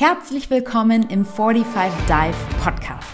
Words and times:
Herzlich 0.00 0.48
willkommen 0.48 1.10
im 1.10 1.26
45 1.26 1.92
Dive 2.08 2.34
Podcast. 2.64 3.12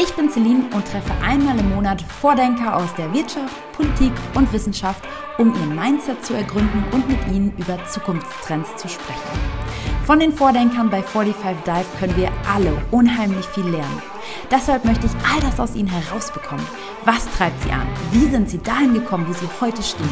Ich 0.00 0.14
bin 0.14 0.30
Celine 0.30 0.64
und 0.74 0.86
treffe 0.86 1.12
einmal 1.22 1.58
im 1.58 1.74
Monat 1.74 2.00
Vordenker 2.00 2.74
aus 2.74 2.94
der 2.94 3.12
Wirtschaft, 3.12 3.54
Politik 3.74 4.12
und 4.32 4.50
Wissenschaft, 4.50 5.04
um 5.36 5.52
ihr 5.54 5.66
Mindset 5.66 6.24
zu 6.24 6.32
ergründen 6.32 6.84
und 6.92 7.06
mit 7.06 7.18
ihnen 7.26 7.52
über 7.58 7.78
Zukunftstrends 7.84 8.76
zu 8.76 8.88
sprechen. 8.88 9.38
Von 10.06 10.20
den 10.20 10.32
Vordenkern 10.32 10.88
bei 10.88 11.02
45 11.02 11.64
Dive 11.66 11.98
können 12.00 12.16
wir 12.16 12.30
alle 12.50 12.72
unheimlich 12.90 13.44
viel 13.48 13.66
lernen. 13.66 14.02
Deshalb 14.50 14.86
möchte 14.86 15.04
ich 15.04 15.12
all 15.30 15.40
das 15.42 15.60
aus 15.60 15.74
ihnen 15.74 15.90
herausbekommen. 15.90 16.64
Was 17.04 17.28
treibt 17.36 17.62
sie 17.62 17.72
an? 17.72 17.86
Wie 18.10 18.24
sind 18.30 18.48
sie 18.48 18.62
dahin 18.62 18.94
gekommen, 18.94 19.26
wo 19.28 19.34
sie 19.34 19.50
heute 19.60 19.82
stehen? 19.82 20.08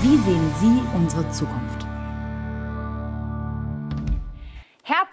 Wie 0.00 0.16
sehen 0.16 0.50
sie 0.62 0.80
unsere 0.96 1.30
Zukunft? 1.30 1.87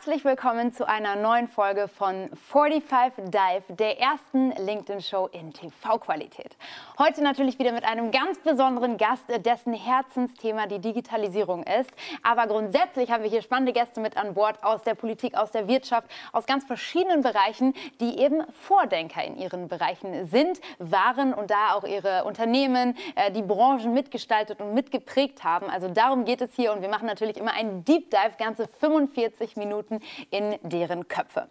Herzlich 0.06 0.24
willkommen 0.24 0.72
zu 0.72 0.88
einer 0.88 1.16
neuen 1.16 1.48
Folge 1.48 1.88
von 1.88 2.30
45 2.52 3.26
Dive, 3.26 3.64
der 3.70 4.00
ersten 4.00 4.52
LinkedIn-Show 4.52 5.30
in 5.32 5.52
TV-Qualität. 5.52 6.56
Heute 7.00 7.24
natürlich 7.24 7.58
wieder 7.58 7.72
mit 7.72 7.84
einem 7.86 8.12
ganz 8.12 8.38
besonderen 8.38 8.98
Gast, 8.98 9.24
dessen 9.44 9.74
Herzensthema 9.74 10.68
die 10.68 10.78
Digitalisierung 10.78 11.64
ist. 11.64 11.90
Aber 12.22 12.46
grundsätzlich 12.46 13.10
haben 13.10 13.24
wir 13.24 13.32
hier 13.32 13.42
spannende 13.42 13.74
Gäste 13.74 14.00
mit 14.00 14.16
an 14.16 14.36
Bord 14.36 14.64
aus 14.64 14.84
der 14.84 14.94
Politik, 14.94 15.34
aus 15.34 15.52
der 15.52 15.68
Wirtschaft, 15.68 16.08
aus 16.34 16.46
ganz 16.46 16.66
verschiedenen 16.66 17.24
Bereichen, 17.24 17.74
die 18.00 18.20
eben 18.20 18.44
Vordenker 18.52 19.24
in 19.24 19.38
ihren 19.38 19.68
Bereichen 19.68 20.28
sind, 20.28 20.62
waren 20.78 21.34
und 21.34 21.50
da 21.50 21.74
auch 21.74 21.84
ihre 21.84 22.26
Unternehmen, 22.26 22.96
äh, 23.16 23.32
die 23.32 23.42
Branchen 23.42 23.92
mitgestaltet 23.92 24.62
und 24.62 24.76
mitgeprägt 24.76 25.44
haben. 25.44 25.68
Also 25.68 25.88
darum 25.88 26.26
geht 26.26 26.42
es 26.42 26.54
hier 26.54 26.74
und 26.74 26.84
wir 26.84 26.90
machen 26.90 27.08
natürlich 27.08 27.38
immer 27.38 27.54
einen 27.54 27.84
Deep 27.86 28.12
Dive, 28.12 28.36
ganze 28.38 28.68
45 28.68 29.56
Minuten. 29.56 29.95
Minuten 29.96 30.02
in 30.32 30.58
deren 30.64 31.08
Köpfe. 31.08 31.50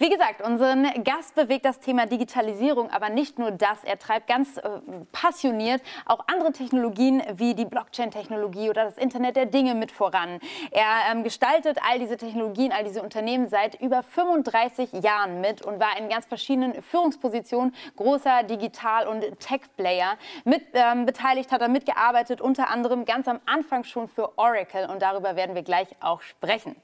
Wie 0.00 0.10
gesagt, 0.10 0.46
unseren 0.46 0.84
Gast 1.02 1.34
bewegt 1.34 1.64
das 1.64 1.80
Thema 1.80 2.06
Digitalisierung, 2.06 2.88
aber 2.88 3.08
nicht 3.08 3.36
nur 3.40 3.50
das. 3.50 3.82
Er 3.82 3.98
treibt 3.98 4.28
ganz 4.28 4.56
äh, 4.56 4.62
passioniert 5.10 5.82
auch 6.06 6.20
andere 6.28 6.52
Technologien 6.52 7.20
wie 7.34 7.54
die 7.54 7.64
Blockchain-Technologie 7.64 8.70
oder 8.70 8.84
das 8.84 8.96
Internet 8.96 9.34
der 9.34 9.46
Dinge 9.46 9.74
mit 9.74 9.90
voran. 9.90 10.38
Er 10.70 11.10
ähm, 11.10 11.24
gestaltet 11.24 11.78
all 11.84 11.98
diese 11.98 12.16
Technologien, 12.16 12.70
all 12.70 12.84
diese 12.84 13.02
Unternehmen 13.02 13.48
seit 13.48 13.80
über 13.80 14.04
35 14.04 14.92
Jahren 15.02 15.40
mit 15.40 15.62
und 15.62 15.80
war 15.80 15.98
in 15.98 16.08
ganz 16.08 16.26
verschiedenen 16.26 16.80
Führungspositionen 16.80 17.74
großer 17.96 18.44
Digital- 18.44 19.08
und 19.08 19.24
Tech-Player. 19.40 20.16
Mit 20.44 20.62
ähm, 20.74 21.06
beteiligt 21.06 21.50
hat 21.50 21.60
er 21.60 21.68
mitgearbeitet, 21.68 22.40
unter 22.40 22.70
anderem 22.70 23.04
ganz 23.04 23.26
am 23.26 23.40
Anfang 23.46 23.82
schon 23.82 24.06
für 24.06 24.38
Oracle 24.38 24.88
und 24.88 25.02
darüber 25.02 25.34
werden 25.34 25.56
wir 25.56 25.64
gleich 25.64 25.88
auch 25.98 26.22
sprechen. 26.22 26.76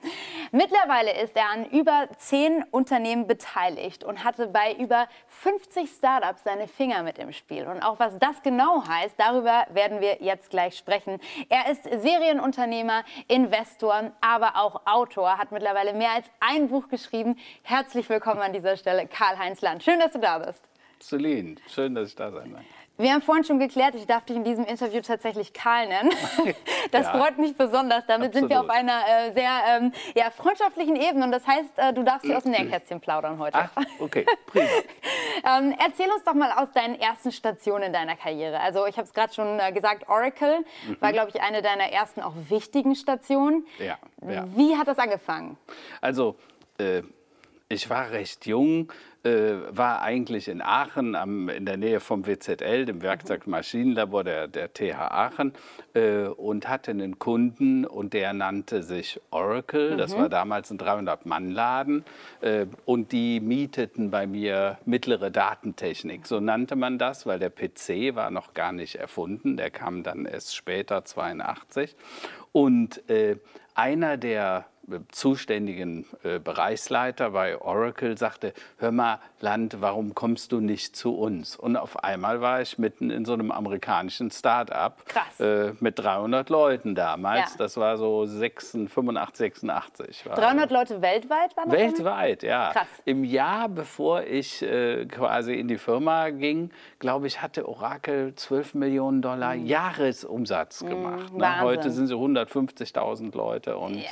Mittlerweile 0.56 1.20
ist 1.20 1.34
er 1.34 1.50
an 1.50 1.69
über 1.70 2.06
zehn 2.16 2.62
Unternehmen 2.70 3.27
beteiligt 3.27 4.05
und 4.05 4.22
hatte 4.22 4.47
bei 4.47 4.72
über 4.74 5.08
50 5.27 5.91
Startups 5.91 6.44
seine 6.44 6.69
Finger 6.69 7.02
mit 7.02 7.19
im 7.19 7.33
Spiel. 7.33 7.66
Und 7.66 7.83
auch 7.83 7.98
was 7.98 8.16
das 8.20 8.41
genau 8.44 8.86
heißt, 8.86 9.16
darüber 9.19 9.66
werden 9.72 10.00
wir 10.00 10.22
jetzt 10.22 10.50
gleich 10.50 10.77
sprechen. 10.77 11.19
Er 11.48 11.72
ist 11.72 11.83
Serienunternehmer, 11.83 13.02
Investor, 13.27 14.12
aber 14.20 14.52
auch 14.55 14.83
Autor, 14.86 15.38
hat 15.38 15.50
mittlerweile 15.50 15.92
mehr 15.92 16.12
als 16.12 16.27
ein 16.38 16.68
Buch 16.68 16.86
geschrieben. 16.89 17.36
Herzlich 17.64 18.08
willkommen 18.08 18.41
an 18.41 18.52
dieser 18.52 18.77
Stelle, 18.77 19.08
Karl-Heinz 19.08 19.61
Land. 19.61 19.83
Schön, 19.83 19.98
dass 19.98 20.12
du 20.12 20.20
da 20.20 20.39
bist. 20.39 20.62
Celine, 21.00 21.56
schön, 21.66 21.96
dass 21.96 22.11
ich 22.11 22.14
da 22.14 22.30
sein 22.30 22.52
darf. 22.52 22.62
Wir 22.96 23.12
haben 23.12 23.22
vorhin 23.22 23.42
schon 23.42 23.58
geklärt, 23.58 23.96
ich 23.96 24.06
darf 24.06 24.24
dich 24.24 24.36
in 24.36 24.44
diesem 24.44 24.64
Interview 24.64 25.00
tatsächlich 25.00 25.52
Karl 25.52 25.88
nennen. 25.88 26.10
Das 26.90 27.06
ja. 27.06 27.18
freut 27.18 27.38
mich 27.38 27.56
besonders. 27.56 28.04
Damit 28.06 28.28
Absolut. 28.28 28.34
sind 28.34 28.48
wir 28.50 28.60
auf 28.60 28.68
einer 28.68 29.00
äh, 29.08 29.32
sehr 29.32 29.50
ähm, 29.68 29.92
ja, 30.14 30.30
freundschaftlichen 30.30 30.94
Ebene. 30.94 31.24
Und 31.24 31.32
das 31.32 31.44
heißt, 31.44 31.70
äh, 31.76 31.92
du 31.92 32.04
darfst 32.04 32.26
hier 32.26 32.36
aus 32.36 32.44
dem 32.44 32.52
Nähkästchen 32.52 33.00
plaudern 33.00 33.38
heute. 33.38 33.58
Ach, 33.58 33.70
okay, 33.98 34.26
prima. 34.46 34.68
ähm, 35.58 35.74
erzähl 35.84 36.08
uns 36.10 36.22
doch 36.24 36.34
mal 36.34 36.52
aus 36.52 36.70
deinen 36.72 37.00
ersten 37.00 37.32
Stationen 37.32 37.92
deiner 37.92 38.16
Karriere. 38.16 38.60
Also 38.60 38.86
ich 38.86 38.96
habe 38.96 39.08
es 39.08 39.14
gerade 39.14 39.32
schon 39.32 39.58
äh, 39.58 39.72
gesagt, 39.72 40.08
Oracle 40.08 40.60
mhm. 40.86 40.96
war, 41.00 41.12
glaube 41.12 41.30
ich, 41.30 41.40
eine 41.40 41.62
deiner 41.62 41.90
ersten 41.90 42.20
auch 42.20 42.34
wichtigen 42.48 42.94
Stationen. 42.94 43.66
Ja, 43.78 43.98
ja. 44.28 44.44
Wie 44.54 44.77
hat 44.77 44.86
das 44.86 44.98
angefangen? 44.98 45.56
Also 46.00 46.36
äh, 46.78 47.02
ich 47.68 47.88
war 47.90 48.10
recht 48.10 48.46
jung 48.46 48.92
äh, 49.24 49.55
war 49.70 50.02
eigentlich 50.02 50.48
in 50.48 50.61
Aachen 50.61 51.14
am, 51.14 51.48
in 51.48 51.64
der 51.64 51.77
Nähe 51.77 52.01
vom 52.01 52.27
WZL, 52.27 52.85
dem 52.85 53.02
Werkzeugmaschinenlabor 53.02 54.23
der, 54.23 54.48
der 54.48 54.73
TH 54.73 54.95
Aachen, 54.98 55.52
äh, 55.95 56.27
und 56.27 56.68
hatte 56.68 56.90
einen 56.90 57.18
Kunden 57.18 57.86
und 57.86 58.13
der 58.13 58.34
nannte 58.34 58.83
sich 58.83 59.20
Oracle. 59.30 59.92
Mhm. 59.92 59.98
Das 59.98 60.17
war 60.17 60.29
damals 60.29 60.70
ein 60.70 60.79
300-Mann-Laden 60.79 62.05
äh, 62.42 62.67
und 62.84 63.13
die 63.13 63.40
mieteten 63.40 64.11
bei 64.11 64.27
mir 64.27 64.79
mittlere 64.84 65.30
Datentechnik. 65.30 66.27
So 66.27 66.40
nannte 66.40 66.77
man 66.77 66.98
das, 66.98 67.24
weil 67.24 67.39
der 67.39 67.51
PC 67.51 68.14
war 68.14 68.30
noch 68.30 68.52
gar 68.52 68.73
nicht 68.73 68.96
erfunden. 68.96 69.57
Der 69.57 69.70
kam 69.70 70.02
dann 70.02 70.27
erst 70.27 70.55
später, 70.55 71.05
82. 71.05 71.96
Und 72.52 73.08
äh, 73.08 73.36
einer 73.74 74.17
der 74.17 74.67
zuständigen 75.11 76.06
äh, 76.22 76.39
Bereichsleiter 76.39 77.30
bei 77.30 77.61
Oracle 77.61 78.17
sagte, 78.18 78.52
hör 78.78 78.92
mal, 78.92 79.18
Land, 79.40 79.80
warum 79.80 80.14
kommst 80.14 80.52
du 80.52 80.61
nicht 80.61 80.96
zu 80.96 81.14
uns? 81.17 81.56
Und 81.56 81.77
auf 81.77 82.02
einmal 82.02 82.40
war 82.40 82.61
ich 82.61 82.78
mitten 82.78 83.11
in 83.11 83.24
so 83.24 83.33
einem 83.33 83.50
amerikanischen 83.50 84.30
Start-up 84.30 85.02
äh, 85.39 85.72
mit 85.80 85.98
300 85.98 86.48
Leuten 86.50 86.95
damals. 86.95 87.52
Ja. 87.52 87.58
Das 87.58 87.77
war 87.77 87.96
so 87.96 88.24
86, 88.24 88.90
85, 88.90 89.39
86. 89.39 90.24
300 90.24 90.70
Leute 90.70 91.02
weltweit 91.02 91.56
waren 91.56 91.70
das? 91.70 91.78
Weltweit, 91.78 92.42
dann? 92.42 92.51
ja. 92.51 92.72
Krass. 92.72 92.89
Im 93.05 93.24
Jahr, 93.24 93.68
bevor 93.68 94.22
ich 94.22 94.62
äh, 94.62 95.06
quasi 95.06 95.55
in 95.55 95.68
die 95.68 95.78
Firma 95.78 96.30
ging, 96.30 96.70
glaube 96.98 97.27
ich, 97.27 97.42
hatte 97.42 97.68
Oracle 97.68 98.34
12 98.34 98.74
Millionen 98.74 99.22
Dollar 99.22 99.55
mhm. 99.55 99.66
Jahresumsatz 99.66 100.83
mhm, 100.83 100.89
gemacht. 100.89 101.34
Ne? 101.34 101.61
Heute 101.61 101.90
sind 101.90 102.06
sie 102.06 102.14
150.000 102.14 103.36
Leute 103.36 103.77
und 103.77 103.95
ja 103.95 104.11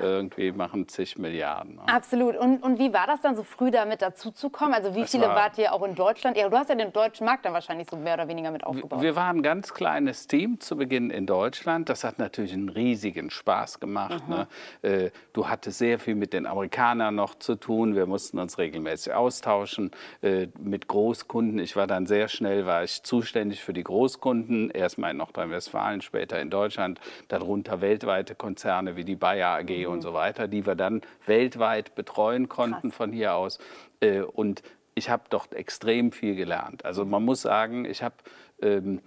irgendwie 0.00 0.52
machen 0.52 0.88
zig 0.88 1.18
Milliarden. 1.18 1.76
Ne? 1.76 1.82
Absolut. 1.86 2.36
Und, 2.36 2.62
und 2.62 2.78
wie 2.78 2.92
war 2.92 3.06
das 3.06 3.20
dann 3.20 3.36
so 3.36 3.42
früh 3.42 3.70
damit 3.70 4.02
dazuzukommen? 4.02 4.74
Also 4.74 4.94
wie 4.94 5.02
es 5.02 5.10
viele 5.10 5.28
war, 5.28 5.36
wart 5.36 5.58
ihr 5.58 5.72
auch 5.72 5.82
in 5.82 5.94
Deutschland? 5.94 6.36
Ja, 6.36 6.48
du 6.48 6.56
hast 6.56 6.68
ja 6.68 6.74
den 6.74 6.92
deutschen 6.92 7.26
Markt 7.26 7.44
dann 7.44 7.52
wahrscheinlich 7.52 7.88
so 7.90 7.96
mehr 7.96 8.14
oder 8.14 8.28
weniger 8.28 8.50
mit 8.50 8.64
aufgebaut. 8.64 9.02
Wir 9.02 9.16
waren 9.16 9.38
ein 9.38 9.42
ganz 9.42 9.74
kleines 9.74 10.26
Team 10.26 10.60
zu 10.60 10.76
Beginn 10.76 11.10
in 11.10 11.26
Deutschland. 11.26 11.88
Das 11.88 12.04
hat 12.04 12.18
natürlich 12.18 12.52
einen 12.52 12.68
riesigen 12.68 13.30
Spaß 13.30 13.80
gemacht. 13.80 14.22
Mhm. 14.26 14.34
Ne? 14.34 14.48
Äh, 14.82 15.10
du 15.32 15.48
hattest 15.48 15.78
sehr 15.78 15.98
viel 15.98 16.14
mit 16.14 16.32
den 16.32 16.46
Amerikanern 16.46 17.14
noch 17.14 17.34
zu 17.34 17.56
tun. 17.56 17.94
Wir 17.94 18.06
mussten 18.06 18.38
uns 18.38 18.58
regelmäßig 18.58 19.12
austauschen 19.12 19.90
äh, 20.22 20.48
mit 20.58 20.88
Großkunden. 20.88 21.58
Ich 21.58 21.76
war 21.76 21.86
dann 21.86 22.06
sehr 22.06 22.28
schnell, 22.28 22.66
war 22.66 22.84
ich 22.84 23.02
zuständig 23.02 23.62
für 23.62 23.72
die 23.72 23.84
Großkunden. 23.84 24.70
Erstmal 24.70 25.12
in 25.12 25.18
Nordrhein-Westfalen, 25.18 26.00
später 26.00 26.40
in 26.40 26.50
Deutschland. 26.50 27.00
Darunter 27.28 27.80
weltweite 27.80 28.34
Konzerne 28.34 28.96
wie 28.96 29.04
die 29.04 29.16
Bayer 29.16 29.58
AG 29.58 29.70
mhm. 29.70 29.86
Und 29.90 30.02
so 30.02 30.14
weiter, 30.14 30.48
die 30.48 30.66
wir 30.66 30.74
dann 30.74 31.02
weltweit 31.26 31.94
betreuen 31.94 32.48
konnten 32.48 32.90
Krass. 32.90 32.96
von 32.96 33.12
hier 33.12 33.34
aus. 33.34 33.58
Äh, 34.00 34.20
und 34.20 34.62
ich 34.94 35.10
habe 35.10 35.24
dort 35.30 35.54
extrem 35.54 36.12
viel 36.12 36.34
gelernt. 36.34 36.84
Also 36.84 37.04
man 37.04 37.24
muss 37.24 37.42
sagen, 37.42 37.84
ich 37.84 38.02
habe 38.02 38.16
ähm, 38.60 39.00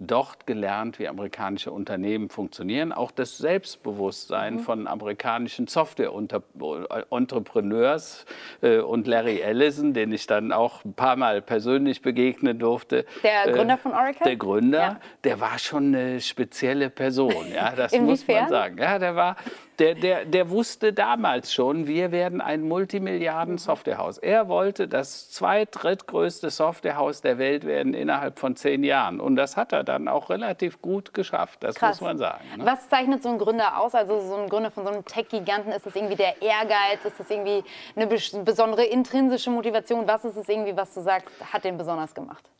dort 0.00 0.46
gelernt, 0.46 0.98
wie 0.98 1.06
amerikanische 1.08 1.70
Unternehmen 1.70 2.30
funktionieren. 2.30 2.92
Auch 2.92 3.10
das 3.10 3.36
Selbstbewusstsein 3.38 4.54
mhm. 4.54 4.60
von 4.60 4.86
amerikanischen 4.86 5.66
Software-Entrepreneurs 5.66 8.24
äh, 8.62 8.78
und 8.78 9.06
Larry 9.06 9.40
Ellison, 9.40 9.92
den 9.92 10.10
ich 10.12 10.26
dann 10.26 10.52
auch 10.52 10.82
ein 10.84 10.94
paar 10.94 11.16
Mal 11.16 11.42
persönlich 11.42 12.00
begegnen 12.00 12.58
durfte. 12.58 13.04
Der 13.22 13.48
äh, 13.48 13.52
Gründer 13.52 13.76
von 13.76 13.92
Oracle? 13.92 14.24
Der 14.24 14.36
Gründer, 14.36 14.78
ja. 14.78 14.98
der 15.24 15.40
war 15.40 15.58
schon 15.58 15.94
eine 15.94 16.18
spezielle 16.20 16.88
Person, 16.88 17.52
ja, 17.54 17.72
das 17.72 17.92
muss 18.00 18.26
man 18.26 18.48
sagen. 18.48 18.78
Ja, 18.78 18.98
der 18.98 19.14
war 19.14 19.36
der, 19.80 19.94
der, 19.94 20.24
der 20.26 20.50
wusste 20.50 20.92
damals 20.92 21.54
schon, 21.54 21.86
wir 21.86 22.12
werden 22.12 22.40
ein 22.40 22.62
Multimilliarden-Softwarehaus. 22.62 24.18
Er 24.18 24.48
wollte 24.48 24.86
das 24.86 25.30
zweit-, 25.30 25.70
drittgrößte 25.72 26.50
Softwarehaus 26.50 27.22
der 27.22 27.38
Welt 27.38 27.66
werden 27.66 27.94
innerhalb 27.94 28.38
von 28.38 28.56
zehn 28.56 28.84
Jahren. 28.84 29.20
Und 29.20 29.36
das 29.36 29.56
hat 29.56 29.72
er 29.72 29.82
dann 29.82 30.06
auch 30.06 30.28
relativ 30.28 30.82
gut 30.82 31.14
geschafft, 31.14 31.64
das 31.64 31.76
Krass. 31.76 32.00
muss 32.00 32.06
man 32.06 32.18
sagen. 32.18 32.44
Ne? 32.58 32.66
Was 32.66 32.88
zeichnet 32.90 33.22
so 33.22 33.30
ein 33.30 33.38
Gründer 33.38 33.80
aus? 33.80 33.94
Also 33.94 34.20
so 34.20 34.36
ein 34.36 34.48
Gründer 34.48 34.70
von 34.70 34.84
so 34.84 34.90
einem 34.90 35.04
Tech-Giganten, 35.04 35.72
ist 35.72 35.86
das 35.86 35.96
irgendwie 35.96 36.16
der 36.16 36.40
Ehrgeiz? 36.42 37.04
Ist 37.04 37.18
das 37.18 37.30
irgendwie 37.30 37.64
eine 37.96 38.06
besondere 38.06 38.84
intrinsische 38.84 39.50
Motivation? 39.50 40.06
Was 40.06 40.24
ist 40.26 40.36
es 40.36 40.48
irgendwie, 40.48 40.76
was 40.76 40.92
du 40.92 41.00
sagst, 41.00 41.34
hat 41.52 41.64
den 41.64 41.78
besonders 41.78 42.14
gemacht? 42.14 42.50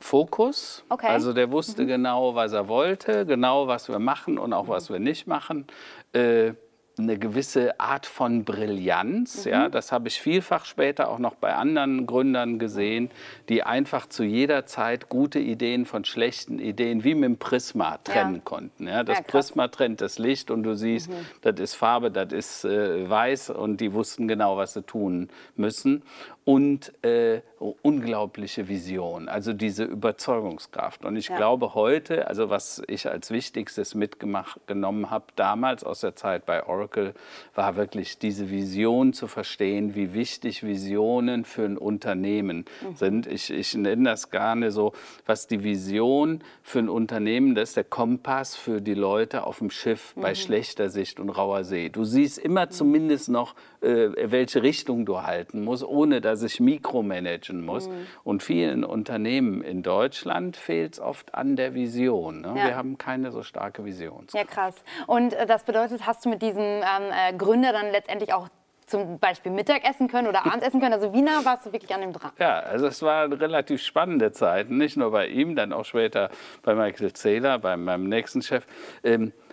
Fokus. 0.00 0.84
Okay. 0.88 1.06
Also 1.06 1.32
der 1.32 1.52
wusste 1.52 1.82
mhm. 1.82 1.88
genau, 1.88 2.34
was 2.34 2.52
er 2.52 2.68
wollte, 2.68 3.26
genau, 3.26 3.66
was 3.66 3.88
wir 3.88 3.98
machen 3.98 4.38
und 4.38 4.52
auch 4.52 4.68
was 4.68 4.90
wir 4.90 4.98
nicht 4.98 5.26
machen. 5.26 5.66
Äh, 6.12 6.52
eine 7.00 7.18
gewisse 7.18 7.78
Art 7.80 8.06
von 8.06 8.44
Brillanz. 8.44 9.44
Mhm. 9.44 9.50
Ja, 9.50 9.68
das 9.68 9.92
habe 9.92 10.08
ich 10.08 10.20
vielfach 10.20 10.64
später 10.64 11.08
auch 11.08 11.18
noch 11.18 11.34
bei 11.34 11.54
anderen 11.54 12.06
Gründern 12.06 12.58
gesehen, 12.58 13.10
die 13.48 13.62
einfach 13.62 14.08
zu 14.08 14.22
jeder 14.22 14.66
Zeit 14.66 15.08
gute 15.08 15.38
Ideen 15.38 15.86
von 15.86 16.04
schlechten 16.04 16.58
Ideen 16.58 17.04
wie 17.04 17.14
mit 17.14 17.24
dem 17.24 17.38
Prisma 17.38 17.98
trennen 17.98 18.36
ja. 18.36 18.40
konnten. 18.44 18.86
Ja, 18.86 19.02
das 19.02 19.18
ja, 19.18 19.24
Prisma 19.24 19.68
trennt 19.68 20.00
das 20.00 20.18
Licht 20.18 20.50
und 20.50 20.62
du 20.62 20.74
siehst, 20.74 21.10
mhm. 21.10 21.14
das 21.42 21.60
ist 21.60 21.74
Farbe, 21.74 22.10
das 22.10 22.32
ist 22.32 22.64
äh, 22.64 23.08
weiß 23.08 23.50
und 23.50 23.80
die 23.80 23.92
wussten 23.92 24.28
genau, 24.28 24.56
was 24.56 24.74
sie 24.74 24.82
tun 24.82 25.28
müssen 25.56 26.02
und 26.44 26.92
äh, 27.04 27.42
unglaubliche 27.82 28.68
Vision, 28.68 29.28
also 29.28 29.52
diese 29.52 29.84
Überzeugungskraft. 29.84 31.04
Und 31.04 31.16
ich 31.16 31.28
ja. 31.28 31.36
glaube 31.36 31.74
heute, 31.74 32.26
also 32.26 32.48
was 32.48 32.82
ich 32.88 33.06
als 33.10 33.30
Wichtigstes 33.30 33.94
mitgenommen 33.94 35.10
habe 35.10 35.26
damals 35.36 35.84
aus 35.84 36.00
der 36.00 36.16
Zeit 36.16 36.46
bei 36.46 36.66
Oracle, 36.66 37.12
war 37.54 37.76
wirklich 37.76 38.18
diese 38.18 38.50
Vision 38.50 39.12
zu 39.12 39.26
verstehen, 39.26 39.94
wie 39.94 40.14
wichtig 40.14 40.62
Visionen 40.62 41.44
für 41.44 41.64
ein 41.64 41.76
Unternehmen 41.76 42.64
mhm. 42.80 42.94
sind. 42.94 43.26
Ich, 43.26 43.50
ich 43.50 43.74
nenne 43.74 44.08
das 44.08 44.30
gerne 44.30 44.70
so, 44.70 44.94
was 45.26 45.46
die 45.46 45.62
Vision 45.62 46.42
für 46.62 46.78
ein 46.78 46.88
Unternehmen, 46.88 47.54
das 47.54 47.70
ist 47.70 47.76
der 47.76 47.84
Kompass 47.84 48.56
für 48.56 48.80
die 48.80 48.94
Leute 48.94 49.44
auf 49.44 49.58
dem 49.58 49.70
Schiff 49.70 50.16
mhm. 50.16 50.22
bei 50.22 50.34
schlechter 50.34 50.88
Sicht 50.88 51.20
und 51.20 51.28
rauer 51.28 51.64
See. 51.64 51.90
Du 51.90 52.04
siehst 52.04 52.38
immer 52.38 52.64
mhm. 52.64 52.70
zumindest 52.70 53.28
noch, 53.28 53.54
äh, 53.82 54.08
welche 54.30 54.62
Richtung 54.62 55.04
du 55.04 55.22
halten 55.22 55.62
musst, 55.62 55.84
ohne 55.84 56.22
dass 56.22 56.29
ich 56.42 56.60
mikromanagen 56.60 57.64
muss. 57.64 57.88
Mhm. 57.88 58.06
Und 58.24 58.42
vielen 58.42 58.84
Unternehmen 58.84 59.62
in 59.62 59.82
Deutschland 59.82 60.56
fehlt 60.56 60.94
es 60.94 61.00
oft 61.00 61.34
an 61.34 61.56
der 61.56 61.74
Vision. 61.74 62.40
Ne? 62.40 62.54
Ja. 62.56 62.66
Wir 62.66 62.76
haben 62.76 62.98
keine 62.98 63.30
so 63.30 63.42
starke 63.42 63.84
Vision. 63.84 64.26
Ja, 64.32 64.44
krass. 64.44 64.74
Und 65.06 65.34
äh, 65.34 65.46
das 65.46 65.64
bedeutet, 65.64 66.06
hast 66.06 66.24
du 66.24 66.28
mit 66.28 66.42
diesem 66.42 66.62
ähm, 66.62 66.82
äh, 67.12 67.36
Gründer 67.36 67.72
dann 67.72 67.90
letztendlich 67.90 68.32
auch 68.32 68.48
zum 68.90 69.18
Beispiel 69.18 69.52
Mittagessen 69.52 70.08
können 70.08 70.28
oder 70.28 70.44
Abendessen 70.46 70.80
können? 70.80 70.92
Also 70.92 71.12
wie 71.12 71.22
nah 71.22 71.44
warst 71.44 71.66
du 71.66 71.72
wirklich 71.72 71.94
an 71.94 72.00
dem 72.00 72.12
dran? 72.12 72.32
Ja, 72.38 72.58
also 72.60 72.86
es 72.86 73.00
waren 73.02 73.32
relativ 73.32 73.82
spannende 73.82 74.32
Zeiten, 74.32 74.76
nicht 74.76 74.96
nur 74.96 75.12
bei 75.12 75.28
ihm, 75.28 75.56
dann 75.56 75.72
auch 75.72 75.84
später 75.84 76.30
bei 76.62 76.74
Michael 76.74 77.12
Zähler, 77.12 77.58
bei 77.58 77.76
meinem 77.76 78.08
nächsten 78.08 78.42
Chef. 78.42 78.66
Ähm, 79.04 79.28
äh, 79.28 79.49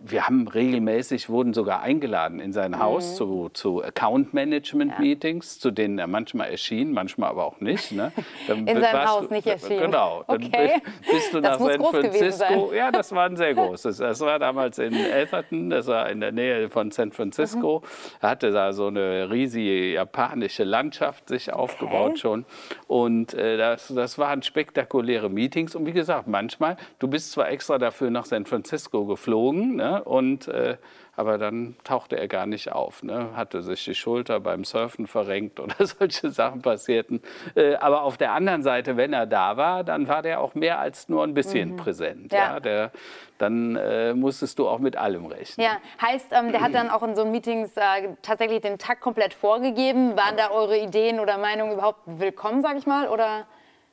wir 0.00 0.26
haben 0.26 0.48
regelmäßig, 0.48 1.28
wurden 1.28 1.54
sogar 1.54 1.80
eingeladen 1.80 2.40
in 2.40 2.52
sein 2.52 2.78
Haus 2.78 3.12
mhm. 3.12 3.16
zu, 3.16 3.48
zu 3.52 3.84
Account 3.84 4.34
Management 4.34 4.92
ja. 4.92 5.00
Meetings, 5.00 5.58
zu 5.58 5.70
denen 5.70 5.98
er 5.98 6.06
manchmal 6.06 6.50
erschien, 6.50 6.92
manchmal 6.92 7.30
aber 7.30 7.44
auch 7.44 7.60
nicht. 7.60 7.92
Ne? 7.92 8.12
in 8.48 8.66
seinem 8.66 9.08
Haus 9.08 9.28
du, 9.28 9.34
nicht 9.34 9.46
erschienen. 9.46 9.82
Genau. 9.82 10.24
Okay. 10.26 10.82
bist 11.10 11.32
du 11.32 11.40
das 11.40 11.58
nach 11.58 11.66
San 11.66 11.84
Francisco. 11.84 12.72
Ja, 12.74 12.90
das 12.90 13.12
war 13.12 13.26
ein 13.26 13.36
sehr 13.36 13.54
großes. 13.54 13.98
Das 13.98 14.20
war 14.20 14.38
damals 14.38 14.78
in 14.78 14.94
Atherton, 14.94 15.70
das 15.70 15.86
war 15.86 16.10
in 16.10 16.20
der 16.20 16.32
Nähe 16.32 16.68
von 16.68 16.90
San 16.90 17.12
Francisco. 17.12 17.82
Mhm. 17.82 18.16
Er 18.20 18.30
hatte 18.30 18.50
da 18.50 18.72
so 18.72 18.88
eine 18.88 19.30
riesige 19.30 19.92
japanische 19.92 20.64
Landschaft 20.64 21.28
sich 21.28 21.48
okay. 21.48 21.58
aufgebaut 21.58 22.18
schon. 22.18 22.44
Und 22.86 23.34
äh, 23.34 23.56
das, 23.56 23.92
das 23.94 24.18
waren 24.18 24.42
spektakuläre 24.42 25.30
Meetings. 25.30 25.74
Und 25.74 25.86
wie 25.86 25.92
gesagt, 25.92 26.26
manchmal, 26.26 26.76
du 26.98 27.08
bist 27.08 27.32
zwar 27.32 27.50
extra 27.50 27.78
dafür 27.78 28.10
nach 28.10 28.24
San 28.24 28.44
Francisco 28.44 28.55
geflogen 28.62 29.76
ne? 29.76 30.02
und 30.04 30.48
äh, 30.48 30.76
aber 31.16 31.38
dann 31.38 31.76
tauchte 31.82 32.18
er 32.18 32.28
gar 32.28 32.46
nicht 32.46 32.70
auf. 32.72 33.02
Ne? 33.02 33.30
Hatte 33.34 33.62
sich 33.62 33.84
die 33.84 33.94
Schulter 33.94 34.38
beim 34.38 34.64
Surfen 34.64 35.06
verrenkt 35.06 35.58
oder 35.58 35.74
solche 35.86 36.30
Sachen 36.30 36.60
passierten. 36.60 37.22
Äh, 37.54 37.76
aber 37.76 38.02
auf 38.02 38.18
der 38.18 38.32
anderen 38.32 38.62
Seite, 38.62 38.96
wenn 38.96 39.14
er 39.14 39.26
da 39.26 39.56
war, 39.56 39.82
dann 39.82 40.08
war 40.08 40.22
der 40.22 40.40
auch 40.40 40.54
mehr 40.54 40.78
als 40.78 41.08
nur 41.08 41.24
ein 41.24 41.32
bisschen 41.32 41.72
mhm. 41.72 41.76
präsent. 41.76 42.32
Ja. 42.32 42.54
ja. 42.54 42.60
Der, 42.60 42.92
dann 43.38 43.76
äh, 43.76 44.12
musstest 44.14 44.58
du 44.58 44.68
auch 44.68 44.78
mit 44.78 44.96
allem 44.96 45.26
rechnen. 45.26 45.66
Ja, 45.66 45.78
heißt, 46.06 46.32
ähm, 46.32 46.52
der 46.52 46.60
hat 46.60 46.74
dann 46.74 46.90
auch 46.90 47.02
in 47.02 47.14
so 47.14 47.24
Meetings 47.24 47.76
äh, 47.76 48.08
tatsächlich 48.22 48.60
den 48.60 48.78
Takt 48.78 49.00
komplett 49.00 49.32
vorgegeben. 49.32 50.16
Waren 50.16 50.36
da 50.36 50.50
eure 50.50 50.78
Ideen 50.78 51.20
oder 51.20 51.38
Meinungen 51.38 51.72
überhaupt 51.72 52.00
willkommen, 52.06 52.60
sag 52.62 52.76
ich 52.76 52.86
mal? 52.86 53.08
Oder? 53.08 53.46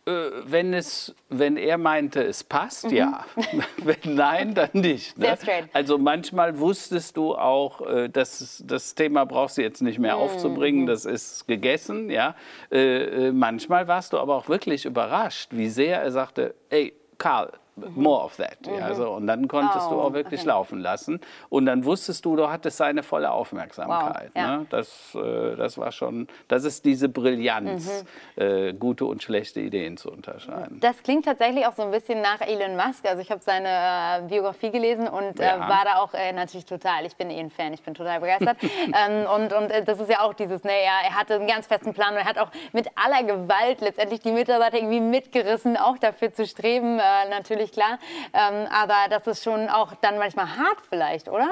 Äh, 0.06 0.12
wenn, 0.46 0.74
es, 0.74 1.16
wenn 1.30 1.56
er 1.56 1.78
meinte, 1.78 2.22
es 2.24 2.44
passt, 2.44 2.86
mhm. 2.86 2.96
ja. 2.96 3.26
wenn 3.78 4.16
nein, 4.16 4.54
dann 4.54 4.70
nicht. 4.74 5.18
Ne? 5.18 5.38
Also 5.72 5.98
manchmal 5.98 6.60
wusstest 6.60 7.16
du 7.16 7.36
auch, 7.36 7.82
äh, 7.88 8.10
dass 8.10 8.64
das 8.68 8.96
Thema 8.96 9.26
brauchst 9.26 9.58
du 9.58 9.62
jetzt 9.62 9.82
nicht 9.82 10.00
mehr 10.00 10.16
mhm. 10.16 10.22
aufzubringen, 10.22 10.86
das 10.88 11.06
ist 11.06 11.48
gegessen. 11.48 12.10
Ja? 12.10 12.36
Äh, 12.70 13.32
manchmal 13.32 13.88
warst 13.88 14.12
du 14.12 14.18
aber 14.18 14.36
auch 14.36 14.50
wirklich 14.50 14.86
überrascht, 14.86 15.50
wie 15.52 15.70
sehr 15.70 16.02
er 16.02 16.12
sagte, 16.12 16.54
ey, 16.70 16.94
Karl, 17.18 17.52
more 17.76 18.24
of 18.24 18.36
that. 18.38 18.58
Mhm. 18.66 18.74
Ja, 18.78 18.94
so. 18.94 19.10
Und 19.12 19.28
dann 19.28 19.48
konntest 19.48 19.88
oh, 19.88 19.96
du 19.96 20.02
auch 20.02 20.14
wirklich 20.14 20.42
okay. 20.42 20.50
laufen 20.50 20.80
lassen. 20.80 21.20
Und 21.50 21.66
dann 21.66 21.86
wusstest 21.86 22.24
du, 22.26 22.36
du 22.36 22.50
hattest 22.50 22.78
seine 22.78 23.04
volle 23.04 23.32
Aufmerksamkeit. 23.32 24.32
Wow. 24.34 24.42
Ja. 24.42 24.58
Ne? 24.58 24.66
Das, 24.70 25.16
äh, 25.16 25.56
das 25.56 25.78
war 25.78 25.92
schon, 25.92 26.28
das 26.48 26.64
ist 26.64 26.86
diese 26.86 27.10
Brillanz, 27.10 28.06
mhm. 28.36 28.42
äh, 28.42 28.74
gute 28.74 29.06
und 29.06 29.24
schlechte 29.24 29.60
Ideen 29.60 29.98
zu 29.98 30.12
unterscheiden. 30.12 30.80
Das 30.80 31.02
klingt 31.04 31.26
tatsächlich 31.26 31.66
auch 31.66 31.74
so 31.74 31.84
ein 31.84 31.92
bisschen 31.92 32.22
nach 32.22 32.42
Elon 32.42 32.76
Musk. 32.76 33.06
Also 33.06 33.22
ich 33.22 33.32
habe 33.32 33.42
seine 33.42 33.70
äh, 33.70 34.28
Biografie 34.28 34.72
gelesen 34.72 35.08
und 35.08 35.40
äh, 35.40 35.46
ja. 35.46 35.60
war 35.60 35.84
da 35.84 35.98
auch 35.98 36.14
äh, 36.14 36.32
natürlich 36.34 36.66
total, 36.66 37.06
ich 37.06 37.16
bin 37.16 37.30
eh 37.30 37.40
ein 37.40 37.50
Fan, 37.50 37.74
ich 37.74 37.82
bin 37.82 37.94
total 37.94 38.20
begeistert. 38.20 38.58
ähm, 38.64 39.26
und 39.36 39.54
und 39.54 39.72
äh, 39.72 39.84
das 39.84 40.00
ist 40.00 40.10
ja 40.10 40.22
auch 40.22 40.34
dieses, 40.34 40.64
naja, 40.64 40.78
ne, 40.78 41.08
er 41.10 41.16
hatte 41.16 41.36
einen 41.36 41.48
ganz 41.48 41.68
festen 41.68 41.94
Plan 41.94 42.14
und 42.14 42.20
er 42.20 42.26
hat 42.26 42.38
auch 42.38 42.50
mit 42.72 42.88
aller 42.96 43.24
Gewalt 43.24 43.82
letztendlich 43.82 44.20
die 44.20 44.32
Mitarbeiter 44.32 44.78
irgendwie 44.78 45.00
mitgerissen, 45.00 45.78
auch 45.78 45.98
dafür 45.98 46.34
zu 46.34 46.46
streben, 46.46 46.98
natürlich 46.98 47.63
völlig 47.64 47.72
klar. 47.72 48.00
Ähm, 48.34 48.68
aber 48.72 49.10
das 49.10 49.28
ist 49.28 49.44
schon 49.44 49.70
auch 49.70 49.94
dann 50.02 50.18
manchmal 50.18 50.58
hart 50.58 50.78
vielleicht, 50.90 51.30
oder? 51.30 51.50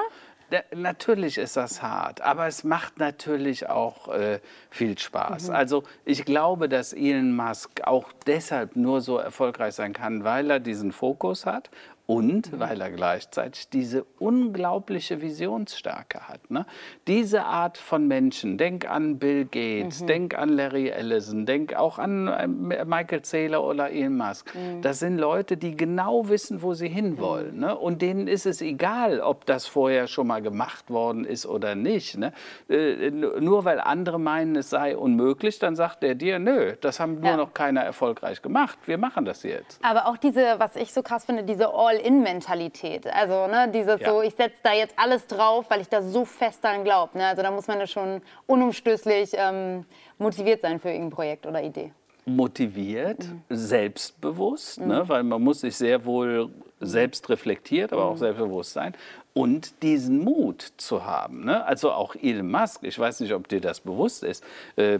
Natürlich 0.75 1.37
ist 1.37 1.55
das 1.55 1.81
hart, 1.81 2.19
aber 2.19 2.45
es 2.45 2.65
macht 2.65 2.99
natürlich 2.99 3.69
auch 3.69 4.09
äh, 4.09 4.41
viel 4.69 4.97
Spaß. 4.97 5.47
Mhm. 5.47 5.55
Also 5.55 5.83
ich 6.03 6.25
glaube, 6.25 6.67
dass 6.67 6.91
Elon 6.91 7.33
Musk 7.33 7.87
auch 7.87 8.11
deshalb 8.27 8.75
nur 8.75 8.99
so 8.99 9.17
erfolgreich 9.17 9.75
sein 9.75 9.93
kann, 9.93 10.25
weil 10.25 10.51
er 10.51 10.59
diesen 10.59 10.91
Fokus 10.91 11.45
hat 11.45 11.69
und 12.11 12.59
weil 12.59 12.81
er 12.81 12.91
gleichzeitig 12.91 13.69
diese 13.69 14.03
unglaubliche 14.19 15.21
Visionsstärke 15.21 16.27
hat. 16.27 16.51
Ne? 16.51 16.65
Diese 17.07 17.45
Art 17.45 17.77
von 17.77 18.05
Menschen, 18.05 18.57
denk 18.57 18.89
an 18.89 19.17
Bill 19.17 19.45
Gates, 19.45 20.01
mhm. 20.01 20.07
denk 20.07 20.37
an 20.37 20.49
Larry 20.49 20.89
Ellison, 20.89 21.45
denk 21.45 21.73
auch 21.73 21.99
an 21.99 22.27
äh, 22.27 22.47
Michael 22.83 23.23
Saylor 23.23 23.63
oder 23.63 23.91
Elon 23.91 24.17
Musk. 24.17 24.53
Mhm. 24.53 24.81
Das 24.81 24.99
sind 24.99 25.19
Leute, 25.19 25.55
die 25.55 25.77
genau 25.77 26.27
wissen, 26.27 26.61
wo 26.61 26.73
sie 26.73 26.89
hinwollen. 26.89 27.55
Mhm. 27.55 27.61
Ne? 27.61 27.77
Und 27.77 28.01
denen 28.01 28.27
ist 28.27 28.45
es 28.45 28.61
egal, 28.61 29.21
ob 29.21 29.45
das 29.45 29.65
vorher 29.65 30.07
schon 30.07 30.27
mal 30.27 30.41
gemacht 30.41 30.89
worden 30.89 31.23
ist 31.23 31.45
oder 31.45 31.75
nicht. 31.75 32.17
Ne? 32.17 32.33
Äh, 32.67 33.09
nur 33.09 33.63
weil 33.63 33.79
andere 33.79 34.19
meinen, 34.19 34.57
es 34.57 34.69
sei 34.69 34.97
unmöglich, 34.97 35.59
dann 35.59 35.77
sagt 35.77 36.03
der 36.03 36.15
dir, 36.15 36.39
nö, 36.39 36.73
das 36.81 36.99
haben 36.99 37.21
nur 37.21 37.37
noch 37.37 37.53
keiner 37.53 37.83
erfolgreich 37.83 38.41
gemacht. 38.41 38.77
Wir 38.85 38.97
machen 38.97 39.23
das 39.23 39.43
jetzt. 39.43 39.79
Aber 39.81 40.07
auch 40.07 40.17
diese, 40.17 40.55
was 40.57 40.75
ich 40.75 40.91
so 40.91 41.03
krass 41.03 41.23
finde, 41.23 41.43
diese 41.43 41.73
All 41.73 42.00
All-In-Mentalität. 42.01 43.07
Also 43.07 43.47
ne, 43.47 43.69
dieses 43.73 43.99
ja. 44.01 44.11
so, 44.11 44.21
ich 44.21 44.35
setze 44.35 44.57
da 44.63 44.73
jetzt 44.73 44.93
alles 44.97 45.27
drauf, 45.27 45.65
weil 45.69 45.81
ich 45.81 45.89
da 45.89 46.01
so 46.01 46.25
fest 46.25 46.63
daran 46.63 46.83
glaube. 46.83 47.17
Ne? 47.17 47.27
Also 47.27 47.41
da 47.41 47.51
muss 47.51 47.67
man 47.67 47.79
ja 47.79 47.87
schon 47.87 48.21
unumstößlich 48.47 49.31
ähm, 49.33 49.85
motiviert 50.17 50.61
sein 50.61 50.79
für 50.79 50.89
irgendein 50.89 51.11
Projekt 51.11 51.45
oder 51.45 51.63
Idee. 51.63 51.91
Motiviert, 52.25 53.19
mhm. 53.25 53.41
selbstbewusst, 53.49 54.79
ne? 54.79 54.85
mhm. 54.85 54.91
ne? 54.91 55.09
weil 55.09 55.23
man 55.23 55.41
muss 55.41 55.61
sich 55.61 55.75
sehr 55.75 56.05
wohl 56.05 56.49
selbst 56.79 57.29
reflektiert, 57.29 57.93
aber 57.93 58.05
auch 58.05 58.13
mhm. 58.13 58.19
selbstbewusst 58.19 58.73
sein 58.73 58.95
und 59.33 59.81
diesen 59.81 60.19
Mut 60.19 60.73
zu 60.77 61.05
haben. 61.05 61.45
Ne? 61.45 61.65
Also 61.65 61.91
auch 61.91 62.15
Elon 62.15 62.49
Musk, 62.49 62.83
ich 62.83 62.97
weiß 62.97 63.21
nicht, 63.21 63.33
ob 63.33 63.47
dir 63.47 63.61
das 63.61 63.79
bewusst 63.79 64.23
ist, 64.23 64.43
äh, 64.75 64.99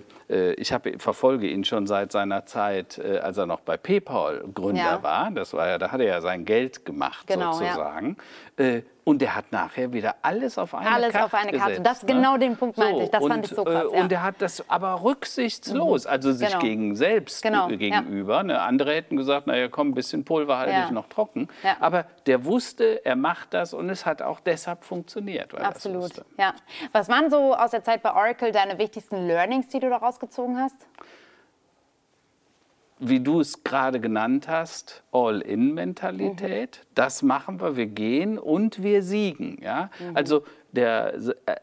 ich 0.53 0.71
hab, 0.71 0.87
verfolge 1.01 1.47
ihn 1.47 1.63
schon 1.63 1.87
seit 1.87 2.11
seiner 2.11 2.45
Zeit, 2.45 2.97
äh, 2.97 3.19
als 3.19 3.37
er 3.37 3.45
noch 3.45 3.61
bei 3.61 3.77
PayPal 3.77 4.43
Gründer 4.53 4.81
ja. 4.81 5.03
war. 5.03 5.31
Das 5.31 5.53
war 5.53 5.67
ja, 5.67 5.77
da 5.77 5.91
hat 5.91 5.99
er 5.99 6.07
ja 6.07 6.21
sein 6.21 6.45
Geld 6.45 6.85
gemacht 6.85 7.27
genau, 7.27 7.53
sozusagen. 7.53 8.17
Ja. 8.57 8.65
Äh, 8.65 8.83
und 9.03 9.21
er 9.21 9.35
hat 9.35 9.51
nachher 9.51 9.91
wieder 9.93 10.15
alles 10.21 10.57
auf 10.57 10.75
eine 10.75 10.89
alles 10.89 11.11
Karte 11.11 11.25
auf 11.25 11.33
eine 11.33 11.51
Karte. 11.57 11.71
Gesetzt, 11.71 11.85
das 11.85 12.03
ne? 12.03 12.13
genau 12.13 12.37
den 12.37 12.55
Punkt 12.55 12.77
meinte 12.77 12.97
so, 12.97 13.03
ich. 13.03 13.09
Das 13.09 13.23
und, 13.23 13.31
fand 13.31 13.45
ich 13.45 13.51
so 13.51 13.63
krass. 13.63 13.85
Äh, 13.91 13.95
ja. 13.95 14.03
Und 14.03 14.11
er 14.11 14.23
hat 14.23 14.35
das 14.39 14.69
aber 14.69 15.03
rücksichtslos, 15.03 16.05
mhm. 16.05 16.11
also 16.11 16.31
sich 16.31 16.47
genau. 16.47 16.59
gegen 16.59 16.95
selbst 16.95 17.41
genau. 17.41 17.67
gegenüber. 17.67 18.37
Ja. 18.37 18.43
Ne? 18.43 18.61
Andere 18.61 18.93
hätten 18.93 19.17
gesagt, 19.17 19.47
naja, 19.47 19.67
komm, 19.69 19.89
ein 19.89 19.93
bisschen 19.95 20.23
Pulver 20.23 20.57
halte 20.57 20.73
ja. 20.73 20.85
ich 20.85 20.91
noch 20.91 21.07
trocken. 21.07 21.47
Aber 21.79 22.05
der 22.27 22.45
wusste, 22.45 23.03
er 23.03 23.15
macht 23.15 23.53
das 23.53 23.73
und 23.73 23.89
es 23.89 24.05
hat 24.05 24.21
auch 24.21 24.39
deshalb 24.39 24.83
funktioniert. 24.83 25.53
Absolut. 25.55 26.23
Ja. 26.37 26.53
Was 26.91 27.09
waren 27.09 27.31
so 27.31 27.55
aus 27.55 27.71
der 27.71 27.83
Zeit 27.83 28.03
bei 28.03 28.13
Oracle 28.13 28.51
deine 28.51 28.77
wichtigsten 28.77 29.27
Learnings, 29.27 29.67
die 29.69 29.79
du 29.79 29.89
da 29.89 29.97
rausgezogen 30.21 30.57
hast? 30.57 30.87
wie 33.03 33.19
du 33.19 33.39
es 33.39 33.63
gerade 33.63 33.99
genannt 33.99 34.47
hast, 34.47 35.01
All-in-Mentalität. 35.11 36.81
Mhm. 36.83 36.87
Das 36.93 37.23
machen 37.23 37.59
wir, 37.59 37.75
wir 37.75 37.87
gehen 37.87 38.37
und 38.37 38.83
wir 38.83 39.01
siegen. 39.01 39.57
Ja? 39.59 39.89
Mhm. 39.99 40.15
Also 40.15 40.43
der, 40.71 41.15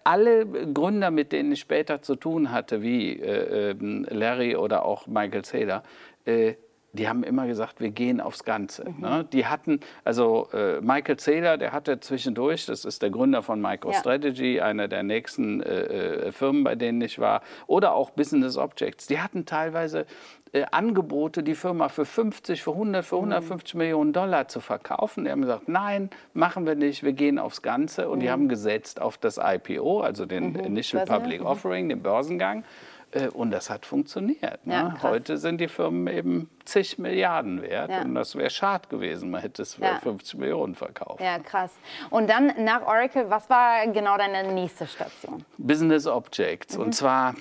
alle 0.03 0.47
Gründer, 0.75 1.13
mit 1.13 1.31
denen 1.31 1.53
ich 1.53 1.61
später 1.61 2.03
zu 2.03 2.17
tun 2.17 2.51
hatte, 2.51 2.83
wie 2.83 3.13
äh, 3.13 3.71
ähm, 3.71 4.05
Larry 4.11 4.57
oder 4.57 4.85
auch 4.85 5.07
Michael 5.07 5.45
Saylor, 5.45 5.85
äh, 6.25 6.55
die 6.93 7.09
haben 7.09 7.23
immer 7.23 7.47
gesagt, 7.47 7.81
wir 7.81 7.91
gehen 7.91 8.21
aufs 8.21 8.45
Ganze. 8.45 8.89
Mhm. 8.89 9.01
Ne? 9.01 9.27
Die 9.33 9.47
hatten, 9.47 9.81
also 10.05 10.49
äh, 10.53 10.81
Michael 10.81 11.19
Zähler, 11.19 11.59
der 11.59 11.73
hatte 11.73 12.01
zwischendurch, 12.01 12.67
das 12.67 12.85
ist 12.85 13.03
der 13.03 13.11
Gründer 13.11 13.43
von 13.43 13.61
MicroStrategy, 13.61 14.57
ja. 14.57 14.65
einer 14.65 14.89
der 14.89 15.03
nächsten 15.03 15.63
äh, 15.63 16.29
äh, 16.29 16.33
Firmen, 16.33 16.65
bei 16.65 16.75
denen 16.75 17.01
ich 17.03 17.19
war, 17.19 17.43
oder 17.67 17.95
auch 17.95 18.11
Business 18.11 18.57
Objects, 18.57 19.07
die 19.07 19.21
hatten 19.21 19.45
teilweise 19.45 20.07
äh, 20.53 20.65
Angebote, 20.71 21.43
die 21.43 21.55
Firma 21.55 21.91
für 21.91 22.07
50, 22.07 22.63
für 22.63 22.73
100, 22.73 23.05
für 23.05 23.17
150 23.17 23.75
mhm. 23.75 23.79
Millionen 23.79 24.13
Dollar 24.15 24.49
zu 24.49 24.61
verkaufen. 24.61 25.25
Die 25.25 25.31
haben 25.31 25.43
gesagt, 25.43 25.69
nein, 25.69 26.09
machen 26.33 26.65
wir 26.65 26.75
nicht, 26.75 27.03
wir 27.03 27.13
gehen 27.13 27.39
aufs 27.39 27.61
Ganze. 27.61 28.09
Und 28.09 28.19
mhm. 28.19 28.23
die 28.23 28.31
haben 28.31 28.49
gesetzt 28.49 29.01
auf 29.01 29.19
das 29.19 29.39
IPO, 29.39 30.01
also 30.01 30.25
den 30.25 30.53
mhm. 30.53 30.61
Initial 30.61 31.05
Public 31.05 31.45
Offering, 31.45 31.91
den 31.91 32.03
Börsengang. 32.03 32.65
Äh, 33.13 33.29
und 33.29 33.51
das 33.51 33.71
hat 33.71 33.87
funktioniert. 33.87 34.67
Ne? 34.67 34.75
Ja, 34.75 35.03
Heute 35.03 35.39
sind 35.39 35.61
die 35.61 35.69
Firmen 35.69 36.07
eben 36.13 36.51
zig 36.65 36.99
Milliarden 36.99 37.63
wert. 37.63 37.91
Ja. 37.91 38.03
Und 38.03 38.15
das 38.15 38.37
wäre 38.37 38.51
schade 38.51 38.89
gewesen. 38.89 39.31
Man 39.31 39.41
hätte 39.41 39.63
es 39.63 39.75
für 39.75 39.85
ja. 39.85 39.99
50 39.99 40.39
Millionen 40.39 40.75
verkauft. 40.75 41.21
Ja, 41.21 41.39
krass. 41.39 41.73
Und 42.11 42.29
dann 42.29 42.53
nach 42.65 42.87
Oracle, 42.87 43.31
was 43.31 43.49
war 43.49 43.87
genau 43.87 44.17
deine 44.19 44.53
nächste 44.53 44.87
Station? 44.87 45.45
Business 45.57 46.07
Objects. 46.07 46.77
Mhm. 46.77 46.85
Und 46.85 46.93
zwar, 46.95 47.35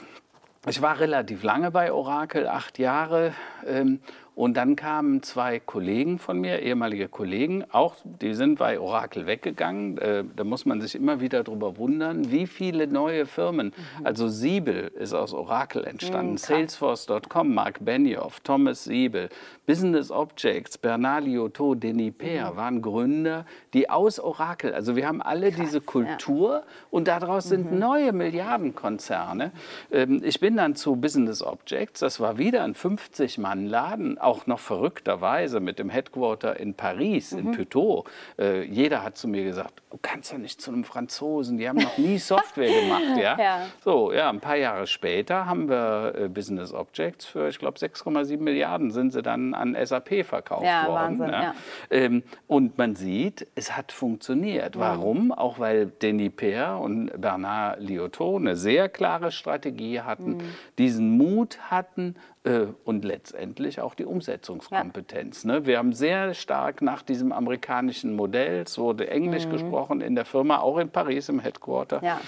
ich 0.68 0.82
war 0.82 1.00
relativ 1.00 1.44
lange 1.44 1.72
bei 1.72 1.92
Oracle, 1.92 2.48
acht 2.48 2.80
Jahre. 2.80 3.34
Ähm, 3.66 4.00
und 4.38 4.56
dann 4.56 4.76
kamen 4.76 5.24
zwei 5.24 5.60
Kollegen 5.60 6.20
von 6.20 6.40
mir, 6.40 6.60
ehemalige 6.60 7.08
Kollegen, 7.08 7.64
auch 7.72 7.96
die 8.04 8.36
sind 8.36 8.60
bei 8.60 8.80
Oracle 8.80 9.26
weggegangen. 9.26 9.98
Äh, 9.98 10.26
da 10.36 10.44
muss 10.44 10.64
man 10.64 10.80
sich 10.80 10.94
immer 10.94 11.20
wieder 11.22 11.44
darüber 11.44 11.78
wundern, 11.78 12.32
wie 12.32 12.46
viele 12.46 12.86
neue 12.86 13.26
Firmen, 13.26 13.74
mhm. 13.76 14.06
also 14.06 14.28
Siebel 14.28 14.92
ist 15.00 15.16
aus 15.16 15.34
Oracle 15.34 15.86
entstanden, 15.86 16.34
mhm, 16.34 16.38
Salesforce.com, 16.38 17.52
Mark 17.52 17.84
Benioff, 17.84 18.40
Thomas 18.42 18.84
Siebel, 18.84 19.30
Business 19.66 20.12
Objects, 20.12 20.78
Bernard 20.78 21.24
Liotto, 21.24 21.74
Denis 21.74 22.14
Peer 22.16 22.52
mhm. 22.52 22.58
waren 22.58 22.82
Gründer, 22.84 23.46
die 23.74 23.90
aus 23.90 24.20
Oracle, 24.20 24.72
also 24.72 24.96
wir 24.96 25.08
haben 25.08 25.24
alle 25.24 25.50
Krass, 25.50 25.66
diese 25.66 25.82
Kultur 25.82 26.58
ja. 26.58 26.64
und 26.92 27.08
daraus 27.08 27.46
sind 27.50 27.72
neue 27.72 28.14
Milliardenkonzerne. 28.14 29.52
Ähm, 29.92 30.22
ich 30.24 30.40
bin 30.40 30.58
dann 30.58 30.76
zu 30.76 30.96
Business 30.96 31.42
Objects, 31.42 32.02
das 32.02 32.20
war 32.20 32.38
wieder 32.38 32.64
ein 32.64 32.76
50-Mann-Laden, 32.76 34.20
auch 34.28 34.46
noch 34.46 34.60
verrückterweise 34.60 35.60
mit 35.62 35.80
dem 35.80 35.90
Headquarter 35.90 36.60
in 36.60 36.74
Paris, 36.74 37.32
mhm. 37.32 37.40
in 37.40 37.52
Puteaux. 37.54 38.04
Äh, 38.38 38.64
jeder 38.64 39.04
hat 39.04 39.18
zu 39.18 39.28
mir 39.28 39.44
gesagt, 39.46 39.82
du 39.98 40.02
kannst 40.08 40.32
doch 40.32 40.38
nicht 40.38 40.62
zu 40.62 40.72
einem 40.72 40.84
Franzosen, 40.84 41.58
die 41.58 41.68
haben 41.68 41.80
noch 41.80 41.98
nie 41.98 42.18
Software 42.20 42.70
gemacht. 42.82 43.18
Ja? 43.18 43.38
ja? 43.40 43.66
So, 43.84 44.14
ja, 44.14 44.30
ein 44.30 44.40
paar 44.40 44.56
Jahre 44.56 44.86
später 44.86 45.48
haben 45.48 45.70
wir 45.70 46.14
äh, 46.16 46.28
Business 46.28 46.72
Objects 46.72 47.26
für, 47.26 47.48
ich 47.48 47.58
glaube, 47.58 47.80
6,7 47.80 48.38
Milliarden 48.38 48.92
sind 48.92 49.12
sie 49.12 49.24
dann 49.24 49.54
an 49.54 49.76
SAP 49.84 50.24
verkauft 50.26 50.66
ja, 50.66 50.88
worden. 50.88 51.20
Wahnsinn, 51.20 51.30
ja? 51.30 51.56
Ähm, 51.90 52.24
und 52.46 52.78
man 52.78 52.96
sieht, 52.96 53.48
es 53.56 53.76
hat 53.76 53.92
funktioniert. 53.92 54.78
Warum? 54.78 55.32
Auch 55.32 55.58
weil 55.60 55.88
Denis 55.88 56.32
Peer 56.36 56.78
und 56.80 57.10
Bernard 57.20 57.80
Liotto 57.82 58.38
eine 58.38 58.56
sehr 58.56 58.90
klare 58.90 59.32
Strategie 59.32 60.02
hatten, 60.02 60.38
mhm. 60.38 60.42
diesen 60.78 61.18
Mut 61.18 61.58
hatten, 61.72 62.16
äh, 62.48 62.68
und 62.86 63.04
letztendlich 63.04 63.82
auch 63.82 63.94
die 63.94 64.06
Umsetzungskompetenz. 64.06 65.44
Ja. 65.44 65.52
Ne? 65.52 65.66
Wir 65.66 65.78
haben 65.80 65.92
sehr 65.92 66.34
stark 66.34 66.82
nach 66.82 67.02
diesem 67.02 67.32
amerikanischen 67.34 68.16
Modell, 68.16 68.62
es 68.62 68.78
wurde 68.78 69.10
Englisch 69.10 69.48
mhm. 69.48 69.52
gesprochen 69.52 69.87
in 69.92 70.16
der 70.16 70.26
Firma, 70.26 70.60
auch 70.60 70.78
in 70.78 70.90
Paris 70.90 71.30
im 71.30 71.40
Headquarter. 71.40 72.02
Ja. 72.04 72.20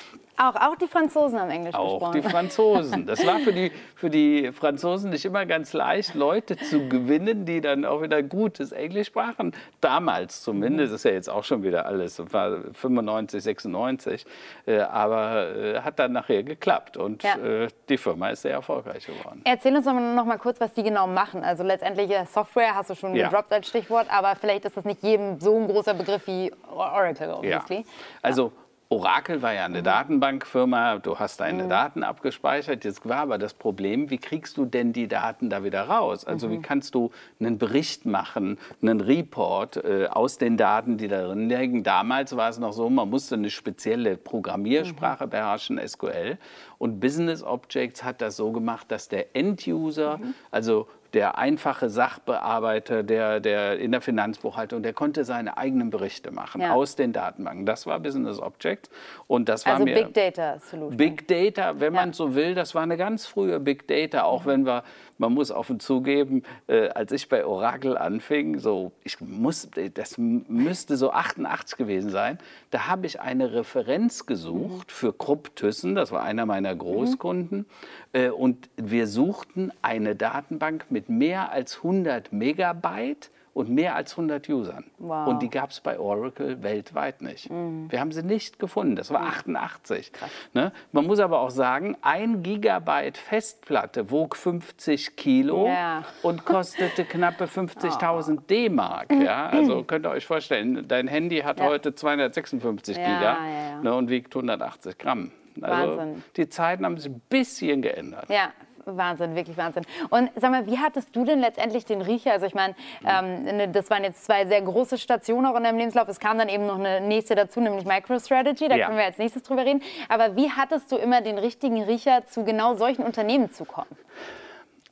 Auch, 0.41 0.55
auch 0.55 0.75
die 0.77 0.87
Franzosen 0.87 1.37
haben 1.37 1.49
Englisch 1.49 1.75
auch 1.75 1.99
gesprochen. 1.99 2.05
Auch 2.05 2.11
die 2.11 2.21
Franzosen. 2.21 3.05
Das 3.05 3.27
war 3.27 3.39
für 3.39 3.51
die, 3.51 3.73
für 3.93 4.09
die 4.09 4.53
Franzosen 4.53 5.09
nicht 5.09 5.25
immer 5.25 5.45
ganz 5.45 5.73
leicht, 5.73 6.15
Leute 6.15 6.55
zu 6.55 6.87
gewinnen, 6.87 7.43
die 7.43 7.59
dann 7.59 7.83
auch 7.83 8.01
wieder 8.01 8.23
gutes 8.23 8.71
Englisch 8.71 9.07
sprachen. 9.07 9.53
Damals 9.81 10.41
zumindest, 10.41 10.91
mhm. 10.91 10.95
ist 10.95 11.03
ja 11.03 11.11
jetzt 11.11 11.29
auch 11.29 11.43
schon 11.43 11.61
wieder 11.63 11.85
alles, 11.85 12.21
war 12.31 12.59
95, 12.71 13.43
96, 13.43 14.25
äh, 14.65 14.79
aber 14.79 15.55
äh, 15.55 15.81
hat 15.81 15.99
dann 15.99 16.13
nachher 16.13 16.43
geklappt 16.43 16.95
und 16.95 17.21
ja. 17.21 17.35
äh, 17.35 17.67
die 17.89 17.97
Firma 17.97 18.29
ist 18.29 18.43
sehr 18.43 18.53
erfolgreich 18.53 19.07
geworden. 19.07 19.41
Erzähl 19.43 19.75
uns 19.75 19.85
noch 19.85 20.25
mal 20.25 20.37
kurz, 20.37 20.61
was 20.61 20.71
die 20.71 20.83
genau 20.83 21.05
machen. 21.05 21.43
Also 21.43 21.63
letztendlich 21.63 22.15
Software 22.31 22.75
hast 22.75 22.89
du 22.89 22.95
schon 22.95 23.13
ja. 23.13 23.27
gedroppt 23.27 23.51
als 23.51 23.67
Stichwort, 23.67 24.07
aber 24.09 24.37
vielleicht 24.37 24.63
ist 24.63 24.77
das 24.77 24.85
nicht 24.85 25.03
jedem 25.03 25.37
so 25.41 25.57
ein 25.57 25.67
großer 25.67 25.93
Begriff 25.93 26.25
wie 26.27 26.49
Oracle, 26.71 27.33
obviously. 27.33 27.79
Ja. 27.79 27.83
Also 28.21 28.53
Oracle 28.91 29.43
war 29.43 29.53
ja 29.53 29.65
eine 29.65 29.79
mhm. 29.79 29.83
Datenbankfirma, 29.83 30.97
du 30.97 31.19
hast 31.19 31.39
deine 31.41 31.65
mhm. 31.65 31.69
Daten 31.69 32.03
abgespeichert. 32.03 32.83
Jetzt 32.83 33.07
war 33.07 33.17
aber 33.17 33.37
das 33.37 33.53
Problem, 33.53 34.09
wie 34.09 34.17
kriegst 34.17 34.57
du 34.57 34.65
denn 34.65 34.93
die 34.93 35.07
Daten 35.07 35.51
da 35.51 35.63
wieder 35.63 35.83
raus? 35.83 36.25
Also 36.25 36.47
mhm. 36.47 36.51
wie 36.53 36.61
kannst 36.63 36.95
du 36.95 37.11
einen 37.39 37.59
Bericht 37.59 38.07
machen, 38.07 38.57
einen 38.81 38.99
Report 38.99 39.77
äh, 39.77 40.07
aus 40.07 40.39
den 40.39 40.57
Daten, 40.57 40.97
die 40.97 41.07
darin 41.07 41.49
liegen? 41.49 41.83
Damals 41.83 42.35
war 42.35 42.49
es 42.49 42.57
noch 42.57 42.73
so, 42.73 42.89
man 42.89 43.11
musste 43.11 43.35
eine 43.35 43.51
spezielle 43.51 44.17
Programmiersprache 44.17 45.27
mhm. 45.27 45.29
beherrschen, 45.29 45.79
SQL. 45.87 46.39
Und 46.79 46.99
Business 46.99 47.43
Objects 47.43 48.03
hat 48.03 48.21
das 48.21 48.37
so 48.37 48.51
gemacht, 48.51 48.87
dass 48.89 49.07
der 49.07 49.35
End-User, 49.35 50.17
mhm. 50.17 50.33
also 50.49 50.87
der 51.13 51.37
einfache 51.37 51.89
Sachbearbeiter, 51.89 53.03
der, 53.03 53.39
der 53.39 53.79
in 53.79 53.91
der 53.91 54.01
Finanzbuchhaltung, 54.01 54.83
der 54.83 54.93
konnte 54.93 55.23
seine 55.25 55.57
eigenen 55.57 55.89
Berichte 55.89 56.31
machen 56.31 56.61
ja. 56.61 56.73
aus 56.73 56.95
den 56.95 57.13
Datenbanken. 57.13 57.65
Das 57.65 57.85
war 57.87 57.99
Business 57.99 58.39
Object. 58.39 58.89
Und 59.27 59.49
das 59.49 59.65
war 59.65 59.73
also 59.73 59.85
mir 59.85 59.95
Big 59.95 60.13
Data 60.13 60.59
Solution. 60.59 60.97
Big 60.97 61.27
Data, 61.27 61.79
wenn 61.79 61.93
ja. 61.93 62.01
man 62.01 62.13
so 62.13 62.35
will, 62.35 62.53
das 62.53 62.75
war 62.75 62.83
eine 62.83 62.97
ganz 62.97 63.25
frühe 63.25 63.59
Big 63.59 63.87
Data, 63.87 64.23
auch 64.23 64.45
mhm. 64.45 64.49
wenn 64.49 64.65
wir 64.65 64.83
man 65.19 65.33
muss 65.33 65.51
offen 65.51 65.79
zugeben, 65.79 66.43
äh, 66.67 66.89
als 66.89 67.11
ich 67.11 67.29
bei 67.29 67.45
Oracle 67.45 67.97
anfing, 67.97 68.57
so, 68.57 68.91
ich 69.03 69.21
muss, 69.21 69.69
das 69.93 70.17
müsste 70.17 70.97
so 70.97 71.11
88 71.11 71.77
gewesen 71.77 72.09
sein, 72.09 72.39
da 72.71 72.87
habe 72.87 73.05
ich 73.05 73.19
eine 73.21 73.53
Referenz 73.53 74.25
gesucht 74.25 74.91
für 74.91 75.13
Krupp 75.13 75.55
Thyssen, 75.55 75.93
das 75.93 76.11
war 76.11 76.23
einer 76.23 76.45
meiner 76.45 76.75
Großkunden, 76.75 77.59
mhm. 77.59 77.65
äh, 78.13 78.29
und 78.29 78.69
wir 78.77 79.05
suchten 79.05 79.71
eine 79.81 80.15
Datenbank 80.15 80.85
mit 80.89 81.09
mehr 81.09 81.51
als 81.51 81.77
100 81.77 82.33
Megabyte 82.33 83.29
und 83.59 83.69
mehr 83.69 83.93
als 83.95 84.13
100 84.13 84.47
Usern. 84.47 84.85
Wow. 84.99 85.27
Und 85.27 85.41
die 85.41 85.49
gab 85.49 85.71
es 85.71 85.81
bei 85.81 85.99
Oracle 85.99 86.63
weltweit 86.63 87.21
nicht. 87.21 87.51
Mhm. 87.51 87.91
Wir 87.91 87.99
haben 87.99 88.13
sie 88.13 88.23
nicht 88.23 88.57
gefunden. 88.57 88.95
Das 88.95 89.11
war 89.11 89.23
88. 89.23 90.13
Mhm. 90.13 90.61
Ne? 90.61 90.71
Man 90.93 91.05
muss 91.05 91.19
aber 91.19 91.41
auch 91.41 91.49
sagen, 91.49 91.97
ein 92.01 92.41
Gigabyte 92.41 93.17
Festplatte 93.17 94.11
wog 94.11 94.37
50 94.37 95.17
Kilo 95.17 95.67
ja. 95.67 96.05
und 96.21 96.45
kostete 96.45 97.03
knappe 97.03 97.47
50.000 97.47 98.37
oh. 98.37 98.41
D-Mark. 98.49 99.11
Ja? 99.11 99.47
Also 99.47 99.83
könnt 99.83 100.05
ihr 100.05 100.11
euch 100.11 100.25
vorstellen, 100.25 100.87
dein 100.87 101.09
Handy 101.09 101.39
hat 101.39 101.59
ja. 101.59 101.65
heute 101.65 101.93
256 101.93 102.95
ja, 102.95 103.03
Giga 103.03 103.37
ne, 103.83 103.93
und 103.93 104.09
wiegt 104.09 104.33
180 104.33 104.97
Gramm. 104.97 105.33
Also 105.61 105.97
Wahnsinn. 105.97 106.23
die 106.37 106.47
Zeiten 106.47 106.85
haben 106.85 106.97
sich 106.97 107.11
ein 107.11 107.21
bisschen 107.27 107.81
geändert. 107.81 108.29
Ja, 108.29 108.53
Wahnsinn, 108.97 109.35
wirklich 109.35 109.57
Wahnsinn. 109.57 109.83
Und 110.09 110.31
sag 110.35 110.51
mal, 110.51 110.65
wie 110.67 110.77
hattest 110.77 111.15
du 111.15 111.25
denn 111.25 111.39
letztendlich 111.39 111.85
den 111.85 112.01
Riecher? 112.01 112.31
Also 112.31 112.45
ich 112.45 112.53
meine, 112.53 112.75
ähm, 113.05 113.43
ne, 113.43 113.67
das 113.67 113.89
waren 113.89 114.03
jetzt 114.03 114.25
zwei 114.25 114.45
sehr 114.45 114.61
große 114.61 114.97
Stationen 114.97 115.45
auch 115.45 115.55
in 115.55 115.63
deinem 115.63 115.77
Lebenslauf. 115.77 116.07
Es 116.07 116.19
kam 116.19 116.37
dann 116.37 116.49
eben 116.49 116.65
noch 116.65 116.79
eine 116.79 117.01
nächste 117.01 117.35
dazu, 117.35 117.61
nämlich 117.61 117.85
MicroStrategy. 117.85 118.67
Da 118.67 118.75
ja. 118.75 118.85
können 118.85 118.97
wir 118.97 119.05
als 119.05 119.17
nächstes 119.17 119.43
drüber 119.43 119.65
reden. 119.65 119.81
Aber 120.07 120.35
wie 120.35 120.51
hattest 120.51 120.91
du 120.91 120.97
immer 120.97 121.21
den 121.21 121.37
richtigen 121.37 121.83
Riecher, 121.83 122.25
zu 122.25 122.43
genau 122.43 122.75
solchen 122.75 123.03
Unternehmen 123.03 123.51
zu 123.51 123.65
kommen? 123.65 123.89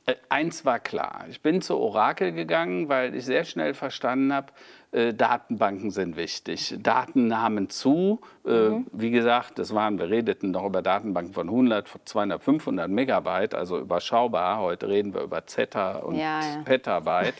Äh, 0.08 0.16
eins 0.28 0.64
war 0.64 0.80
klar. 0.80 1.26
Ich 1.28 1.42
bin 1.42 1.60
zu 1.60 1.78
Oracle 1.78 2.32
gegangen, 2.32 2.88
weil 2.88 3.14
ich 3.14 3.24
sehr 3.24 3.44
schnell 3.44 3.74
verstanden 3.74 4.32
habe, 4.32 4.52
äh, 4.90 5.12
Datenbanken 5.12 5.90
sind 5.90 6.16
wichtig. 6.16 6.74
Daten 6.82 7.26
nahmen 7.26 7.68
zu. 7.68 8.20
Äh, 8.46 8.70
mhm. 8.70 8.86
Wie 8.92 9.10
gesagt, 9.10 9.58
das 9.58 9.74
waren, 9.74 9.98
wir 9.98 10.08
redeten 10.08 10.50
noch 10.50 10.64
über 10.64 10.80
Datenbanken 10.80 11.34
von 11.34 11.48
100, 11.48 11.88
200, 12.04 12.42
500 12.42 12.90
Megabyte, 12.90 13.54
also 13.54 13.78
überschaubar. 13.78 14.60
Heute 14.60 14.88
reden 14.88 15.12
wir 15.12 15.22
über 15.22 15.46
Zeta 15.46 15.96
und 15.98 16.16
ja, 16.16 16.40
ja. 16.40 16.62
Petabyte. 16.64 17.34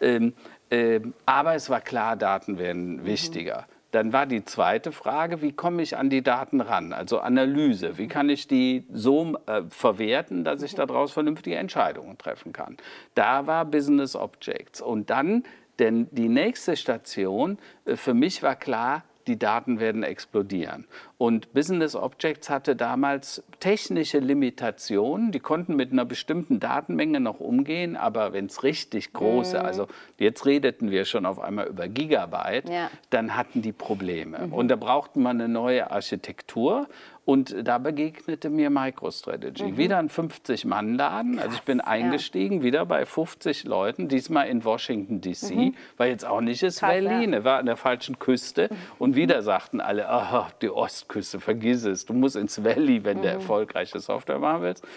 ähm, 0.00 0.34
äh, 0.70 1.00
aber 1.24 1.54
es 1.54 1.70
war 1.70 1.80
klar, 1.80 2.16
Daten 2.16 2.58
werden 2.58 2.96
mhm. 2.96 3.04
wichtiger. 3.04 3.66
Dann 3.90 4.12
war 4.12 4.26
die 4.26 4.44
zweite 4.44 4.92
Frage, 4.92 5.40
wie 5.40 5.52
komme 5.52 5.80
ich 5.82 5.96
an 5.96 6.10
die 6.10 6.22
Daten 6.22 6.60
ran? 6.60 6.92
Also 6.92 7.20
Analyse. 7.20 7.96
Wie 7.96 8.06
kann 8.06 8.28
ich 8.28 8.46
die 8.46 8.84
so 8.92 9.38
äh, 9.46 9.62
verwerten, 9.70 10.44
dass 10.44 10.62
ich 10.62 10.74
daraus 10.74 11.12
vernünftige 11.12 11.56
Entscheidungen 11.56 12.18
treffen 12.18 12.52
kann? 12.52 12.76
Da 13.14 13.46
war 13.46 13.64
Business 13.64 14.14
Objects. 14.14 14.82
Und 14.82 15.08
dann 15.08 15.44
denn 15.78 16.08
die 16.10 16.28
nächste 16.28 16.76
Station, 16.76 17.58
äh, 17.84 17.96
für 17.96 18.14
mich 18.14 18.42
war 18.42 18.56
klar, 18.56 19.04
die 19.28 19.38
Daten 19.38 19.78
werden 19.78 20.02
explodieren. 20.02 20.86
Und 21.18 21.52
Business 21.52 21.94
Objects 21.94 22.48
hatte 22.48 22.74
damals 22.74 23.42
technische 23.60 24.18
Limitationen. 24.18 25.32
Die 25.32 25.38
konnten 25.38 25.76
mit 25.76 25.92
einer 25.92 26.04
bestimmten 26.04 26.60
Datenmenge 26.60 27.20
noch 27.20 27.38
umgehen, 27.38 27.96
aber 27.96 28.32
wenn 28.32 28.46
es 28.46 28.62
richtig 28.62 29.12
große, 29.12 29.58
mhm. 29.58 29.64
also 29.64 29.86
jetzt 30.16 30.46
redeten 30.46 30.90
wir 30.90 31.04
schon 31.04 31.26
auf 31.26 31.38
einmal 31.38 31.66
über 31.66 31.88
Gigabyte, 31.88 32.68
ja. 32.68 32.90
dann 33.10 33.36
hatten 33.36 33.60
die 33.62 33.72
Probleme. 33.72 34.46
Mhm. 34.46 34.52
Und 34.54 34.68
da 34.68 34.76
brauchten 34.76 35.22
wir 35.22 35.30
eine 35.30 35.48
neue 35.48 35.90
Architektur. 35.90 36.88
Und 37.28 37.54
da 37.62 37.76
begegnete 37.76 38.48
mir 38.48 38.70
MicroStrategy. 38.70 39.64
Mhm. 39.64 39.76
Wieder 39.76 39.98
ein 39.98 40.08
50-Mann-Laden. 40.08 41.38
Also 41.38 41.56
ich 41.56 41.62
bin 41.62 41.82
eingestiegen, 41.82 42.60
ja. 42.60 42.62
wieder 42.62 42.86
bei 42.86 43.04
50 43.04 43.64
Leuten, 43.64 44.08
diesmal 44.08 44.48
in 44.48 44.64
Washington, 44.64 45.20
D.C. 45.20 45.54
Mhm. 45.54 45.74
War 45.98 46.06
jetzt 46.06 46.24
auch 46.24 46.40
nicht 46.40 46.62
das 46.62 46.80
Valley, 46.80 47.30
ja. 47.30 47.44
war 47.44 47.58
an 47.58 47.66
der 47.66 47.76
falschen 47.76 48.18
Küste. 48.18 48.70
Mhm. 48.70 48.76
Und 48.98 49.14
wieder 49.14 49.42
sagten 49.42 49.82
alle, 49.82 50.06
oh, 50.10 50.46
die 50.62 50.70
Ostküste, 50.70 51.38
vergiss 51.38 51.84
es. 51.84 52.06
Du 52.06 52.14
musst 52.14 52.34
ins 52.34 52.64
Valley, 52.64 53.04
wenn 53.04 53.18
mhm. 53.18 53.22
du 53.22 53.28
erfolgreiche 53.28 54.00
Software 54.00 54.38
machen 54.38 54.62
willst. 54.62 54.88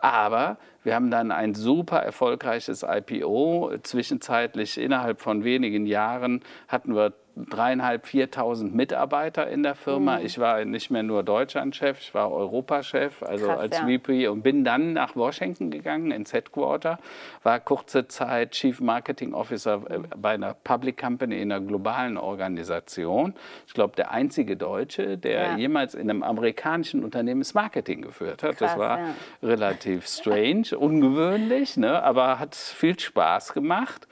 Aber 0.00 0.58
wir 0.84 0.94
haben 0.94 1.10
dann 1.10 1.32
ein 1.32 1.54
super 1.54 2.00
erfolgreiches 2.00 2.84
IPO. 2.86 3.72
Zwischenzeitlich 3.82 4.76
innerhalb 4.76 5.22
von 5.22 5.42
wenigen 5.42 5.86
Jahren 5.86 6.42
hatten 6.68 6.94
wir 6.94 7.14
dreieinhalb, 7.46 8.06
viertausend 8.06 8.74
Mitarbeiter 8.74 9.48
in 9.48 9.62
der 9.62 9.74
Firma. 9.74 10.18
Mhm. 10.18 10.26
Ich 10.26 10.38
war 10.38 10.64
nicht 10.64 10.90
mehr 10.90 11.02
nur 11.02 11.22
Deutschlandchef, 11.22 11.98
ich 12.00 12.14
war 12.14 12.30
Europachef, 12.30 13.22
also 13.22 13.46
Krass, 13.46 13.58
als 13.58 13.78
ja. 13.78 13.86
VP 13.86 14.28
und 14.28 14.42
bin 14.42 14.64
dann 14.64 14.92
nach 14.92 15.16
Washington 15.16 15.70
gegangen 15.70 16.10
ins 16.10 16.32
Headquarter, 16.32 16.98
war 17.42 17.60
kurze 17.60 18.08
Zeit 18.08 18.52
Chief 18.52 18.80
Marketing 18.80 19.34
Officer 19.34 19.82
äh, 19.88 20.00
bei 20.16 20.30
einer 20.30 20.54
Public 20.54 20.98
Company 20.98 21.40
in 21.40 21.52
einer 21.52 21.64
globalen 21.64 22.16
Organisation. 22.16 23.34
Ich 23.66 23.74
glaube, 23.74 23.94
der 23.96 24.10
einzige 24.10 24.56
Deutsche, 24.56 25.18
der 25.18 25.52
ja. 25.52 25.56
jemals 25.56 25.94
in 25.94 26.10
einem 26.10 26.22
amerikanischen 26.22 27.04
Unternehmen 27.04 27.40
das 27.40 27.54
Marketing 27.54 28.02
geführt 28.02 28.42
hat. 28.42 28.56
Krass, 28.56 28.70
das 28.72 28.78
war 28.78 28.98
ja. 28.98 29.14
relativ 29.42 30.06
strange, 30.06 30.76
ungewöhnlich, 30.76 31.76
ne? 31.76 32.02
aber 32.02 32.38
hat 32.38 32.54
viel 32.54 32.98
Spaß 32.98 33.52
gemacht. 33.52 34.08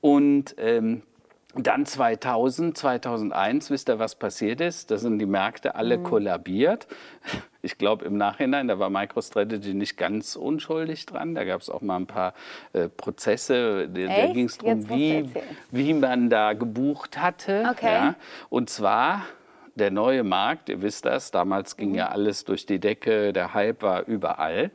Und 0.00 0.54
ähm, 0.58 1.02
dann 1.54 1.84
2000, 1.84 2.78
2001, 2.78 3.70
wisst 3.70 3.88
ihr, 3.88 3.98
was 3.98 4.14
passiert 4.14 4.60
ist? 4.60 4.90
Da 4.90 4.98
sind 4.98 5.18
die 5.18 5.26
Märkte 5.26 5.74
alle 5.74 5.98
mhm. 5.98 6.04
kollabiert. 6.04 6.86
Ich 7.62 7.76
glaube 7.76 8.06
im 8.06 8.16
Nachhinein, 8.16 8.68
da 8.68 8.78
war 8.78 8.88
MicroStrategy 8.88 9.74
nicht 9.74 9.98
ganz 9.98 10.34
unschuldig 10.34 11.04
dran. 11.04 11.34
Da 11.34 11.44
gab 11.44 11.60
es 11.60 11.68
auch 11.68 11.82
mal 11.82 11.96
ein 11.96 12.06
paar 12.06 12.32
äh, 12.72 12.88
Prozesse. 12.88 13.86
Da, 13.86 14.06
da 14.06 14.32
ging 14.32 14.46
es 14.46 14.56
darum, 14.56 14.88
wie, 14.88 15.28
wie 15.70 15.92
man 15.92 16.30
da 16.30 16.54
gebucht 16.54 17.18
hatte. 17.18 17.68
Okay. 17.70 17.92
Ja. 17.92 18.14
Und 18.48 18.70
zwar 18.70 19.26
der 19.74 19.90
neue 19.90 20.24
Markt, 20.24 20.70
ihr 20.70 20.80
wisst 20.80 21.04
das, 21.04 21.32
damals 21.32 21.76
ging 21.76 21.90
mhm. 21.90 21.96
ja 21.96 22.08
alles 22.08 22.46
durch 22.46 22.64
die 22.64 22.78
Decke, 22.78 23.34
der 23.34 23.52
Hype 23.52 23.82
war 23.82 24.06
überall. 24.06 24.70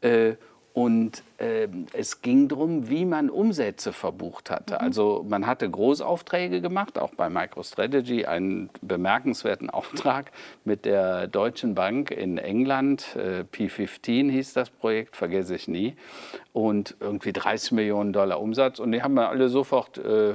Äh, 0.00 0.36
und 0.74 1.22
äh, 1.36 1.68
es 1.92 2.22
ging 2.22 2.48
darum, 2.48 2.88
wie 2.88 3.04
man 3.04 3.28
Umsätze 3.28 3.92
verbucht 3.92 4.50
hatte. 4.50 4.74
Mhm. 4.74 4.80
Also 4.80 5.24
man 5.28 5.46
hatte 5.46 5.68
Großaufträge 5.68 6.62
gemacht, 6.62 6.98
auch 6.98 7.14
bei 7.14 7.28
MicroStrategy, 7.28 8.24
einen 8.24 8.70
bemerkenswerten 8.80 9.68
Auftrag 9.70 10.32
mit 10.64 10.86
der 10.86 11.26
Deutschen 11.26 11.74
Bank 11.74 12.10
in 12.10 12.38
England. 12.38 13.16
Äh, 13.16 13.44
P15 13.52 14.30
hieß 14.30 14.54
das 14.54 14.70
Projekt, 14.70 15.16
vergesse 15.16 15.54
ich 15.54 15.68
nie. 15.68 15.94
Und 16.54 16.96
irgendwie 17.00 17.32
30 17.32 17.72
Millionen 17.72 18.12
Dollar 18.14 18.40
Umsatz. 18.40 18.78
Und 18.78 18.92
die 18.92 19.02
haben 19.02 19.14
wir 19.14 19.28
alle 19.28 19.50
sofort 19.50 19.98
äh, 19.98 20.34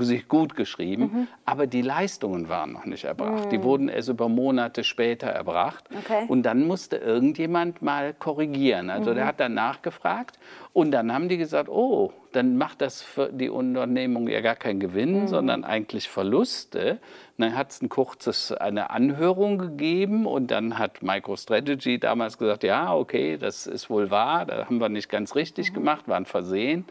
sich 0.00 0.28
gut 0.28 0.56
geschrieben, 0.56 1.02
mhm. 1.02 1.28
aber 1.44 1.66
die 1.66 1.82
Leistungen 1.82 2.48
waren 2.48 2.72
noch 2.72 2.84
nicht 2.84 3.04
erbracht. 3.04 3.46
Mhm. 3.46 3.50
Die 3.50 3.62
wurden 3.62 3.88
erst 3.88 4.08
über 4.08 4.28
Monate 4.28 4.84
später 4.84 5.28
erbracht. 5.28 5.84
Okay. 5.96 6.24
Und 6.28 6.42
dann 6.44 6.66
musste 6.66 6.96
irgendjemand 6.96 7.82
mal 7.82 8.14
korrigieren. 8.14 8.90
Also 8.90 9.10
mhm. 9.10 9.16
der 9.16 9.26
hat 9.26 9.40
dann 9.40 9.54
nachgefragt 9.54 10.38
und 10.72 10.90
dann 10.90 11.12
haben 11.12 11.28
die 11.28 11.36
gesagt, 11.36 11.68
oh, 11.68 12.12
dann 12.36 12.58
macht 12.58 12.82
das 12.82 13.02
für 13.02 13.32
die 13.32 13.48
Unternehmung 13.48 14.28
ja 14.28 14.42
gar 14.42 14.56
keinen 14.56 14.78
Gewinn, 14.78 15.22
mhm. 15.22 15.28
sondern 15.28 15.64
eigentlich 15.64 16.08
Verluste. 16.08 16.98
Dann 17.38 17.56
hat 17.56 17.70
es 17.70 17.82
ein 17.82 17.88
kurzes 17.88 18.52
eine 18.52 18.90
Anhörung 18.90 19.58
gegeben 19.58 20.26
und 20.26 20.50
dann 20.50 20.78
hat 20.78 21.02
MicroStrategy 21.02 21.98
damals 21.98 22.38
gesagt, 22.38 22.62
ja, 22.62 22.94
okay, 22.94 23.36
das 23.36 23.66
ist 23.66 23.90
wohl 23.90 24.10
wahr, 24.10 24.46
da 24.46 24.66
haben 24.66 24.80
wir 24.80 24.88
nicht 24.88 25.08
ganz 25.08 25.34
richtig 25.34 25.70
mhm. 25.70 25.74
gemacht, 25.74 26.08
waren 26.08 26.26
versehen, 26.26 26.84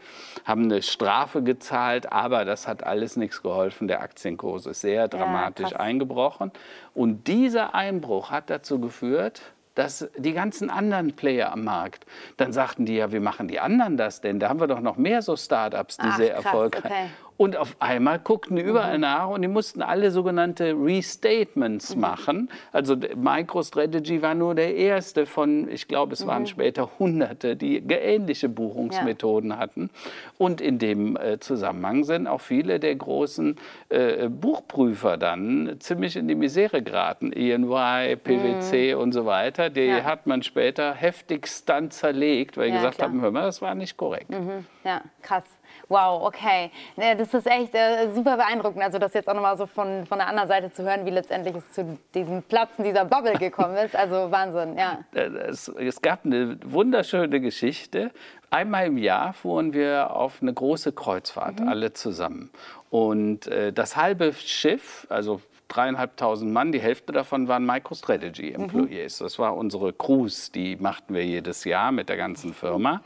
haben 0.44 0.64
eine 0.64 0.82
Strafe 0.82 1.42
gezahlt, 1.42 2.12
aber 2.12 2.44
das 2.44 2.68
hat 2.68 2.84
alles 2.84 3.16
nichts 3.16 3.42
geholfen. 3.42 3.88
Der 3.88 4.02
Aktienkurs 4.02 4.66
ist 4.66 4.80
sehr 4.80 5.08
dramatisch 5.08 5.70
ja, 5.70 5.78
eingebrochen 5.78 6.52
und 6.94 7.28
dieser 7.28 7.74
Einbruch 7.74 8.30
hat 8.30 8.50
dazu 8.50 8.80
geführt, 8.80 9.42
dass 9.76 10.08
die 10.16 10.32
ganzen 10.32 10.70
anderen 10.70 11.14
Player 11.14 11.52
am 11.52 11.62
Markt, 11.62 12.06
dann 12.36 12.52
sagten 12.52 12.86
die 12.86 12.96
ja, 12.96 13.12
wie 13.12 13.20
machen 13.20 13.46
die 13.46 13.60
anderen 13.60 13.96
das 13.96 14.20
denn? 14.20 14.40
Da 14.40 14.48
haben 14.48 14.58
wir 14.58 14.66
doch 14.66 14.80
noch 14.80 14.96
mehr 14.96 15.22
so 15.22 15.36
Startups, 15.36 15.98
die 15.98 16.08
Ach, 16.08 16.16
sehr 16.16 16.34
erfolgreich. 16.34 16.84
Okay. 16.84 17.08
Und 17.36 17.56
auf 17.56 17.76
einmal 17.80 18.18
guckten 18.18 18.56
die 18.56 18.62
überall 18.62 18.94
mhm. 18.94 19.02
nach 19.02 19.28
und 19.28 19.42
die 19.42 19.48
mussten 19.48 19.82
alle 19.82 20.10
sogenannte 20.10 20.74
Restatements 20.74 21.94
mhm. 21.94 22.00
machen. 22.00 22.50
Also 22.72 22.96
MicroStrategy 22.96 24.22
war 24.22 24.34
nur 24.34 24.54
der 24.54 24.74
erste 24.74 25.26
von, 25.26 25.68
ich 25.68 25.86
glaube, 25.88 26.14
es 26.14 26.26
waren 26.26 26.42
mhm. 26.42 26.46
später 26.46 26.98
Hunderte, 26.98 27.56
die 27.56 27.78
ähnliche 27.78 28.48
Buchungsmethoden 28.48 29.50
ja. 29.50 29.58
hatten. 29.58 29.90
Und 30.38 30.60
in 30.60 30.78
dem 30.78 31.16
äh, 31.16 31.38
Zusammenhang 31.38 32.04
sind 32.04 32.26
auch 32.26 32.40
viele 32.40 32.80
der 32.80 32.94
großen 32.94 33.56
äh, 33.88 34.28
Buchprüfer 34.28 35.16
dann 35.16 35.76
ziemlich 35.78 36.16
in 36.16 36.28
die 36.28 36.34
Misere 36.34 36.82
geraten. 36.82 37.32
EY, 37.32 38.16
PwC 38.16 38.94
mhm. 38.94 39.00
und 39.00 39.12
so 39.12 39.26
weiter. 39.26 39.70
Die 39.70 39.82
ja. 39.82 40.04
hat 40.04 40.26
man 40.26 40.42
später 40.42 40.94
heftigst 40.94 41.68
dann 41.68 41.90
zerlegt, 41.90 42.56
weil 42.56 42.70
ja, 42.70 42.76
gesagt 42.76 42.96
klar. 42.96 43.08
haben, 43.08 43.20
hör 43.20 43.30
mal, 43.30 43.42
das 43.42 43.60
war 43.60 43.74
nicht 43.74 43.96
korrekt. 43.96 44.30
Mhm. 44.30 44.64
Ja, 44.84 45.02
krass. 45.20 45.44
Wow, 45.88 46.24
okay. 46.26 46.70
Das 46.96 47.32
ist 47.32 47.46
echt 47.46 47.74
äh, 47.74 48.10
super 48.12 48.36
beeindruckend. 48.36 48.82
Also 48.82 48.98
das 48.98 49.14
jetzt 49.14 49.28
auch 49.28 49.34
nochmal 49.34 49.56
so 49.56 49.66
von, 49.66 50.04
von 50.06 50.18
der 50.18 50.26
anderen 50.26 50.48
Seite 50.48 50.72
zu 50.72 50.82
hören, 50.82 51.06
wie 51.06 51.10
letztendlich 51.10 51.54
es 51.54 51.72
zu 51.72 51.96
diesem 52.14 52.42
Platzen 52.42 52.84
dieser 52.84 53.04
Bubble 53.04 53.34
gekommen 53.34 53.76
ist. 53.76 53.94
Also 53.94 54.30
Wahnsinn, 54.30 54.76
ja. 54.76 55.04
Äh, 55.14 55.28
es, 55.48 55.68
es 55.68 56.02
gab 56.02 56.24
eine 56.24 56.58
wunderschöne 56.64 57.40
Geschichte. 57.40 58.10
Einmal 58.50 58.86
im 58.86 58.98
Jahr 58.98 59.32
fuhren 59.32 59.72
wir 59.72 60.14
auf 60.14 60.42
eine 60.42 60.52
große 60.52 60.92
Kreuzfahrt, 60.92 61.60
mhm. 61.60 61.68
alle 61.68 61.92
zusammen. 61.92 62.50
Und 62.90 63.46
äh, 63.46 63.72
das 63.72 63.96
halbe 63.96 64.32
Schiff, 64.32 65.06
also 65.08 65.40
dreieinhalbtausend 65.68 66.52
Mann, 66.52 66.72
die 66.72 66.80
Hälfte 66.80 67.12
davon 67.12 67.48
waren 67.48 67.64
MicroStrategy-Employees. 67.66 69.20
Mhm. 69.20 69.24
Das 69.24 69.38
war 69.38 69.56
unsere 69.56 69.92
Cruise, 69.92 70.50
die 70.52 70.76
machten 70.76 71.14
wir 71.14 71.24
jedes 71.24 71.64
Jahr 71.64 71.92
mit 71.92 72.08
der 72.08 72.16
ganzen 72.16 72.54
Firma. 72.54 73.02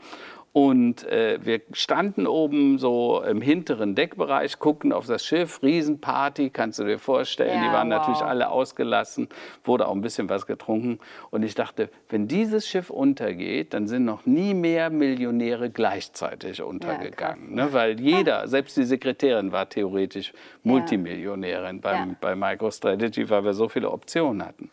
Und 0.53 1.07
äh, 1.07 1.39
wir 1.41 1.61
standen 1.71 2.27
oben 2.27 2.77
so 2.77 3.23
im 3.23 3.41
hinteren 3.41 3.95
Deckbereich, 3.95 4.59
guckten 4.59 4.91
auf 4.91 5.05
das 5.07 5.25
Schiff, 5.25 5.63
Riesenparty, 5.63 6.49
kannst 6.49 6.79
du 6.79 6.83
dir 6.83 6.99
vorstellen. 6.99 7.61
Ja, 7.61 7.69
die 7.69 7.73
waren 7.73 7.89
wow. 7.89 7.99
natürlich 7.99 8.21
alle 8.21 8.49
ausgelassen, 8.49 9.29
wurde 9.63 9.87
auch 9.87 9.95
ein 9.95 10.01
bisschen 10.01 10.29
was 10.29 10.45
getrunken. 10.45 10.99
Und 11.29 11.43
ich 11.43 11.55
dachte, 11.55 11.89
wenn 12.09 12.27
dieses 12.27 12.67
Schiff 12.67 12.89
untergeht, 12.89 13.73
dann 13.73 13.87
sind 13.87 14.03
noch 14.03 14.25
nie 14.25 14.53
mehr 14.53 14.89
Millionäre 14.89 15.69
gleichzeitig 15.69 16.61
untergegangen. 16.61 17.55
Ja, 17.57 17.65
ne? 17.65 17.73
Weil 17.73 18.01
jeder, 18.01 18.49
selbst 18.49 18.75
die 18.75 18.83
Sekretärin 18.83 19.53
war 19.53 19.69
theoretisch 19.69 20.33
Multimillionärin 20.63 21.79
beim, 21.79 22.17
bei 22.19 22.35
MicroStrategy, 22.35 23.29
weil 23.29 23.45
wir 23.45 23.53
so 23.53 23.69
viele 23.69 23.89
Optionen 23.89 24.45
hatten. 24.45 24.69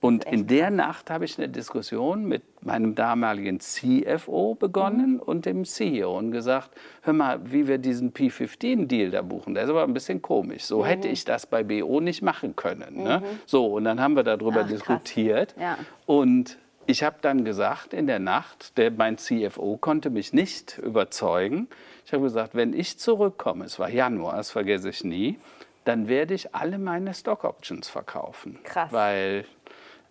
Und 0.00 0.24
in 0.24 0.46
der 0.46 0.70
Nacht 0.70 1.10
habe 1.10 1.26
ich 1.26 1.36
eine 1.36 1.50
Diskussion 1.50 2.24
mit 2.24 2.42
meinem 2.64 2.94
damaligen 2.94 3.60
CFO 3.60 4.54
begonnen 4.54 5.14
mhm. 5.14 5.20
und 5.20 5.44
dem 5.44 5.64
CEO 5.66 6.16
und 6.16 6.32
gesagt, 6.32 6.70
hör 7.02 7.12
mal, 7.12 7.40
wie 7.52 7.68
wir 7.68 7.76
diesen 7.76 8.14
P15-Deal 8.14 9.10
da 9.10 9.20
buchen, 9.20 9.54
der 9.54 9.64
ist 9.64 9.70
aber 9.70 9.82
ein 9.82 9.92
bisschen 9.92 10.22
komisch. 10.22 10.64
So 10.64 10.80
mhm. 10.80 10.84
hätte 10.86 11.08
ich 11.08 11.26
das 11.26 11.44
bei 11.44 11.62
BO 11.62 12.00
nicht 12.00 12.22
machen 12.22 12.56
können. 12.56 13.02
Ne? 13.02 13.18
Mhm. 13.18 13.24
So, 13.44 13.66
und 13.66 13.84
dann 13.84 14.00
haben 14.00 14.16
wir 14.16 14.22
darüber 14.22 14.62
Ach, 14.64 14.68
diskutiert. 14.68 15.54
Ja. 15.60 15.76
Und 16.06 16.56
ich 16.86 17.02
habe 17.02 17.16
dann 17.20 17.44
gesagt 17.44 17.92
in 17.92 18.06
der 18.06 18.20
Nacht, 18.20 18.78
der, 18.78 18.90
mein 18.90 19.18
CFO 19.18 19.76
konnte 19.76 20.08
mich 20.08 20.32
nicht 20.32 20.78
überzeugen. 20.78 21.68
Ich 22.06 22.14
habe 22.14 22.22
gesagt, 22.22 22.54
wenn 22.54 22.72
ich 22.72 22.98
zurückkomme, 22.98 23.66
es 23.66 23.78
war 23.78 23.90
Januar, 23.90 24.36
das 24.36 24.50
vergesse 24.50 24.88
ich 24.88 25.04
nie, 25.04 25.38
dann 25.84 26.08
werde 26.08 26.34
ich 26.34 26.54
alle 26.54 26.78
meine 26.78 27.12
Stock 27.14 27.44
Options 27.44 27.88
verkaufen. 27.88 28.58
Krass. 28.64 28.92
Weil 28.92 29.44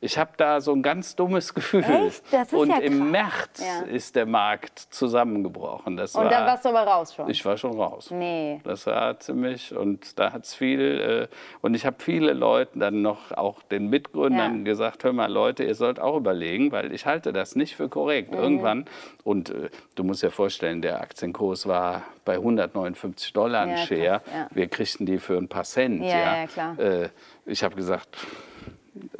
ich 0.02 0.18
habe 0.18 0.32
da 0.38 0.62
so 0.62 0.74
ein 0.74 0.82
ganz 0.82 1.16
dummes 1.16 1.54
Gefühl. 1.54 1.84
Echt? 1.84 2.24
Das 2.32 2.48
ist 2.48 2.54
und 2.54 2.70
ja 2.70 2.78
im 2.78 3.12
März 3.12 3.62
ja. 3.62 3.86
ist 3.86 4.16
der 4.16 4.26
Markt 4.26 4.80
zusammengebrochen. 4.80 5.98
Das 5.98 6.16
und 6.16 6.24
war, 6.24 6.30
dann 6.30 6.46
warst 6.46 6.64
du 6.64 6.70
aber 6.70 6.84
raus 6.84 7.14
schon? 7.14 7.30
Ich 7.30 7.44
war 7.44 7.58
schon 7.58 7.80
raus. 7.80 8.10
Nee. 8.12 8.62
Das 8.64 8.86
war 8.86 9.20
ziemlich, 9.20 9.76
und 9.76 10.18
da 10.18 10.32
hat 10.32 10.46
es 10.46 10.56
viel, 10.56 11.28
äh, 11.30 11.36
und 11.62 11.74
ich 11.74 11.86
habe 11.86 11.98
viele 12.00 12.34
Leuten 12.34 12.80
dann 12.80 13.02
noch, 13.02 13.32
auch 13.32 13.62
den 13.64 13.90
Mitgründern 13.90 14.60
ja. 14.60 14.64
gesagt, 14.64 15.04
hör 15.04 15.12
mal 15.12 15.32
Leute, 15.32 15.64
ihr 15.64 15.76
sollt 15.76 16.00
auch 16.00 16.16
überlegen, 16.16 16.72
weil 16.72 16.94
ich 16.94 17.06
halte 17.06 17.34
das 17.34 17.56
nicht 17.56 17.76
für 17.76 17.90
korrekt. 17.90 18.32
Mhm. 18.32 18.40
Irgendwann, 18.40 18.86
und 19.24 19.50
äh, 19.50 19.70
du 19.96 20.04
musst 20.04 20.24
dir 20.24 20.32
vorstellen, 20.32 20.82
der 20.82 21.02
Aktienkurs 21.02 21.68
war 21.68 22.04
bei 22.24 22.36
159 22.36 23.34
Dollar 23.34 23.64
ein 23.64 23.78
Share. 23.78 24.22
Wir 24.52 24.68
kriegten 24.68 25.06
die 25.06 25.18
für 25.18 25.38
ein 25.38 25.48
paar 25.48 25.64
Cent. 25.64 26.04
Ja, 26.04 26.42
ja. 26.42 26.48
klar. 26.48 26.80
Äh, 26.80 27.10
ich 27.46 27.64
habe 27.64 27.76
gesagt, 27.76 28.18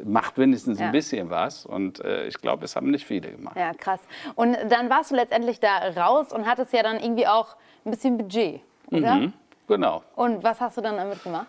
macht 0.04 0.38
wenigstens 0.38 0.78
ja. 0.78 0.86
ein 0.86 0.92
bisschen 0.92 1.30
was. 1.30 1.66
Und 1.66 2.04
äh, 2.04 2.26
ich 2.26 2.38
glaube, 2.38 2.64
es 2.64 2.76
haben 2.76 2.90
nicht 2.90 3.06
viele 3.06 3.30
gemacht. 3.30 3.56
Ja, 3.56 3.72
krass. 3.74 4.00
Und 4.34 4.56
dann 4.68 4.90
warst 4.90 5.10
du 5.10 5.14
letztendlich 5.14 5.60
da 5.60 5.78
raus 5.96 6.32
und 6.32 6.46
hattest 6.46 6.72
ja 6.72 6.82
dann 6.82 6.98
irgendwie 7.00 7.26
auch 7.26 7.56
ein 7.84 7.90
bisschen 7.90 8.18
Budget, 8.18 8.60
oder? 8.90 9.16
Mhm, 9.16 9.32
genau. 9.66 10.02
Und 10.16 10.42
was 10.42 10.60
hast 10.60 10.76
du 10.76 10.80
dann 10.80 10.96
damit 10.96 11.22
gemacht? 11.22 11.46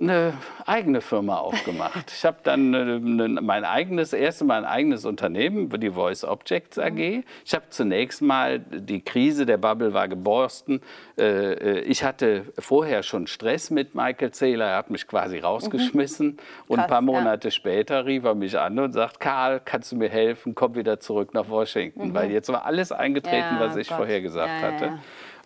Eine 0.00 0.34
eigene 0.64 1.00
Firma 1.00 1.38
aufgemacht. 1.38 2.12
Ich 2.12 2.24
habe 2.24 2.38
dann 2.42 2.74
äh, 2.74 2.98
mein 3.40 3.64
eigenes, 3.64 4.12
erste 4.12 4.44
Mal 4.44 4.58
ein 4.58 4.64
eigenes 4.64 5.04
Unternehmen, 5.04 5.68
die 5.80 5.90
Voice 5.90 6.24
Objects 6.24 6.78
AG. 6.78 7.24
Ich 7.44 7.54
habe 7.54 7.64
zunächst 7.70 8.22
mal, 8.22 8.60
die 8.60 9.00
Krise 9.02 9.44
der 9.44 9.56
Bubble 9.56 9.94
war 9.94 10.08
geborsten. 10.08 10.80
Äh, 11.18 11.52
äh, 11.52 11.80
ich 11.80 12.04
hatte 12.04 12.44
vorher 12.58 13.02
schon 13.02 13.26
Stress 13.26 13.70
mit 13.70 13.94
Michael 13.94 14.30
Zähler, 14.30 14.66
er 14.66 14.76
hat 14.76 14.90
mich 14.90 15.06
quasi 15.06 15.38
rausgeschmissen. 15.38 16.26
Mhm. 16.26 16.38
Und 16.68 16.78
ein 16.80 16.86
paar 16.86 17.02
Monate 17.02 17.48
ja. 17.48 17.52
später 17.52 18.06
rief 18.06 18.24
er 18.24 18.34
mich 18.34 18.58
an 18.58 18.78
und 18.78 18.92
sagt, 18.92 19.18
Karl, 19.18 19.60
kannst 19.64 19.90
du 19.92 19.96
mir 19.96 20.08
helfen, 20.08 20.54
komm 20.54 20.76
wieder 20.76 21.00
zurück 21.00 21.34
nach 21.34 21.48
Washington. 21.48 22.08
Mhm. 22.08 22.14
Weil 22.14 22.30
jetzt 22.30 22.48
war 22.48 22.64
alles 22.64 22.92
eingetreten, 22.92 23.56
ja, 23.58 23.60
was 23.60 23.76
ich 23.76 23.88
Gott. 23.88 23.98
vorher 23.98 24.20
gesagt 24.20 24.62
ja, 24.62 24.68
hatte. 24.68 24.98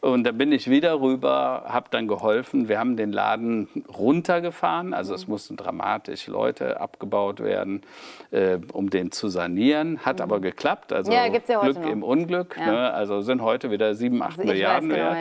Und 0.03 0.25
da 0.25 0.33
bin 0.33 0.51
ich 0.51 0.69
wieder 0.69 1.01
rüber, 1.01 1.63
habe 1.69 1.87
dann 1.93 2.09
geholfen. 2.09 2.69
Wir 2.69 2.81
haben 2.81 2.97
den 2.97 3.13
Laden 3.13 3.69
runtergefahren, 3.97 4.95
also 4.95 5.15
es 5.15 5.29
mussten 5.29 5.57
dramatisch 5.57 6.27
Leute 6.27 6.81
abgebaut 6.81 7.39
werden, 7.39 7.83
äh, 8.33 8.59
um 8.73 8.91
den 8.91 9.13
zu 9.13 9.29
sanieren. 9.29 10.01
Hat 10.01 10.17
mhm. 10.17 10.25
aber 10.25 10.41
geklappt. 10.41 10.93
Also 10.93 11.13
ja, 11.13 11.27
ja 11.27 11.39
Glück 11.39 11.79
noch. 11.79 11.89
im 11.89 12.03
Unglück. 12.03 12.57
Ja. 12.59 12.67
Ne? 12.67 12.93
Also 12.93 13.21
sind 13.21 13.43
heute 13.43 13.71
wieder 13.71 13.95
sieben, 13.95 14.21
acht 14.23 14.41
also 14.41 14.51
Milliarden 14.51 14.89
genau, 14.89 15.03
wert. 15.03 15.19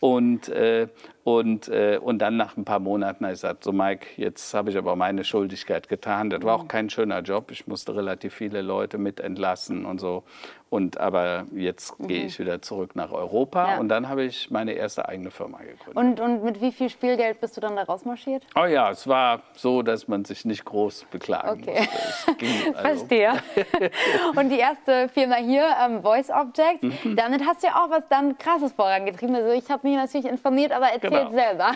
Und 0.00 0.48
äh, 0.48 0.88
und, 1.26 1.66
äh, 1.66 1.98
und 2.00 2.20
dann 2.20 2.36
nach 2.36 2.56
ein 2.56 2.64
paar 2.64 2.78
Monaten 2.78 3.24
habe 3.24 3.34
ich 3.34 3.40
gesagt, 3.40 3.64
so 3.64 3.72
Mike, 3.72 4.06
jetzt 4.16 4.54
habe 4.54 4.70
ich 4.70 4.78
aber 4.78 4.94
meine 4.94 5.24
Schuldigkeit 5.24 5.88
getan. 5.88 6.30
Das 6.30 6.40
war 6.44 6.54
auch 6.54 6.62
mhm. 6.62 6.68
kein 6.68 6.88
schöner 6.88 7.20
Job. 7.22 7.50
Ich 7.50 7.66
musste 7.66 7.96
relativ 7.96 8.32
viele 8.32 8.62
Leute 8.62 8.96
mit 8.96 9.18
entlassen 9.18 9.86
und 9.86 10.00
so. 10.00 10.22
Und 10.68 10.98
aber 10.98 11.44
jetzt 11.54 11.98
mhm. 12.00 12.08
gehe 12.08 12.24
ich 12.24 12.40
wieder 12.40 12.60
zurück 12.60 12.96
nach 12.96 13.12
Europa 13.12 13.74
ja. 13.74 13.78
und 13.78 13.88
dann 13.88 14.08
habe 14.08 14.24
ich 14.24 14.50
meine 14.50 14.72
erste 14.72 15.08
eigene 15.08 15.30
Firma 15.30 15.58
gegründet. 15.58 15.94
Und, 15.94 16.18
und 16.18 16.42
mit 16.42 16.60
wie 16.60 16.72
viel 16.72 16.90
Spielgeld 16.90 17.40
bist 17.40 17.56
du 17.56 17.60
dann 17.60 17.76
da 17.76 17.84
rausmarschiert? 17.84 18.42
Oh 18.56 18.64
ja, 18.64 18.90
es 18.90 19.06
war 19.06 19.42
so, 19.54 19.82
dass 19.82 20.08
man 20.08 20.24
sich 20.24 20.44
nicht 20.44 20.64
groß 20.64 21.06
beklagen 21.10 21.62
okay. 21.62 21.80
musste. 21.80 22.36
Also. 22.76 23.06
Verstehe. 23.06 23.32
und 24.36 24.50
die 24.50 24.58
erste 24.58 25.08
Firma 25.08 25.36
hier, 25.36 25.68
ähm, 25.84 26.02
Voice 26.02 26.30
Object, 26.30 26.82
mhm. 26.82 27.16
damit 27.16 27.46
hast 27.46 27.62
du 27.62 27.68
ja 27.68 27.74
auch 27.76 27.90
was 27.90 28.06
dann 28.08 28.36
krasses 28.36 28.72
vorangetrieben. 28.72 29.36
Also 29.36 29.52
ich 29.52 29.70
habe 29.70 29.86
mich 29.86 29.96
natürlich 29.96 30.26
informiert, 30.26 30.72
aber 30.72 30.86
erzähl 30.86 31.10
genau. 31.10 31.30
selber. 31.30 31.72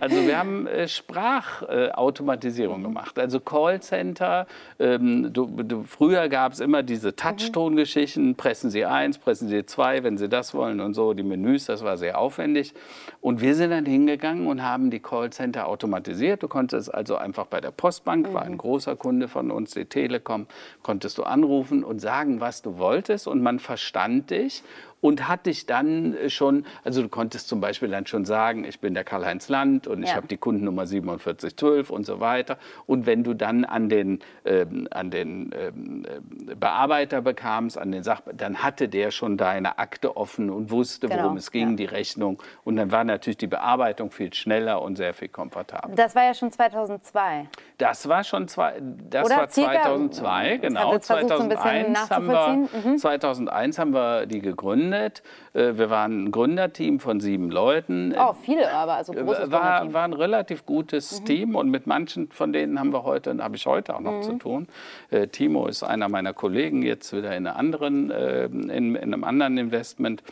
Also 0.00 0.26
wir 0.26 0.38
haben 0.38 0.66
äh, 0.66 0.88
Sprachautomatisierung 0.88 2.80
äh, 2.80 2.84
gemacht, 2.84 3.18
also 3.18 3.40
Callcenter. 3.40 4.46
Ähm, 4.78 5.32
du, 5.32 5.46
du, 5.62 5.84
früher 5.84 6.28
gab 6.28 6.52
es 6.52 6.60
immer 6.60 6.82
diese 6.82 7.14
Touchton-Geschichten, 7.14 8.31
pressen 8.36 8.70
Sie 8.70 8.84
eins, 8.84 9.18
pressen 9.18 9.48
Sie 9.48 9.64
zwei, 9.66 10.02
wenn 10.02 10.18
Sie 10.18 10.28
das 10.28 10.54
wollen 10.54 10.80
und 10.80 10.94
so, 10.94 11.14
die 11.14 11.22
Menüs, 11.22 11.66
das 11.66 11.84
war 11.84 11.96
sehr 11.96 12.18
aufwendig. 12.18 12.74
Und 13.20 13.40
wir 13.40 13.54
sind 13.54 13.70
dann 13.70 13.86
hingegangen 13.86 14.46
und 14.46 14.62
haben 14.62 14.90
die 14.90 15.00
Callcenter 15.00 15.66
automatisiert. 15.66 16.42
Du 16.42 16.48
konntest 16.48 16.92
also 16.92 17.16
einfach 17.16 17.46
bei 17.46 17.60
der 17.60 17.70
Postbank, 17.70 18.28
mhm. 18.28 18.34
war 18.34 18.42
ein 18.42 18.52
mhm. 18.52 18.58
großer 18.58 18.96
Kunde 18.96 19.28
von 19.28 19.50
uns, 19.50 19.72
die 19.72 19.84
Telekom, 19.84 20.46
konntest 20.82 21.18
du 21.18 21.22
anrufen 21.22 21.84
und 21.84 22.00
sagen, 22.00 22.40
was 22.40 22.62
du 22.62 22.78
wolltest 22.78 23.26
und 23.26 23.42
man 23.42 23.58
verstand 23.58 24.30
dich 24.30 24.62
und 25.02 25.28
hat 25.28 25.46
dich 25.46 25.66
dann 25.66 26.14
äh, 26.14 26.30
schon, 26.30 26.64
also 26.84 27.02
du 27.02 27.08
konntest 27.10 27.48
zum 27.48 27.60
Beispiel 27.60 27.90
dann 27.90 28.06
schon 28.06 28.24
sagen, 28.24 28.64
ich 28.64 28.80
bin 28.80 28.94
der 28.94 29.04
Karl-Heinz 29.04 29.48
Land 29.48 29.86
und 29.86 30.02
ich 30.02 30.10
ja. 30.10 30.14
habe 30.14 30.28
die 30.28 30.38
Kundennummer 30.38 30.86
4712 30.86 31.90
und 31.90 32.06
so 32.06 32.20
weiter. 32.20 32.56
Und 32.86 33.04
wenn 33.04 33.24
du 33.24 33.34
dann 33.34 33.64
an 33.64 33.88
den, 33.88 34.20
ähm, 34.44 34.86
an 34.90 35.10
den 35.10 35.50
ähm, 35.58 36.04
äh, 36.48 36.54
Bearbeiter 36.54 37.20
bekamst, 37.20 37.76
an 37.76 37.92
den 37.92 38.04
Sach 38.04 38.22
dann 38.32 38.62
hatte 38.62 38.88
der 38.88 39.10
schon 39.10 39.36
deine 39.36 39.78
Akte 39.78 40.16
offen 40.16 40.50
und 40.50 40.70
wusste, 40.70 41.08
genau. 41.08 41.24
worum 41.24 41.36
es 41.36 41.50
ging, 41.50 41.70
ja. 41.70 41.76
die 41.76 41.84
Rechnung. 41.86 42.40
Und 42.62 42.76
dann 42.76 42.92
war 42.92 43.02
natürlich 43.02 43.38
die 43.38 43.48
Bearbeitung 43.48 44.12
viel 44.12 44.32
schneller 44.32 44.80
und 44.82 44.94
sehr 44.96 45.14
viel 45.14 45.28
komfortabler. 45.28 45.96
Das 45.96 46.14
war 46.14 46.24
ja 46.24 46.34
schon 46.34 46.52
2002. 46.52 47.48
Das 47.78 48.08
war 48.08 48.22
schon 48.22 48.46
zwei, 48.46 48.80
das 49.10 49.26
Oder 49.26 49.36
war 49.36 49.48
2002, 49.48 50.58
genau. 50.58 50.96
2001 50.96 52.10
haben, 52.10 52.28
wir, 52.28 52.68
mhm. 52.92 52.98
2001 52.98 53.78
haben 53.80 53.92
wir 53.92 54.26
die 54.26 54.40
gegründet 54.40 54.91
gegründet. 54.92 55.22
Äh, 55.54 55.78
wir 55.78 55.90
waren 55.90 56.24
ein 56.24 56.30
Gründerteam 56.30 57.00
von 57.00 57.20
sieben 57.20 57.50
Leuten. 57.50 58.14
Oh, 58.18 58.32
viele 58.32 58.72
aber, 58.72 58.94
also 58.94 59.12
großes 59.12 59.50
war, 59.50 59.92
war 59.92 60.04
ein 60.04 60.12
relativ 60.12 60.66
gutes 60.66 61.20
mhm. 61.20 61.24
Team 61.24 61.54
und 61.56 61.70
mit 61.70 61.86
manchen 61.86 62.30
von 62.30 62.52
denen 62.52 62.78
haben 62.78 62.92
wir 62.92 63.04
heute, 63.04 63.36
habe 63.42 63.56
ich 63.56 63.66
heute 63.66 63.94
auch 63.94 64.00
noch 64.00 64.18
mhm. 64.18 64.22
zu 64.22 64.32
tun. 64.38 64.68
Äh, 65.10 65.28
Timo 65.28 65.66
ist 65.66 65.82
einer 65.82 66.08
meiner 66.08 66.32
Kollegen, 66.32 66.82
jetzt 66.82 67.12
wieder 67.12 67.36
in, 67.36 67.46
anderen, 67.46 68.10
äh, 68.10 68.44
in, 68.44 68.70
in 68.70 68.96
einem 68.96 69.24
anderen 69.24 69.58
Investment. 69.58 70.22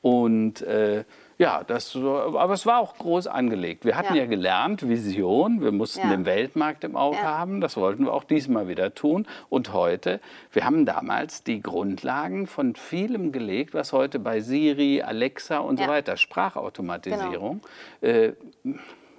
Und 0.00 0.62
äh, 0.62 1.04
ja, 1.38 1.62
das, 1.62 1.94
aber 1.94 2.52
es 2.52 2.66
war 2.66 2.80
auch 2.80 2.96
groß 2.98 3.28
angelegt. 3.28 3.84
Wir 3.84 3.96
hatten 3.96 4.16
ja, 4.16 4.22
ja 4.22 4.26
gelernt, 4.26 4.88
Vision, 4.88 5.60
wir 5.60 5.70
mussten 5.70 6.00
ja. 6.00 6.10
den 6.10 6.26
Weltmarkt 6.26 6.82
im 6.82 6.96
Auge 6.96 7.18
ja. 7.18 7.38
haben, 7.38 7.60
das 7.60 7.76
wollten 7.76 8.06
wir 8.06 8.12
auch 8.12 8.24
diesmal 8.24 8.66
wieder 8.66 8.92
tun. 8.92 9.24
Und 9.48 9.72
heute, 9.72 10.20
wir 10.50 10.64
haben 10.64 10.84
damals 10.84 11.44
die 11.44 11.60
Grundlagen 11.60 12.48
von 12.48 12.74
vielem 12.74 13.30
gelegt, 13.30 13.72
was 13.72 13.92
heute 13.92 14.18
bei 14.18 14.40
Siri, 14.40 15.02
Alexa 15.02 15.58
und 15.58 15.78
so 15.78 15.86
weiter, 15.86 16.16
Sprachautomatisierung, 16.16 17.60
genau. 18.00 18.14
äh, 18.14 18.32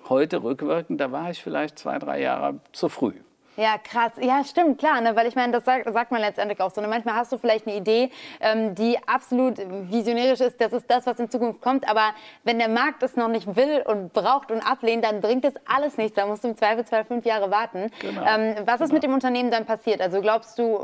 heute 0.10 0.44
rückwirkend, 0.44 1.00
da 1.00 1.14
war 1.14 1.32
ich 1.32 1.42
vielleicht 1.42 1.80
zwei, 1.80 2.00
drei 2.00 2.20
Jahre 2.20 2.60
zu 2.74 2.90
früh. 2.90 3.14
Ja, 3.60 3.78
krass. 3.78 4.14
Ja, 4.22 4.46
stimmt, 4.46 4.80
klar. 4.80 5.02
Ne? 5.02 5.18
Weil 5.18 5.28
ich 5.28 5.36
meine, 5.36 5.52
das 5.52 5.66
sagt, 5.66 5.92
sagt, 5.92 6.12
man 6.12 6.22
letztendlich 6.22 6.62
auch 6.62 6.72
so. 6.72 6.80
Ne? 6.80 6.88
Manchmal 6.88 7.16
hast 7.16 7.34
du 7.34 7.38
vielleicht 7.38 7.68
eine 7.68 7.76
Idee, 7.76 8.10
ähm, 8.40 8.74
die 8.74 8.98
absolut 9.06 9.58
visionärisch 9.58 10.40
ist. 10.40 10.62
Das 10.62 10.72
ist 10.72 10.90
das, 10.90 11.06
was 11.06 11.20
in 11.20 11.30
Zukunft 11.30 11.60
kommt. 11.62 11.88
Aber 11.90 12.14
wenn 12.46 12.58
der 12.58 12.70
Markt 12.70 13.04
es 13.04 13.18
noch 13.18 13.28
nicht 13.28 13.58
will 13.58 13.84
und 13.86 14.14
braucht 14.14 14.52
und 14.52 14.62
ablehnt, 14.62 15.04
dann 15.04 15.20
bringt 15.20 15.44
es 15.44 15.56
alles 15.66 15.98
nichts. 15.98 16.16
Da 16.16 16.26
musst 16.26 16.46
du 16.46 16.48
im 16.48 16.56
Zweifelsfall 16.56 17.04
fünf 17.04 17.26
Jahre 17.26 17.52
warten. 17.52 17.92
Genau. 18.00 18.22
Ähm, 18.26 18.56
was 18.64 18.76
ist 18.76 18.80
genau. 18.80 18.94
mit 18.94 19.04
dem 19.04 19.14
Unternehmen 19.14 19.52
dann 19.52 19.66
passiert? 19.66 20.00
Also 20.00 20.22
glaubst 20.22 20.58
du, 20.58 20.78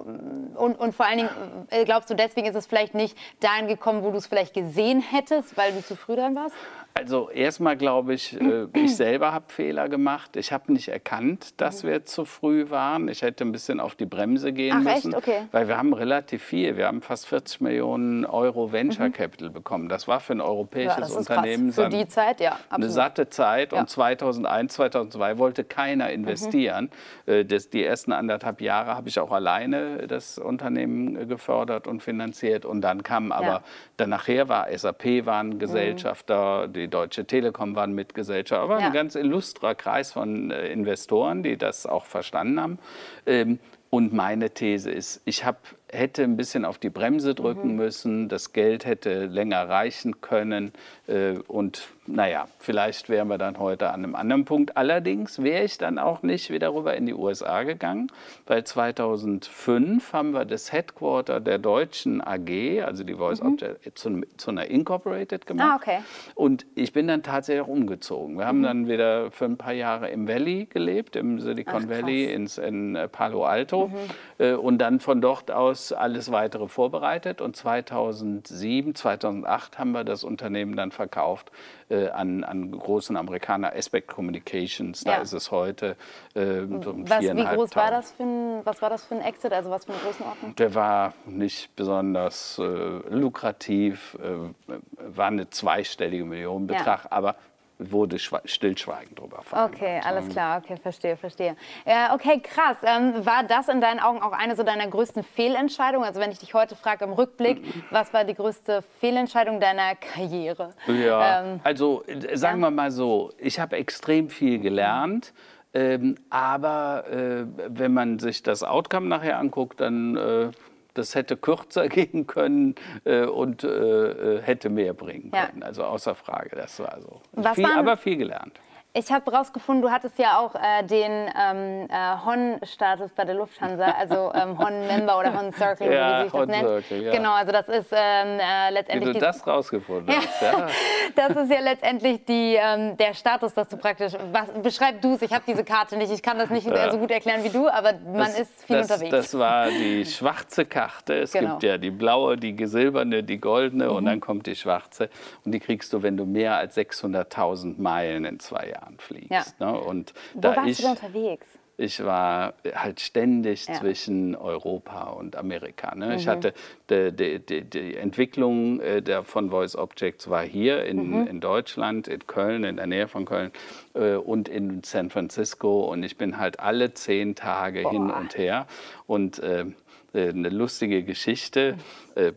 und, 0.56 0.78
und 0.78 0.94
vor 0.94 1.06
allen 1.06 1.20
Dingen, 1.20 1.30
äh, 1.70 1.86
glaubst 1.86 2.10
du, 2.10 2.14
deswegen 2.14 2.46
ist 2.46 2.56
es 2.56 2.68
vielleicht 2.68 2.94
nicht 2.94 3.18
dahin 3.40 3.68
gekommen, 3.68 4.04
wo 4.04 4.12
du 4.12 4.18
es 4.18 4.28
vielleicht 4.28 4.54
gesehen 4.54 5.00
hättest, 5.00 5.56
weil 5.56 5.72
du 5.72 5.82
zu 5.82 5.96
früh 5.96 6.18
dran 6.18 6.36
warst? 6.36 6.56
Also 6.98 7.30
erstmal 7.30 7.76
glaube 7.76 8.14
ich, 8.14 8.40
äh, 8.40 8.68
ich 8.74 8.96
selber 8.96 9.34
habe 9.34 9.52
Fehler 9.52 9.90
gemacht. 9.90 10.38
Ich 10.38 10.54
habe 10.54 10.72
nicht 10.72 10.88
erkannt, 10.88 11.60
dass 11.60 11.84
wir 11.84 12.06
zu 12.06 12.24
früh 12.24 12.70
waren. 12.70 13.10
Ich 13.10 13.22
hätte 13.22 13.44
ein 13.44 13.52
bisschen 13.52 13.82
auf 13.82 13.96
die 13.96 14.06
Bremse 14.06 14.54
gehen 14.54 14.78
Ach, 14.78 14.96
müssen, 14.96 15.14
okay. 15.14 15.42
weil 15.52 15.68
wir 15.68 15.78
haben 15.78 15.92
relativ 15.92 16.42
viel. 16.42 16.78
Wir 16.78 16.88
haben 16.88 17.02
fast 17.02 17.28
40 17.28 17.60
Millionen 17.60 18.26
Euro 18.26 18.72
Venture 18.72 19.10
mhm. 19.10 19.12
Capital 19.12 19.50
bekommen. 19.50 19.90
Das 19.90 20.08
war 20.08 20.22
für 20.22 20.34
ein 20.34 20.42
europäisches 20.42 21.10
ja, 21.10 21.18
Unternehmen 21.18 21.74
für 21.74 21.90
die 21.90 22.08
Zeit, 22.08 22.40
ja, 22.40 22.58
eine 22.70 22.90
satte 22.90 23.28
Zeit. 23.28 23.74
Ja. 23.74 23.82
Und 23.82 23.90
2001, 23.90 24.74
2002 24.76 25.38
wollte 25.38 25.66
keiner 25.66 26.12
investieren. 26.12 26.90
Mhm. 27.26 27.46
Das, 27.50 27.70
die 27.70 27.84
ersten 27.84 28.14
anderthalb 28.14 28.62
Jahre 28.62 28.96
habe 28.96 29.10
ich 29.10 29.20
auch 29.20 29.34
alleine 29.34 30.08
das 30.08 30.38
Unternehmen 30.38 31.18
äh, 31.18 31.26
gefördert 31.26 31.88
und 31.88 32.02
finanziert. 32.02 32.64
Und 32.64 32.80
dann 32.80 33.04
kam 33.04 33.34
aber, 33.34 33.46
ja. 33.46 33.62
dann 33.98 34.12
nachher 34.12 34.48
war 34.48 34.68
SAP, 34.76 35.26
waren 35.26 35.60
Gesellschafter, 35.60 36.68
mhm. 36.68 36.74
die 36.74 36.85
die 36.86 36.90
Deutsche 36.90 37.26
Telekom 37.26 37.76
waren 37.76 37.94
Mitgesellschaft, 37.94 38.62
aber 38.62 38.80
ja. 38.80 38.88
ein 38.88 38.94
ganz 38.94 39.16
illustrer 39.16 39.74
Kreis 39.76 40.12
von 40.12 40.52
äh, 40.52 40.68
Investoren, 40.68 41.42
die 41.42 41.58
das 41.58 41.86
auch 41.86 42.06
verstanden 42.06 42.60
haben. 42.60 42.80
Ähm, 43.26 43.60
und 43.90 44.14
meine 44.14 44.52
These 44.52 44.92
ist, 44.92 45.22
ich 45.26 45.46
hab, 45.46 45.58
hätte 45.96 46.24
ein 46.24 46.38
bisschen 46.38 46.66
auf 46.66 46.78
die 46.78 46.90
Bremse 46.90 47.36
drücken 47.36 47.72
mhm. 47.72 47.76
müssen, 47.76 48.30
das 48.30 48.54
Geld 48.54 48.86
hätte 48.86 49.26
länger 49.26 49.68
reichen 49.70 50.22
können 50.22 50.72
äh, 51.08 51.38
und 51.48 51.88
naja, 52.08 52.48
vielleicht 52.60 53.10
wären 53.10 53.30
wir 53.30 53.40
dann 53.40 53.58
heute 53.58 53.90
an 53.90 54.04
einem 54.04 54.16
anderen 54.16 54.46
Punkt. 54.46 54.78
Allerdings 54.78 55.42
wäre 55.42 55.64
ich 55.64 55.80
dann 55.80 55.98
auch 55.98 56.22
nicht 56.22 56.52
wieder 56.52 56.74
rüber 56.74 56.96
in 56.96 57.08
die 57.08 57.16
USA 57.16 57.64
gegangen, 57.64 58.12
weil 58.46 58.64
2005 58.64 60.14
haben 60.14 60.32
wir 60.32 60.46
das 60.46 60.72
Headquarter 60.72 61.40
der 61.40 61.58
deutschen 61.58 62.22
AG, 62.22 62.84
also 62.84 63.04
die 63.04 63.16
Voice 63.16 63.42
mhm. 63.42 63.54
Object, 63.54 63.98
zu, 63.98 64.22
zu, 64.38 64.52
einer 64.52 64.68
Incorporated 64.68 65.48
gemacht. 65.48 65.68
Ah, 65.72 65.76
okay. 65.78 65.98
Und 66.36 66.68
ich 66.76 66.94
bin 66.94 67.08
dann 67.08 67.24
tatsächlich 67.24 67.64
auch 67.64 67.70
umgezogen. 67.70 68.38
Wir 68.38 68.46
haben 68.46 68.60
mhm. 68.60 68.64
dann 68.64 68.88
wieder 68.88 69.32
für 69.32 69.46
ein 69.46 69.58
paar 69.58 69.74
Jahre 69.74 70.10
im 70.10 70.28
Valley 70.28 70.68
gelebt, 70.70 71.16
im 71.16 71.40
Silicon 71.40 71.86
Ach, 71.86 71.90
Valley 71.90 72.32
ins, 72.32 72.60
in 72.60 72.98
Palo 73.12 73.46
Alto 73.46 73.88
mhm. 73.88 73.96
äh, 74.38 74.54
und 74.54 74.78
dann 74.78 75.00
von 75.00 75.22
dort 75.22 75.50
aus 75.50 75.85
alles 75.92 76.32
weitere 76.32 76.68
vorbereitet. 76.68 77.42
Und 77.42 77.56
2007, 77.56 78.96
2008 78.96 79.80
haben 79.80 79.92
wir 79.92 80.04
das 80.04 80.24
Unternehmen 80.24 80.76
dann 80.76 80.92
verkauft 80.92 81.52
äh, 81.90 82.10
an, 82.10 82.44
an 82.44 82.72
großen 82.72 83.16
Amerikaner, 83.18 83.74
Aspect 83.76 84.08
Communications, 84.08 85.04
da 85.04 85.14
ja. 85.14 85.22
ist 85.22 85.34
es 85.34 85.52
heute 85.52 85.96
äh, 86.34 86.62
so 86.82 86.96
was, 86.98 87.22
Wie 87.22 87.56
groß 87.56 87.76
war 87.76 87.92
das 87.92 88.12
für 88.12 88.24
ein, 88.24 88.62
was 88.64 88.82
war 88.82 88.90
das 88.90 89.06
für 89.06 89.16
ein 89.16 89.22
Exit, 89.22 89.54
also 89.54 89.70
was 89.70 89.86
für 89.86 89.94
eine 89.94 90.02
Größenordnung? 90.02 90.56
Der 90.56 90.74
war 90.74 91.14
nicht 91.26 91.76
besonders 91.76 92.60
äh, 92.60 92.64
lukrativ, 92.64 94.18
äh, 94.22 94.74
war 94.98 95.28
eine 95.28 95.50
zweistellige 95.50 96.26
Millionenbetrag, 96.26 97.06
ja. 97.06 97.12
aber 97.12 97.36
wurde 97.78 98.18
stillschweigend 98.20 99.20
drüber 99.20 99.42
fallen. 99.42 99.74
Okay, 99.74 100.02
alles 100.04 100.30
klar, 100.30 100.62
okay, 100.64 100.78
verstehe, 100.78 101.18
verstehe. 101.18 101.56
Ja, 101.86 102.14
okay, 102.14 102.40
krass. 102.40 102.78
Ähm, 102.84 103.26
war 103.26 103.44
das 103.44 103.68
in 103.68 103.82
deinen 103.82 104.00
Augen 104.00 104.22
auch 104.22 104.32
eine 104.32 104.56
so 104.56 104.64
deiner 104.64 104.88
größten 104.88 105.24
Fehlentscheidungen? 105.24 106.08
Also 106.08 106.20
wenn 106.20 106.32
ich 106.32 106.40
dich 106.40 106.54
heute 106.54 106.76
frage 106.76 107.06
im 107.06 107.14
Rückblick, 107.14 107.62
was 107.92 108.14
war 108.14 108.24
die 108.24 108.34
größte 108.34 108.84
Fehlentscheidung 109.00 109.60
deiner 109.60 109.96
Karriere? 109.96 110.74
Ja, 110.88 111.42
ähm, 111.44 111.60
also 111.64 112.04
sagen 112.34 112.62
ja. 112.62 112.68
wir 112.68 112.72
mal 112.72 112.92
so, 112.92 113.32
ich 113.38 113.60
habe 113.60 113.76
extrem 113.76 114.30
viel 114.30 114.60
gelernt. 114.60 115.34
Ähm, 115.74 116.16
aber 116.30 117.04
äh, 117.12 117.46
wenn 117.68 117.94
man 117.94 118.18
sich 118.18 118.42
das 118.42 118.64
Outcome 118.64 119.08
nachher 119.08 119.38
anguckt, 119.38 119.82
dann 119.82 120.16
äh, 120.16 120.52
das 120.96 121.14
hätte 121.14 121.38
kürzer 121.38 121.88
gehen 121.90 122.26
können 122.26 122.76
äh, 123.04 123.26
und 123.26 123.64
äh, 123.64 123.68
äh, 123.68 124.42
hätte 124.42 124.70
mehr 124.70 124.94
bringen 124.94 125.32
können. 125.32 125.60
Ja. 125.62 125.66
Also 125.68 125.84
außer 125.84 126.16
Frage, 126.16 126.56
das 126.56 126.80
war 126.80 127.00
so. 127.00 127.22
Viel, 127.54 127.66
aber 127.66 127.98
viel 127.98 128.18
gelernt. 128.18 128.60
Ich 128.98 129.12
habe 129.12 129.30
herausgefunden, 129.30 129.82
du 129.82 129.92
hattest 129.92 130.18
ja 130.18 130.40
auch 130.40 130.56
äh, 130.56 130.82
den 130.84 131.12
ähm, 131.38 131.86
äh, 131.90 132.26
Hon-Status 132.26 133.12
bei 133.12 133.26
der 133.26 133.36
Lufthansa, 133.36 133.84
also 133.84 134.32
ähm, 134.34 134.58
Hon-Member 134.58 135.20
oder 135.20 135.38
Hon-Circle, 135.38 135.92
ja, 135.92 136.20
wie 136.20 136.24
sich 136.24 136.32
das 136.32 136.48
nennt. 136.48 136.66
Circle, 136.66 137.04
ja. 137.04 137.12
Genau, 137.12 137.34
also 137.34 137.52
das 137.52 137.68
ist 137.68 137.92
ähm, 137.92 138.40
äh, 138.40 138.72
letztendlich... 138.72 139.10
Wie 139.10 139.20
du 139.20 139.26
das 139.26 139.46
rausgefunden 139.46 140.16
hast, 140.16 140.42
ja. 140.42 140.68
das 141.28 141.36
ist 141.36 141.52
ja 141.52 141.60
letztendlich 141.60 142.24
die, 142.24 142.56
ähm, 142.58 142.96
der 142.96 143.14
Status, 143.14 143.54
dass 143.54 143.68
du 143.68 143.76
praktisch... 143.76 144.14
Was, 144.32 144.48
beschreib 144.64 145.02
du 145.02 145.16
es, 145.16 145.22
ich 145.24 145.34
habe 145.34 145.44
diese 145.46 145.66
Karte 145.66 145.98
nicht, 145.98 146.14
ich 146.14 146.24
kann 146.24 146.38
das 146.38 146.50
nicht 146.50 146.64
so 146.64 146.98
gut 146.98 147.12
erklären 147.12 147.44
wie 147.44 147.50
du, 147.50 147.68
aber 147.68 147.92
man 148.06 148.20
das, 148.20 148.40
ist 148.40 148.64
viel 148.64 148.78
das, 148.78 148.92
unterwegs. 148.92 149.12
Das 149.12 149.38
war 149.38 149.68
die 149.68 150.06
schwarze 150.06 150.66
Karte. 150.66 151.16
Es 151.16 151.34
genau. 151.34 151.52
gibt 151.52 151.64
ja 151.64 151.78
die 151.78 151.92
blaue, 151.92 152.38
die 152.38 152.66
silberne, 152.66 153.24
die 153.24 153.42
goldene 153.42 153.90
mhm. 153.90 153.96
und 153.98 154.06
dann 154.06 154.22
kommt 154.22 154.48
die 154.48 154.56
schwarze. 154.56 155.10
Und 155.44 155.52
die 155.52 155.60
kriegst 155.60 155.92
du, 155.92 156.02
wenn 156.02 156.16
du 156.16 156.24
mehr 156.24 156.56
als 156.56 156.78
600.000 156.78 157.76
Meilen 157.78 158.24
in 158.24 158.40
zwei 158.40 158.70
Jahren 158.70 158.85
fliegst. 158.98 159.56
Ja. 159.60 159.72
Ne? 159.72 159.80
Und 159.80 160.14
Wo 160.34 160.42
da 160.42 160.56
warst 160.56 160.70
ich, 160.70 160.78
du 160.78 160.90
unterwegs? 160.90 161.48
Ich 161.78 162.04
war 162.06 162.54
halt 162.74 163.02
ständig 163.02 163.68
ja. 163.68 163.74
zwischen 163.74 164.36
Europa 164.36 165.10
und 165.10 165.36
Amerika. 165.36 165.94
Ne? 165.94 166.08
Mhm. 166.08 166.12
Ich 166.14 166.28
hatte 166.28 166.54
die, 166.90 167.40
die, 167.40 167.64
die, 167.64 167.98
Entwicklung 167.98 168.80
äh, 168.80 169.02
der, 169.02 169.24
von 169.26 169.50
Voice 169.50 169.76
Objects 169.76 170.30
war 170.30 170.44
hier 170.44 170.86
in, 170.86 171.10
mhm. 171.10 171.28
in 171.28 171.42
Deutschland, 171.42 172.08
in 172.08 172.26
Köln, 172.28 172.64
in 172.64 172.78
der 172.78 172.88
Nähe 172.88 173.10
von 173.10 173.26
Köln 173.26 173.52
äh, 173.94 174.16
und 174.16 174.48
in 174.48 174.84
San 174.84 175.10
Francisco. 175.10 175.92
Und 175.92 176.04
ich 176.04 176.18
bin 176.18 176.38
halt 176.38 176.62
alle 176.62 176.94
zehn 176.94 177.36
Tage 177.36 177.84
Boah. 177.84 177.92
hin 177.92 178.10
und 178.10 178.38
her. 178.38 178.68
Und 179.06 179.40
äh, 179.40 179.66
äh 180.14 180.30
eine 180.30 180.50
lustige 180.50 181.04
Geschichte. 181.04 181.76
Mhm. 182.16 182.36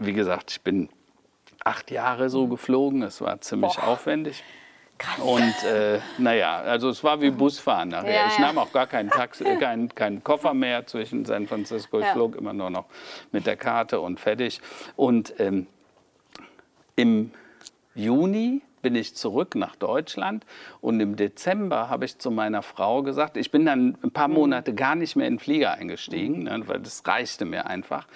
wie 0.00 0.12
gesagt, 0.12 0.50
ich 0.50 0.62
bin 0.62 0.88
acht 1.64 1.90
Jahre 1.92 2.28
so 2.28 2.46
mhm. 2.46 2.50
geflogen. 2.50 3.02
Es 3.02 3.20
war 3.20 3.40
ziemlich 3.40 3.76
Boah. 3.76 3.88
aufwendig. 3.88 4.42
Krass. 4.98 5.18
Und 5.18 5.64
äh, 5.64 6.00
naja, 6.18 6.58
also 6.58 6.88
es 6.88 7.02
war 7.02 7.20
wie 7.20 7.30
Busfahren 7.30 7.88
nachher. 7.88 8.14
Ja, 8.14 8.26
ich 8.28 8.38
nahm 8.38 8.58
auch 8.58 8.72
gar 8.72 8.86
keinen, 8.86 9.10
Taxi, 9.10 9.44
äh, 9.44 9.56
keinen, 9.56 9.92
keinen 9.94 10.22
Koffer 10.22 10.54
mehr 10.54 10.86
zwischen 10.86 11.24
San 11.24 11.48
Francisco. 11.48 11.98
Ich 11.98 12.06
ja. 12.06 12.12
flog 12.12 12.36
immer 12.36 12.52
nur 12.52 12.70
noch 12.70 12.86
mit 13.32 13.46
der 13.46 13.56
Karte 13.56 14.00
und 14.00 14.20
fertig. 14.20 14.60
Und 14.94 15.34
ähm, 15.40 15.66
im 16.96 17.32
Juni 17.94 18.62
bin 18.82 18.94
ich 18.94 19.16
zurück 19.16 19.56
nach 19.56 19.74
Deutschland 19.76 20.44
und 20.80 21.00
im 21.00 21.16
Dezember 21.16 21.88
habe 21.88 22.04
ich 22.04 22.18
zu 22.18 22.30
meiner 22.30 22.62
Frau 22.62 23.02
gesagt, 23.02 23.36
ich 23.36 23.50
bin 23.50 23.64
dann 23.64 23.96
ein 24.02 24.10
paar 24.10 24.28
mhm. 24.28 24.34
Monate 24.34 24.74
gar 24.74 24.94
nicht 24.94 25.16
mehr 25.16 25.26
in 25.26 25.34
den 25.34 25.40
Flieger 25.40 25.72
eingestiegen, 25.72 26.40
mhm. 26.40 26.44
ne, 26.44 26.62
weil 26.66 26.80
das 26.80 27.02
reichte 27.06 27.46
mir 27.46 27.66
einfach. 27.66 28.06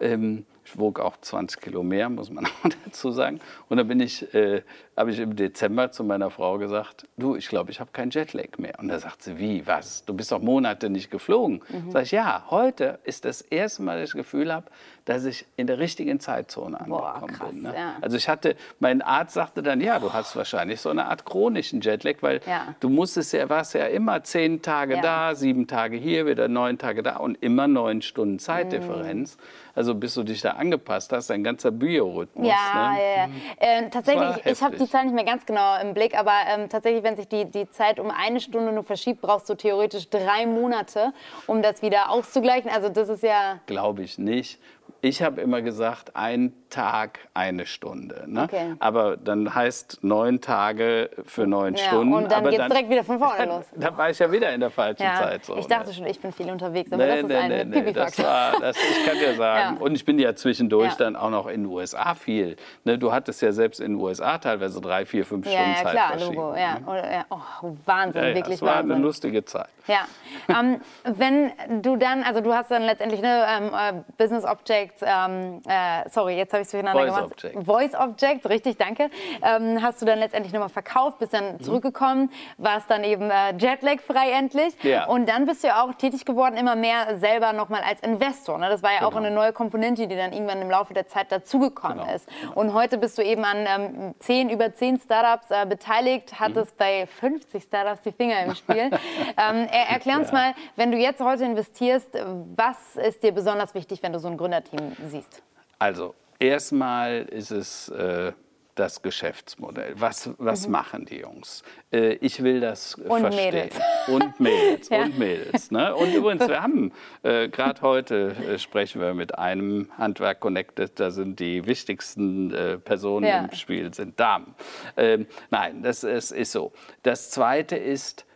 Ähm, 0.00 0.44
ich 0.64 0.76
wog 0.76 0.98
auch 0.98 1.16
20 1.20 1.60
Kilo 1.60 1.84
mehr, 1.84 2.08
muss 2.08 2.30
man 2.30 2.46
auch 2.64 2.68
dazu 2.84 3.12
sagen. 3.12 3.40
Und 3.68 3.76
dann 3.76 3.86
bin 3.86 4.00
ich, 4.00 4.34
äh, 4.34 4.62
habe 4.96 5.10
ich 5.10 5.18
im 5.18 5.36
Dezember 5.36 5.92
zu 5.92 6.04
meiner 6.04 6.30
Frau 6.30 6.56
gesagt, 6.56 7.06
du, 7.18 7.36
ich 7.36 7.48
glaube, 7.48 7.70
ich 7.70 7.80
habe 7.80 7.90
keinen 7.92 8.10
Jetlag 8.10 8.56
mehr. 8.56 8.78
Und 8.78 8.88
da 8.88 8.98
sagt 8.98 9.22
sie, 9.22 9.38
wie, 9.38 9.66
was? 9.66 10.04
Du 10.06 10.14
bist 10.14 10.32
doch 10.32 10.40
Monate 10.40 10.88
nicht 10.88 11.10
geflogen. 11.10 11.62
Mhm. 11.68 11.90
Sag 11.90 12.04
ich, 12.04 12.12
ja, 12.12 12.44
heute 12.50 12.98
ist 13.04 13.26
das 13.26 13.42
erste 13.42 13.82
Mal, 13.82 14.00
dass 14.00 14.08
ich 14.08 14.12
das 14.14 14.16
Gefühl 14.24 14.52
habe, 14.52 14.66
dass 15.04 15.24
ich 15.24 15.46
in 15.56 15.66
der 15.66 15.78
richtigen 15.78 16.18
Zeitzone 16.18 16.80
angekommen 16.80 17.36
Boah, 17.38 17.48
bin. 17.48 17.62
Ne? 17.62 17.74
Ja. 17.76 17.96
Also 18.00 18.16
ich 18.16 18.28
hatte, 18.28 18.56
mein 18.80 19.02
Arzt 19.02 19.34
sagte 19.34 19.62
dann, 19.62 19.80
ja, 19.80 19.98
du 19.98 20.12
hast 20.12 20.34
wahrscheinlich 20.34 20.80
so 20.80 20.88
eine 20.88 21.06
Art 21.06 21.24
chronischen 21.26 21.80
Jetlag, 21.80 22.16
weil 22.22 22.40
ja. 22.46 22.74
du 22.80 22.88
musstest 22.88 23.32
ja, 23.34 23.48
warst 23.48 23.74
ja 23.74 23.86
immer 23.86 24.24
zehn 24.24 24.62
Tage 24.62 24.96
ja. 24.96 25.02
da, 25.02 25.34
sieben 25.34 25.66
Tage 25.66 25.96
hier, 25.96 26.26
wieder 26.26 26.48
neun 26.48 26.78
Tage 26.78 27.02
da 27.02 27.18
und 27.18 27.40
immer 27.42 27.68
neun 27.68 28.02
Stunden 28.02 28.38
Zeitdifferenz. 28.38 29.36
Mhm. 29.36 29.42
Also 29.76 29.94
bis 29.94 30.14
du 30.14 30.22
dich 30.22 30.40
da 30.40 30.52
angepasst 30.52 31.12
hast, 31.12 31.28
dein 31.28 31.44
ganzer 31.44 31.70
Biorhythmus. 31.70 32.48
Ja, 32.48 32.92
ne? 32.92 32.98
ja, 32.98 33.26
ja. 33.26 33.28
Äh, 33.58 33.90
tatsächlich, 33.90 34.46
ich 34.46 34.62
habe 34.62 34.76
die 34.76 34.85
Zahl 34.88 35.04
nicht 35.04 35.14
mehr 35.14 35.24
ganz 35.24 35.46
genau 35.46 35.80
im 35.80 35.94
Blick, 35.94 36.18
aber 36.18 36.32
ähm, 36.48 36.68
tatsächlich, 36.68 37.02
wenn 37.02 37.16
sich 37.16 37.28
die, 37.28 37.44
die 37.44 37.68
Zeit 37.70 38.00
um 38.00 38.10
eine 38.10 38.40
Stunde 38.40 38.72
nur 38.72 38.84
verschiebt, 38.84 39.20
brauchst 39.20 39.48
du 39.48 39.54
theoretisch 39.54 40.08
drei 40.10 40.46
Monate, 40.46 41.12
um 41.46 41.62
das 41.62 41.82
wieder 41.82 42.10
auszugleichen. 42.10 42.70
Also 42.70 42.88
das 42.88 43.08
ist 43.08 43.22
ja... 43.22 43.60
Glaube 43.66 44.02
ich 44.02 44.18
nicht. 44.18 44.60
Ich 45.00 45.22
habe 45.22 45.40
immer 45.40 45.62
gesagt, 45.62 46.16
ein 46.16 46.52
Tag 46.70 47.20
eine 47.32 47.66
Stunde. 47.66 48.24
Ne? 48.26 48.44
Okay. 48.44 48.74
Aber 48.80 49.16
dann 49.16 49.54
heißt 49.54 50.02
neun 50.02 50.40
Tage 50.40 51.10
für 51.24 51.46
neun 51.46 51.74
ja, 51.74 51.84
Stunden. 51.84 52.12
Und 52.12 52.32
dann 52.32 52.44
geht 52.44 52.58
es 52.58 52.66
direkt 52.66 52.90
wieder 52.90 53.04
von 53.04 53.18
vorne 53.18 53.44
los. 53.46 53.64
da 53.76 53.96
war 53.96 54.10
ich 54.10 54.18
ja 54.18 54.30
wieder 54.30 54.52
in 54.52 54.60
der 54.60 54.70
falschen 54.70 55.02
ja, 55.04 55.16
Zeit. 55.16 55.44
So, 55.44 55.56
ich 55.56 55.66
dachte 55.66 55.88
ne? 55.88 55.94
schon, 55.94 56.06
ich 56.06 56.20
bin 56.20 56.32
viel 56.32 56.50
unterwegs, 56.50 56.92
aber 56.92 57.04
nee, 57.04 57.10
das 57.10 57.20
ist 57.20 57.28
nee, 57.28 57.36
eine 57.36 57.64
nee, 57.64 57.92
das 57.92 58.18
war, 58.18 58.60
das, 58.60 58.76
Ich 58.76 59.06
kann 59.06 59.18
dir 59.18 59.34
sagen. 59.36 59.76
Ja. 59.76 59.80
Und 59.80 59.94
ich 59.94 60.04
bin 60.04 60.18
ja 60.18 60.34
zwischendurch 60.34 60.94
dann 60.94 61.14
auch 61.14 61.30
noch 61.30 61.46
in 61.46 61.62
den 61.62 61.72
USA 61.72 62.14
viel. 62.14 62.56
Ne? 62.84 62.98
Du 62.98 63.12
hattest 63.12 63.42
ja 63.42 63.52
selbst 63.52 63.80
in 63.80 63.92
den 63.92 64.00
USA 64.00 64.38
teilweise 64.38 64.80
drei, 64.80 65.06
vier, 65.06 65.24
fünf 65.24 65.46
Stunden 65.46 65.70
ja, 65.70 65.82
Zeit 65.82 65.92
klar, 65.92 66.18
Logo, 66.18 66.54
ja. 66.54 66.78
Ne? 66.78 66.86
Oder, 66.86 67.26
Oh, 67.30 67.76
Wahnsinn, 67.84 68.22
wirklich 68.22 68.44
Wahnsinn. 68.44 68.50
Das 68.50 68.62
war 68.62 68.74
Wahnsinn. 68.76 68.92
eine 68.92 69.02
lustige 69.02 69.44
Zeit. 69.44 69.68
Ja. 69.86 70.06
ähm, 70.48 70.80
wenn 71.04 71.52
du 71.82 71.96
dann, 71.96 72.22
also 72.22 72.40
du 72.40 72.52
hast 72.52 72.70
dann 72.70 72.82
letztendlich 72.82 73.22
eine 73.22 73.46
ähm, 73.48 73.70
äh, 73.98 74.02
Business 74.18 74.44
Objects, 74.76 75.02
ähm, 75.02 75.60
äh, 75.66 76.08
sorry, 76.10 76.36
jetzt 76.36 76.52
habe 76.52 76.62
ich 76.62 76.66
es 76.66 76.70
durcheinander 76.70 77.02
Voice 77.02 77.14
gemacht. 77.14 77.44
Object. 77.44 77.66
Voice 77.66 77.94
Objects, 77.94 78.48
richtig, 78.48 78.76
danke. 78.76 79.10
Ähm, 79.42 79.82
hast 79.82 80.02
du 80.02 80.06
dann 80.06 80.18
letztendlich 80.18 80.52
nochmal 80.52 80.68
verkauft, 80.68 81.18
bist 81.18 81.34
dann 81.34 81.54
mhm. 81.54 81.62
zurückgekommen, 81.62 82.30
warst 82.58 82.90
dann 82.90 83.04
eben 83.04 83.30
äh, 83.30 83.54
Jetlag-frei 83.56 84.32
endlich. 84.32 84.74
Ja. 84.82 85.06
Und 85.06 85.28
dann 85.28 85.46
bist 85.46 85.62
du 85.62 85.68
ja 85.68 85.82
auch 85.82 85.94
tätig 85.94 86.24
geworden, 86.24 86.56
immer 86.56 86.76
mehr 86.76 87.18
selber 87.18 87.52
nochmal 87.52 87.82
als 87.82 88.00
Investor. 88.00 88.58
Ne? 88.58 88.68
Das 88.68 88.82
war 88.82 88.92
ja 88.92 88.98
genau. 88.98 89.10
auch 89.10 89.16
eine 89.16 89.30
neue 89.30 89.52
Komponente, 89.52 90.06
die 90.06 90.16
dann 90.16 90.32
irgendwann 90.32 90.60
im 90.60 90.70
Laufe 90.70 90.94
der 90.94 91.08
Zeit 91.08 91.32
dazugekommen 91.32 91.98
genau. 91.98 92.14
ist. 92.14 92.28
Genau. 92.40 92.52
Und 92.54 92.74
heute 92.74 92.98
bist 92.98 93.18
du 93.18 93.22
eben 93.22 93.44
an 93.44 93.66
ähm, 93.66 94.14
10, 94.18 94.50
über 94.50 94.74
10 94.74 95.00
Startups 95.00 95.50
äh, 95.50 95.66
beteiligt, 95.66 96.38
hattest 96.38 96.72
mhm. 96.72 96.78
bei 96.78 97.06
50 97.06 97.62
Startups 97.62 98.02
die 98.02 98.12
Finger 98.12 98.42
im 98.42 98.54
Spiel. 98.54 98.76
ähm, 99.36 99.66
erklär 99.70 100.16
uns 100.18 100.28
ja. 100.30 100.34
mal, 100.34 100.54
wenn 100.76 100.90
du 100.92 100.98
jetzt 100.98 101.20
heute 101.20 101.44
investierst, 101.44 102.18
was 102.54 102.96
ist 102.96 103.22
dir 103.22 103.32
besonders 103.32 103.74
wichtig, 103.74 104.02
wenn 104.02 104.12
du 104.12 104.18
so 104.18 104.28
ein 104.28 104.36
Gründerteam 104.70 105.08
siehst? 105.08 105.42
Also 105.78 106.14
erstmal 106.38 107.22
ist 107.24 107.50
es 107.50 107.88
äh, 107.90 108.32
das 108.76 109.00
Geschäftsmodell. 109.00 109.94
Was, 109.96 110.30
was 110.38 110.66
mhm. 110.66 110.72
machen 110.72 111.04
die 111.06 111.20
Jungs? 111.20 111.62
Äh, 111.90 112.14
ich 112.14 112.42
will 112.42 112.60
das 112.60 112.94
und 112.94 113.20
verstehen. 113.20 113.54
Mädels. 113.54 113.76
Und 114.06 114.40
Mädels. 114.40 114.88
ja. 114.88 115.02
Und 115.04 115.18
Mädels. 115.18 115.70
Ne? 115.70 115.94
Und 115.94 116.14
übrigens, 116.14 116.46
wir 116.46 116.62
haben 116.62 116.92
äh, 117.22 117.48
gerade 117.48 117.80
heute 117.80 118.36
äh, 118.48 118.58
sprechen 118.58 119.00
wir 119.00 119.14
mit 119.14 119.36
einem 119.38 119.88
Handwerk 119.96 120.40
Connected. 120.40 121.00
Da 121.00 121.10
sind 121.10 121.40
die 121.40 121.66
wichtigsten 121.66 122.52
äh, 122.52 122.78
Personen 122.78 123.26
ja. 123.26 123.44
im 123.44 123.52
Spiel 123.52 123.92
sind 123.92 124.20
Damen. 124.20 124.54
Ähm, 124.96 125.26
nein, 125.50 125.82
das 125.82 126.04
ist, 126.04 126.30
ist 126.30 126.52
so. 126.52 126.72
Das 127.02 127.30
Zweite 127.30 127.76
ist 127.76 128.22
äh, 128.22 128.35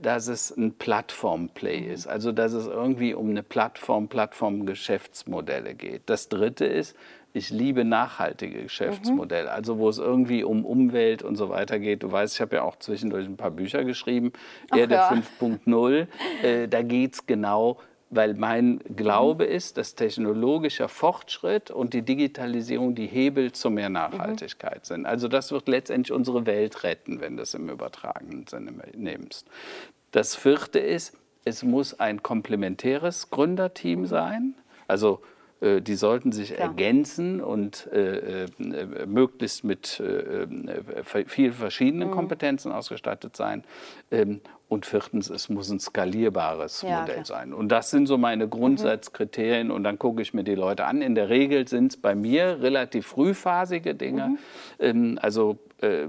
dass 0.00 0.28
es 0.28 0.56
ein 0.56 0.74
Plattform-Play 0.74 1.82
mhm. 1.82 1.90
ist, 1.92 2.06
also 2.06 2.32
dass 2.32 2.52
es 2.52 2.66
irgendwie 2.66 3.14
um 3.14 3.30
eine 3.30 3.42
Plattform, 3.42 4.08
Plattform-Geschäftsmodelle 4.08 5.74
geht. 5.74 6.02
Das 6.06 6.28
Dritte 6.28 6.66
ist, 6.66 6.96
ich 7.32 7.50
liebe 7.50 7.84
nachhaltige 7.84 8.62
Geschäftsmodelle, 8.62 9.48
mhm. 9.48 9.54
also 9.54 9.78
wo 9.78 9.88
es 9.88 9.98
irgendwie 9.98 10.44
um 10.44 10.64
Umwelt 10.64 11.22
und 11.22 11.36
so 11.36 11.48
weiter 11.50 11.78
geht. 11.78 12.02
Du 12.04 12.12
weißt, 12.12 12.34
ich 12.34 12.40
habe 12.40 12.56
ja 12.56 12.62
auch 12.62 12.76
zwischendurch 12.76 13.26
ein 13.26 13.36
paar 13.36 13.50
Bücher 13.50 13.84
geschrieben, 13.84 14.32
Ach 14.70 14.76
Erde 14.76 14.94
ja. 14.94 15.10
5.0, 15.10 16.06
äh, 16.42 16.68
da 16.68 16.82
geht 16.82 17.14
es 17.14 17.26
genau 17.26 17.78
weil 18.14 18.34
mein 18.34 18.80
Glaube 18.96 19.44
ist, 19.44 19.76
dass 19.76 19.94
technologischer 19.94 20.88
Fortschritt 20.88 21.70
und 21.70 21.94
die 21.94 22.02
Digitalisierung 22.02 22.94
die 22.94 23.06
Hebel 23.06 23.52
zu 23.52 23.70
mehr 23.70 23.88
Nachhaltigkeit 23.88 24.80
mhm. 24.82 24.84
sind. 24.84 25.06
Also 25.06 25.28
das 25.28 25.52
wird 25.52 25.68
letztendlich 25.68 26.12
unsere 26.12 26.46
Welt 26.46 26.82
retten, 26.82 27.20
wenn 27.20 27.36
du 27.36 27.42
es 27.42 27.54
im 27.54 27.68
übertragenen 27.68 28.46
Sinne 28.46 28.72
nimmst. 28.94 29.46
Das 30.12 30.36
vierte 30.36 30.78
ist, 30.78 31.16
es 31.44 31.62
muss 31.62 31.98
ein 32.00 32.22
komplementäres 32.22 33.30
Gründerteam 33.30 34.00
mhm. 34.00 34.06
sein. 34.06 34.54
Also 34.86 35.20
äh, 35.60 35.80
die 35.80 35.94
sollten 35.94 36.32
sich 36.32 36.54
Klar. 36.54 36.68
ergänzen 36.68 37.40
und 37.40 37.88
äh, 37.92 38.44
äh, 38.44 39.06
möglichst 39.06 39.64
mit 39.64 40.00
äh, 40.00 40.46
vielen 41.26 41.52
verschiedenen 41.52 42.08
mhm. 42.08 42.12
Kompetenzen 42.12 42.72
ausgestattet 42.72 43.36
sein. 43.36 43.64
Ähm, 44.10 44.40
und 44.68 44.86
viertens, 44.86 45.30
es 45.30 45.48
muss 45.48 45.70
ein 45.70 45.78
skalierbares 45.80 46.82
Ja, 46.82 47.00
Modell 47.00 47.14
klar. 47.16 47.24
sein. 47.26 47.52
Und 47.52 47.68
das 47.68 47.90
sind 47.90 48.06
so 48.06 48.18
meine 48.18 48.48
Grundsatzkriterien. 48.48 49.70
Und 49.70 49.84
dann 49.84 49.98
gucke 49.98 50.22
ich 50.22 50.34
mir 50.34 50.44
die 50.44 50.54
Leute 50.54 50.86
an. 50.86 51.02
In 51.02 51.14
der 51.14 51.28
Regel 51.28 51.68
sind 51.68 51.92
es 51.92 51.96
bei 51.96 52.14
mir 52.14 52.60
relativ 52.60 53.06
frühphasige 53.06 53.94
Dinge. 53.94 54.36
Ähm, 54.78 55.18
also 55.20 55.58
äh, 55.80 56.08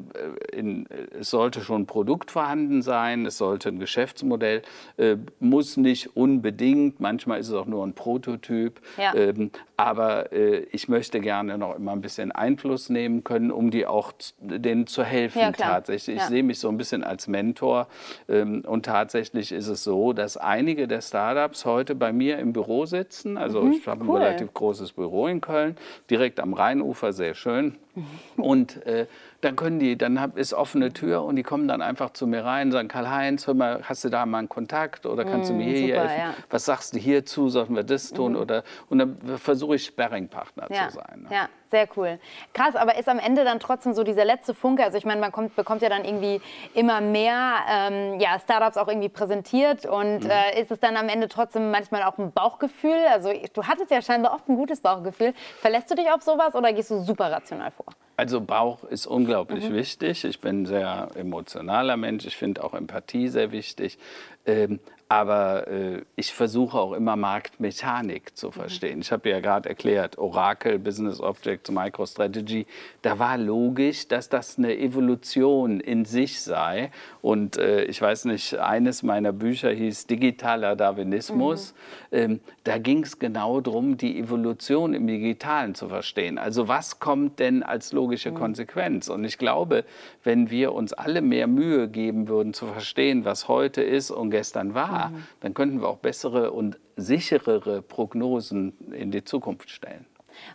in, 0.54 0.88
es 1.20 1.30
sollte 1.32 1.62
schon 1.62 1.82
ein 1.84 1.86
Produkt 1.86 2.32
vorhanden 2.32 2.82
sein, 2.82 3.26
es 3.26 3.38
sollte 3.38 3.70
ein 3.70 3.80
Geschäftsmodell, 3.80 4.62
äh, 4.98 5.18
muss 5.40 5.76
nicht 5.78 6.16
unbedingt, 6.16 7.00
manchmal 7.00 7.40
ist 7.40 7.50
es 7.50 7.54
auch 7.54 7.66
nur 7.66 7.86
ein 7.86 7.94
Prototyp, 7.94 8.80
Ja. 8.98 9.14
ähm, 9.16 9.52
aber 9.78 10.32
äh, 10.32 10.66
ich 10.72 10.88
möchte 10.88 11.20
gerne 11.20 11.58
noch 11.58 11.76
immer 11.76 11.92
ein 11.92 12.02
bisschen 12.02 12.32
Einfluss 12.32 12.90
nehmen 12.90 13.24
können, 13.24 13.52
um 13.52 13.72
die 13.72 13.86
auch 13.86 14.14
denen 14.40 14.88
zu 14.88 15.04
helfen 15.04 15.40
Ja, 15.42 15.52
tatsächlich. 15.52 16.16
Ich 16.18 16.22
Ja. 16.24 16.28
sehe 16.30 16.44
mich 16.44 16.60
so 16.60 16.70
ein 16.70 16.78
bisschen 16.78 17.04
als 17.04 17.28
Mentor 17.28 17.88
ähm, 18.30 18.64
und 18.66 18.86
tatsächlich 18.86 19.52
ist 19.52 19.68
es 19.68 19.84
so, 19.84 20.14
dass 20.14 20.38
einige 20.38 20.88
der 20.88 21.02
Startups 21.02 21.66
heute 21.66 21.96
bei 21.96 22.14
mir 22.14 22.40
im 22.40 22.54
Büro 22.54 22.86
sitzen. 22.86 23.38
Also 23.38 23.68
ich 23.70 23.86
habe 23.88 24.04
Mhm, 24.04 24.10
cool. 24.10 24.18
ein 24.18 24.24
relativ 24.24 24.54
großes 24.54 24.94
Büro 24.94 25.28
in 25.28 25.42
Köln, 25.42 25.76
direkt 26.10 26.40
am 26.40 26.54
Rheinufer, 26.54 27.12
sehr 27.14 27.34
schön. 27.36 27.76
Mhm. 27.96 28.44
Und 28.44 28.86
äh, 28.86 29.08
dann 29.42 29.56
können 29.56 29.80
die, 29.80 29.98
dann 29.98 30.20
hab, 30.20 30.38
ist 30.38 30.54
offene 30.54 30.92
Tür 30.94 31.24
und 31.24 31.36
die 31.36 31.44
kommen 31.44 31.68
dann 31.68 31.82
einfach 31.82 32.12
zu 32.12 32.26
mir 32.28 32.44
rein 32.44 32.68
und 32.68 32.72
sagen, 32.72 32.88
Karl-Heinz, 32.88 33.46
hör 33.48 33.54
mal, 33.54 33.82
hast 33.84 34.04
du 34.04 34.10
da 34.10 34.26
mal 34.26 34.40
einen 34.40 34.50
Kontakt 34.50 35.06
oder 35.06 35.26
kannst 35.26 35.50
du 35.50 35.54
mir 35.54 35.66
hier 35.66 35.74
Mhm, 35.74 35.88
super, 35.90 36.00
helfen? 36.02 36.20
ja. 36.20 36.30
Mhm. 36.30 36.34
Was 36.50 36.66
sagst 36.66 36.94
du 36.94 36.98
hierzu? 37.00 37.50
Sollten 37.50 37.76
wir 37.76 37.84
das 37.84 38.12
tun? 38.12 38.36
Oder, 38.36 38.64
und 38.90 38.98
dann 39.00 39.18
versuche 39.38 39.76
ich 39.76 39.86
Sparringpartner 39.86 40.68
Ja, 40.72 40.90
zu 40.90 40.96
sein. 40.96 41.22
ne? 41.24 41.36
ja, 41.36 41.50
sehr 41.72 41.88
cool. 41.98 42.20
Krass, 42.54 42.76
aber 42.76 42.98
ist 42.98 43.10
am 43.10 43.20
Ende 43.20 43.44
dann 43.44 43.60
trotzdem 43.60 43.94
so 43.94 44.04
dieser 44.04 44.26
letzte 44.26 44.54
Funke? 44.54 44.84
Also 44.84 44.98
ich 44.98 45.06
meine, 45.06 45.20
man 45.22 45.32
kommt, 45.32 45.56
bekommt 45.56 45.82
ja 45.82 45.90
dann 45.90 46.06
irgendwie 46.06 46.42
immer 46.74 47.02
mehr 47.02 47.56
ähm, 47.70 48.20
ja, 48.20 48.40
Startups 48.40 48.78
auch 48.78 48.88
irgendwie 48.88 49.10
präsentiert 49.10 49.86
und 49.86 50.24
Mhm. 50.24 50.30
äh, 50.30 50.62
ist 50.62 50.72
es 50.72 50.80
dann 50.80 50.96
am 50.98 51.10
Ende 51.10 51.28
trotzdem 51.28 51.72
manchmal 51.72 52.04
auch 52.04 52.18
ein 52.18 52.32
Bauchgefühl? 52.32 52.98
Also 53.12 53.32
du 53.54 53.64
hattest 53.66 53.92
ja 53.92 54.02
scheinbar 54.02 54.34
oft 54.34 54.48
ein 54.50 54.56
gutes 54.56 54.82
Bauchgefühl. 54.82 55.34
Verlässt 55.60 55.90
du 55.92 55.96
dich 55.96 56.10
auf 56.12 56.22
sowas 56.22 56.56
oder 56.56 56.72
gehst 56.74 56.92
du 56.92 57.00
super 57.00 57.32
rational 57.32 57.72
vor? 57.72 57.86
Also 58.18 58.40
Bauch 58.40 58.84
ist 58.86 59.08
unglaublich 59.08 59.70
Mhm. 59.70 59.74
wichtig. 59.76 60.24
Ich 60.24 60.40
bin 60.40 60.62
ein 60.62 60.66
sehr 60.66 61.10
emotionaler 61.16 61.98
Mensch. 61.98 62.26
Ich 62.26 62.38
finde 62.38 62.64
auch 62.64 62.74
Empathie 62.74 63.28
sehr 63.28 63.52
wichtig. 63.52 63.98
Ähm, 64.46 64.80
aber 65.08 65.68
äh, 65.68 66.02
ich 66.16 66.34
versuche 66.34 66.78
auch 66.78 66.94
immer 66.94 67.16
Marktmechanik 67.16 68.24
Mhm. 68.32 68.36
zu 68.36 68.52
verstehen. 68.52 69.02
Ich 69.02 69.12
habe 69.12 69.30
ja 69.30 69.40
gerade 69.40 69.70
erklärt, 69.70 70.18
Oracle, 70.18 70.80
Business 70.80 71.20
Objects, 71.20 71.70
MicroStrategy. 71.70 72.66
Da 73.02 73.20
war 73.20 73.38
logisch, 73.38 74.08
dass 74.08 74.30
das 74.30 74.58
eine 74.58 74.78
Evolution 74.78 75.80
in 75.80 76.06
sich 76.06 76.42
sei. 76.42 76.92
Und 77.22 77.58
äh, 77.58 77.84
ich 77.86 78.02
weiß 78.02 78.26
nicht, 78.26 78.58
eines 78.58 79.04
meiner 79.04 79.32
Bücher 79.32 79.70
hieß 79.72 80.08
Digitaler 80.08 80.76
Darwinismus. 80.76 81.74
Ähm, 82.12 82.40
da 82.64 82.78
ging 82.78 83.04
es 83.04 83.20
genau 83.20 83.62
darum, 83.62 83.98
die 83.98 84.20
Evolution 84.20 84.94
im 84.94 85.06
Digitalen 85.08 85.76
zu 85.76 85.88
verstehen. 85.88 86.38
Also 86.38 86.68
was 86.68 87.00
kommt 87.00 87.40
denn 87.40 87.62
als 87.64 87.92
logische 87.94 88.32
Konsequenz? 88.32 89.10
Und 89.10 89.24
ich 89.24 89.38
glaube, 89.38 89.86
wenn 90.24 90.50
wir 90.50 90.74
uns 90.74 90.94
alle 90.94 91.22
mehr 91.22 91.48
Mühe 91.48 91.88
geben 91.88 92.28
würden 92.28 92.54
zu 92.54 92.66
verstehen, 92.66 93.26
was 93.26 93.48
heute 93.48 93.82
ist 93.84 94.10
und 94.12 94.32
gestern 94.32 94.74
war, 94.74 94.95
dann 95.42 95.54
könnten 95.54 95.82
wir 95.82 95.88
auch 95.88 95.98
bessere 95.98 96.52
und 96.52 96.78
sicherere 96.98 97.82
Prognosen 97.82 98.74
in 98.92 99.12
die 99.12 99.24
Zukunft 99.24 99.70
stellen. 99.70 100.06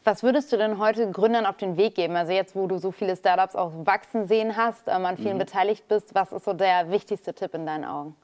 Was 0.04 0.22
würdest 0.22 0.52
du 0.52 0.58
denn 0.58 0.78
heute 0.78 1.10
Gründern 1.10 1.46
auf 1.46 1.56
den 1.56 1.76
Weg 1.78 1.94
geben? 1.94 2.14
Also 2.14 2.32
jetzt, 2.32 2.54
wo 2.54 2.66
du 2.66 2.78
so 2.78 2.90
viele 2.90 3.16
Startups 3.16 3.56
auch 3.56 3.72
wachsen 3.86 4.26
sehen 4.26 4.56
hast, 4.56 4.88
ähm, 4.88 5.06
an 5.06 5.14
Mhm. 5.14 5.22
vielen 5.22 5.38
beteiligt 5.38 5.88
bist, 5.88 6.14
was 6.14 6.32
ist 6.32 6.44
so 6.44 6.52
der 6.52 6.90
wichtigste 6.90 7.32
Tipp 7.32 7.54
in 7.54 7.64
deinen 7.64 7.84
Augen? 7.86 8.14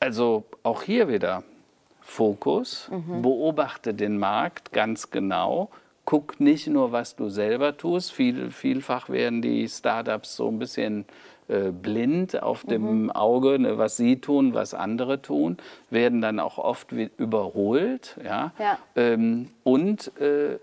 Also 0.00 0.44
auch 0.62 0.82
hier 0.82 1.08
wieder 1.08 1.42
Fokus, 2.00 2.90
beobachte 3.22 3.92
den 3.92 4.18
Markt 4.18 4.72
ganz 4.72 5.10
genau. 5.10 5.68
Guck 6.04 6.40
nicht 6.40 6.66
nur, 6.66 6.90
was 6.92 7.16
du 7.16 7.28
selber 7.28 7.76
tust. 7.76 8.12
Viel, 8.12 8.50
vielfach 8.50 9.10
werden 9.10 9.42
die 9.42 9.68
Startups 9.68 10.36
so 10.36 10.48
ein 10.48 10.58
bisschen 10.58 11.04
äh, 11.48 11.70
blind 11.70 12.42
auf 12.42 12.64
dem 12.64 13.10
Auge, 13.10 13.58
ne, 13.58 13.78
was 13.78 13.96
sie 13.96 14.20
tun, 14.20 14.54
was 14.54 14.74
andere 14.74 15.22
tun, 15.22 15.56
werden 15.90 16.20
dann 16.20 16.38
auch 16.40 16.58
oft 16.58 16.92
überholt. 16.92 18.16
Ja? 18.22 18.52
Ja. 18.58 18.78
Ähm, 18.96 19.50
und 19.64 20.12
äh, 20.20 20.54
äh, 20.54 20.58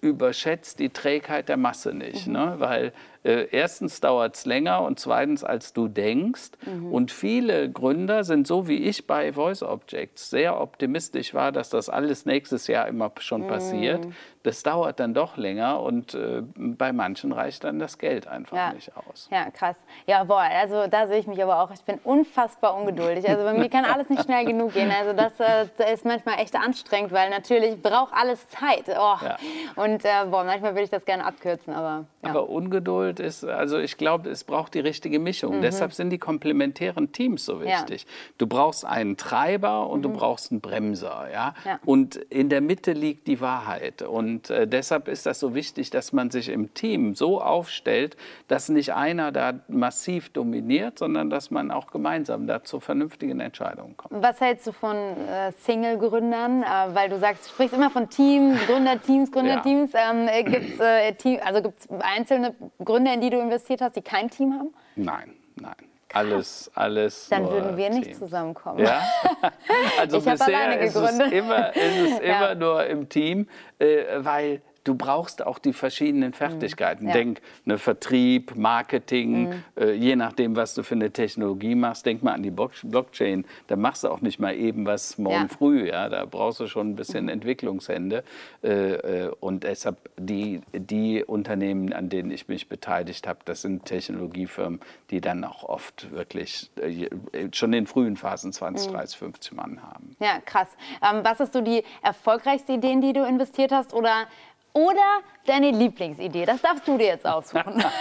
überschätzt 0.00 0.78
die 0.78 0.90
Trägheit 0.90 1.48
der 1.48 1.56
Masse 1.56 1.92
nicht. 1.94 2.26
Ne? 2.28 2.54
Weil 2.58 2.92
äh, 3.24 3.48
erstens 3.50 4.00
dauert 4.00 4.36
es 4.36 4.44
länger 4.46 4.82
und 4.82 5.00
zweitens, 5.00 5.42
als 5.42 5.72
du 5.72 5.88
denkst. 5.88 6.50
Und 6.90 7.10
viele 7.10 7.70
Gründer 7.70 8.22
sind 8.22 8.46
so 8.46 8.68
wie 8.68 8.76
ich 8.76 9.06
bei 9.06 9.32
Voice 9.32 9.62
Objects 9.62 10.30
sehr 10.30 10.60
optimistisch 10.60 11.32
war, 11.34 11.50
dass 11.50 11.70
das 11.70 11.88
alles 11.88 12.26
nächstes 12.26 12.66
Jahr 12.66 12.86
immer 12.86 13.10
schon 13.18 13.46
passiert. 13.46 14.06
Das 14.42 14.62
dauert 14.62 15.00
dann 15.00 15.14
doch 15.14 15.36
länger 15.38 15.80
und 15.80 16.14
äh, 16.14 16.42
bei 16.54 16.92
manchen 16.92 17.32
reicht 17.32 17.64
dann 17.64 17.78
das 17.78 17.96
Geld 17.98 18.26
einfach 18.28 18.56
Ja. 18.56 18.72
nicht 18.74 18.92
aus. 18.94 19.28
Ja, 19.32 19.50
krass. 19.50 19.76
Ja, 20.06 20.23
boah, 20.24 20.40
also 20.42 20.86
da 20.86 21.06
sehe 21.06 21.18
ich 21.18 21.26
mich 21.26 21.42
aber 21.42 21.60
auch. 21.62 21.70
Ich 21.72 21.82
bin 21.82 21.98
unfassbar 22.04 22.76
ungeduldig. 22.76 23.28
Also 23.28 23.44
bei 23.44 23.52
mir 23.54 23.68
kann 23.68 23.84
alles 23.84 24.08
nicht 24.08 24.24
schnell 24.24 24.44
genug 24.44 24.74
gehen. 24.74 24.90
Also 24.90 25.12
das, 25.12 25.32
äh, 25.40 25.92
ist 25.92 26.04
manchmal 26.04 26.38
echt 26.40 26.54
anstrengend, 26.56 27.12
weil 27.12 27.30
natürlich 27.30 27.80
braucht 27.80 28.12
alles 28.14 28.46
Zeit. 28.48 28.84
Oh. 28.88 29.16
Ja. 29.24 29.36
Und 29.76 30.04
äh, 30.04 30.08
boah, 30.30 30.44
manchmal 30.44 30.72
würde 30.72 30.84
ich 30.84 30.90
das 30.90 31.04
gerne 31.04 31.24
abkürzen, 31.24 31.74
aber 31.74 32.04
ja. 32.22 32.30
Aber 32.30 32.48
Ungeduld 32.48 33.20
ist, 33.20 33.44
also 33.44 33.78
ich 33.78 33.96
glaube, 33.98 34.30
es 34.30 34.44
braucht 34.44 34.74
die 34.74 34.80
richtige 34.80 35.18
Mischung. 35.18 35.60
Deshalb 35.60 35.92
sind 35.92 36.10
die 36.10 36.18
komplementären 36.18 37.12
Teams 37.12 37.44
so 37.44 37.56
Mhm. 37.56 37.62
Ja. 37.66 37.76
Mhm. 37.78 37.80
wichtig. 37.82 38.06
Du 38.38 38.46
brauchst 38.46 38.84
einen 38.84 39.16
Treiber 39.16 39.88
und 39.88 40.02
du 40.02 40.10
brauchst 40.10 40.50
einen 40.52 40.60
Bremser. 40.60 41.28
Ja? 41.32 41.54
Ja. 41.64 41.78
Und 41.84 42.16
in 42.16 42.48
der 42.48 42.60
Mitte 42.60 42.92
liegt 42.92 43.26
die 43.26 43.40
Wahrheit. 43.40 44.02
Und 44.02 44.50
äh, 44.50 44.66
deshalb 44.66 45.08
ist 45.08 45.26
das 45.26 45.40
so 45.40 45.54
wichtig, 45.54 45.90
dass 45.90 46.12
man 46.12 46.30
sich 46.30 46.48
im 46.48 46.72
Team 46.74 47.14
so 47.14 47.40
aufstellt, 47.42 48.16
dass 48.48 48.68
nicht 48.68 48.92
einer 48.94 49.32
da 49.32 49.54
massiv 49.68 50.13
dominiert, 50.20 50.98
sondern 50.98 51.30
dass 51.30 51.50
man 51.50 51.70
auch 51.70 51.88
gemeinsam 51.88 52.46
da 52.46 52.62
zu 52.62 52.80
vernünftigen 52.80 53.40
Entscheidungen 53.40 53.96
kommt. 53.96 54.22
Was 54.22 54.40
hältst 54.40 54.66
du 54.66 54.72
von 54.72 54.96
äh, 54.96 55.52
Single-Gründern? 55.60 56.62
Äh, 56.62 56.66
weil 56.94 57.08
du 57.08 57.18
sagst, 57.18 57.46
du 57.46 57.50
sprichst 57.50 57.74
immer 57.74 57.90
von 57.90 58.08
Team, 58.08 58.56
Gründerteams, 58.66 59.30
Gründerteams. 59.32 59.90
Ähm, 59.94 60.28
äh, 60.28 60.42
Gibt 60.44 60.74
es 60.74 60.80
äh, 60.80 61.12
Team, 61.14 61.38
also 61.44 61.62
gibt's 61.62 61.88
einzelne 62.00 62.54
Gründer, 62.84 63.14
in 63.14 63.20
die 63.20 63.30
du 63.30 63.38
investiert 63.40 63.80
hast, 63.80 63.96
die 63.96 64.02
kein 64.02 64.30
Team 64.30 64.54
haben? 64.54 64.74
Nein, 64.96 65.34
nein. 65.60 65.74
Alles, 66.12 66.70
alles. 66.76 67.26
Dann 67.28 67.50
würden 67.50 67.76
wir 67.76 67.90
nicht 67.90 68.04
Team. 68.04 68.14
zusammenkommen. 68.14 68.78
Ja, 68.78 69.02
also 69.98 70.18
Ich 70.18 70.24
bisher 70.24 70.80
ist 70.80 70.94
es 70.94 71.18
immer, 71.32 71.74
ist 71.74 72.00
es 72.12 72.18
Ja. 72.24 72.52
immer 72.52 72.54
nur 72.54 72.86
im 72.86 73.08
Team, 73.08 73.48
äh, 73.80 74.04
weil 74.18 74.62
du 74.84 74.94
brauchst 74.94 75.44
auch 75.44 75.58
die 75.58 75.72
verschiedenen 75.72 76.32
Fertigkeiten. 76.34 77.04
Mhm. 77.04 77.08
Ja. 77.08 77.14
Denk, 77.14 77.40
ne, 77.64 77.78
Vertrieb, 77.78 78.54
Marketing, 78.56 79.48
Mhm. 79.48 79.64
äh, 79.76 79.92
je 79.92 80.14
nachdem, 80.16 80.56
was 80.56 80.74
du 80.74 80.82
für 80.82 80.94
eine 80.94 81.10
Technologie 81.10 81.74
machst. 81.74 82.04
Denk 82.06 82.22
mal 82.22 82.32
an 82.34 82.42
die 82.42 82.50
Block- 82.50 82.72
Blockchain. 82.82 83.44
Da 83.66 83.76
machst 83.76 84.04
du 84.04 84.08
auch 84.08 84.20
nicht 84.20 84.38
mal 84.38 84.54
eben 84.54 84.84
was 84.86 85.16
morgen 85.18 85.34
Ja. 85.36 85.42
Mhm. 85.44 85.48
früh. 85.48 85.88
Ja? 85.88 86.08
Da 86.08 86.24
brauchst 86.26 86.60
du 86.60 86.66
schon 86.66 86.90
ein 86.90 86.96
bisschen 86.96 87.28
Entwicklungshände. 87.28 88.22
Äh, 88.62 88.68
äh, 88.68 89.32
und 89.40 89.64
deshalb 89.64 89.96
die, 90.18 90.60
die 90.72 91.24
Unternehmen, 91.24 91.92
an 91.92 92.08
denen 92.10 92.30
ich 92.30 92.48
mich 92.48 92.68
beteiligt 92.68 93.26
habe, 93.26 93.38
das 93.46 93.62
sind 93.62 93.86
Technologiefirmen, 93.86 94.80
die 95.10 95.20
dann 95.20 95.44
auch 95.44 95.64
oft 95.64 96.10
wirklich 96.12 96.70
äh, 96.76 97.08
schon 97.52 97.72
in 97.72 97.86
frühen 97.86 98.16
Phasen 98.16 98.48
Mhm. 98.48 98.52
20, 98.52 98.92
30, 98.92 99.18
50 99.18 99.52
Mann 99.54 99.82
haben. 99.82 100.14
Ja, 100.20 100.40
krass. 100.44 100.68
Ähm, 101.02 101.20
was 101.24 101.40
ist 101.40 101.52
so 101.54 101.62
die 101.62 101.82
erfolgreichste 102.02 102.72
Idee, 102.74 102.92
in 102.92 103.00
die 103.00 103.12
du 103.14 103.24
investiert 103.26 103.72
hast? 103.72 103.94
Oder, 103.94 104.26
oder 104.74 105.20
deine 105.46 105.70
Lieblingsidee? 105.70 106.44
Das 106.44 106.60
darfst 106.60 106.86
du 106.86 106.98
dir 106.98 107.06
jetzt 107.06 107.26
aussuchen. 107.26 107.82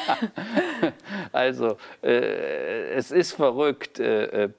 Also, 1.32 1.78
äh, 2.04 2.92
es 2.96 3.12
ist 3.12 3.34
verrückt. 3.34 4.00
Äh, 4.00 4.44
äh, 4.46 4.50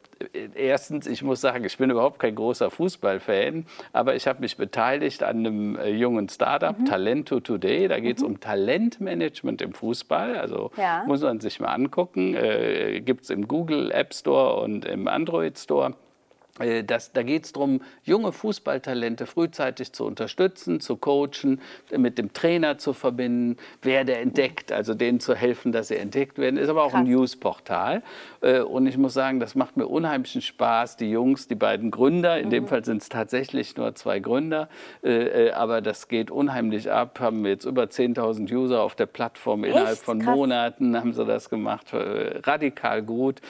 erstens, 0.55 1.07
ich 1.07 1.23
muss 1.23 1.41
sagen, 1.41 1.65
ich 1.65 1.77
bin 1.77 1.91
überhaupt 1.91 2.19
kein 2.19 2.35
großer 2.35 2.71
Fußballfan, 2.71 3.67
aber 3.93 4.15
ich 4.17 4.27
habe 4.27 4.41
mich 4.41 4.57
beteiligt 4.57 5.23
an 5.23 5.39
einem 5.39 5.77
äh, 5.77 5.91
jungen 5.91 6.29
Startup, 6.29 6.75
Talento 6.87 7.41
Today. 7.41 7.87
Da 7.89 8.01
geht 8.01 8.17
es 8.17 8.23
um 8.23 8.41
Talentmanagement 8.41 9.63
im 9.63 9.73
Fußball. 9.73 10.37
Also 10.37 10.71
Ja. 10.77 11.05
muss 11.07 11.21
man 11.21 11.41
sich 11.41 11.61
mal 11.61 11.69
angucken. 11.69 12.35
Äh, 12.35 13.01
Gibt 13.03 13.25
es 13.25 13.31
im 13.31 13.47
Google 13.47 13.91
App 13.93 14.15
Store 14.15 14.61
und 14.63 14.85
im 14.85 15.07
Android 15.07 15.59
Store. 15.59 15.95
Äh, 16.59 16.85
Das, 16.85 17.13
da 17.13 17.23
geht 17.23 17.45
es 17.45 17.53
darum, 17.53 17.81
junge 18.03 18.33
Fußballtalente 18.33 19.27
frühzeitig 19.27 19.93
zu 19.93 20.05
unterstützen, 20.05 20.81
zu 20.81 20.97
coachen, 20.97 21.61
mit 21.97 22.19
dem 22.19 22.33
Trainer 22.33 22.79
zu 22.79 22.93
verbinden, 22.93 23.57
wer 23.83 24.05
der 24.05 24.21
entdeckt, 24.21 24.71
also 24.73 24.95
denen 24.95 25.21
zu 25.21 25.35
helfen, 25.35 25.73
dass 25.73 25.89
sie 25.89 25.97
entdeckt 25.97 26.39
werden. 26.39 26.57
Ist 26.57 26.69
aber 26.69 26.85
auch 26.85 26.95
ein 26.95 27.05
Krass. 27.05 27.15
Newsportal. 27.15 28.03
Äh, 28.41 28.61
Und 28.61 28.87
ich 28.87 28.97
muss 28.97 29.15
sagen, 29.15 29.41
das 29.41 29.55
macht 29.55 29.77
mir 29.77 29.87
unheimlichen 29.87 30.43
Spaß. 30.43 30.97
Die 30.97 31.11
Jungs, 31.11 31.49
die 31.49 31.55
beiden 31.55 31.91
Gründer, 31.91 32.39
in 32.39 32.47
Mhm. 32.47 32.51
dem 32.51 32.67
Fall 32.69 32.85
sind 32.85 33.03
es 33.03 33.09
tatsächlich 33.09 33.77
nur 33.77 33.95
zwei 33.95 34.19
Gründer, 34.21 34.69
äh, 35.03 35.51
aber 35.51 35.81
das 35.81 36.09
geht 36.09 36.31
unheimlich 36.31 36.91
ab. 36.91 37.19
Haben 37.21 37.45
jetzt 37.47 37.65
über 37.65 37.85
10.000 37.91 38.53
User 38.53 38.83
auf 38.83 38.95
der 38.95 39.07
Plattform 39.07 39.65
innerhalb 39.65 39.99
von 39.99 40.21
Krass. 40.21 40.37
Monaten 40.37 40.97
haben 40.97 41.13
sie 41.13 41.25
das 41.25 41.51
gemacht, 41.51 41.89
radikal 41.93 43.03
gut 43.03 43.41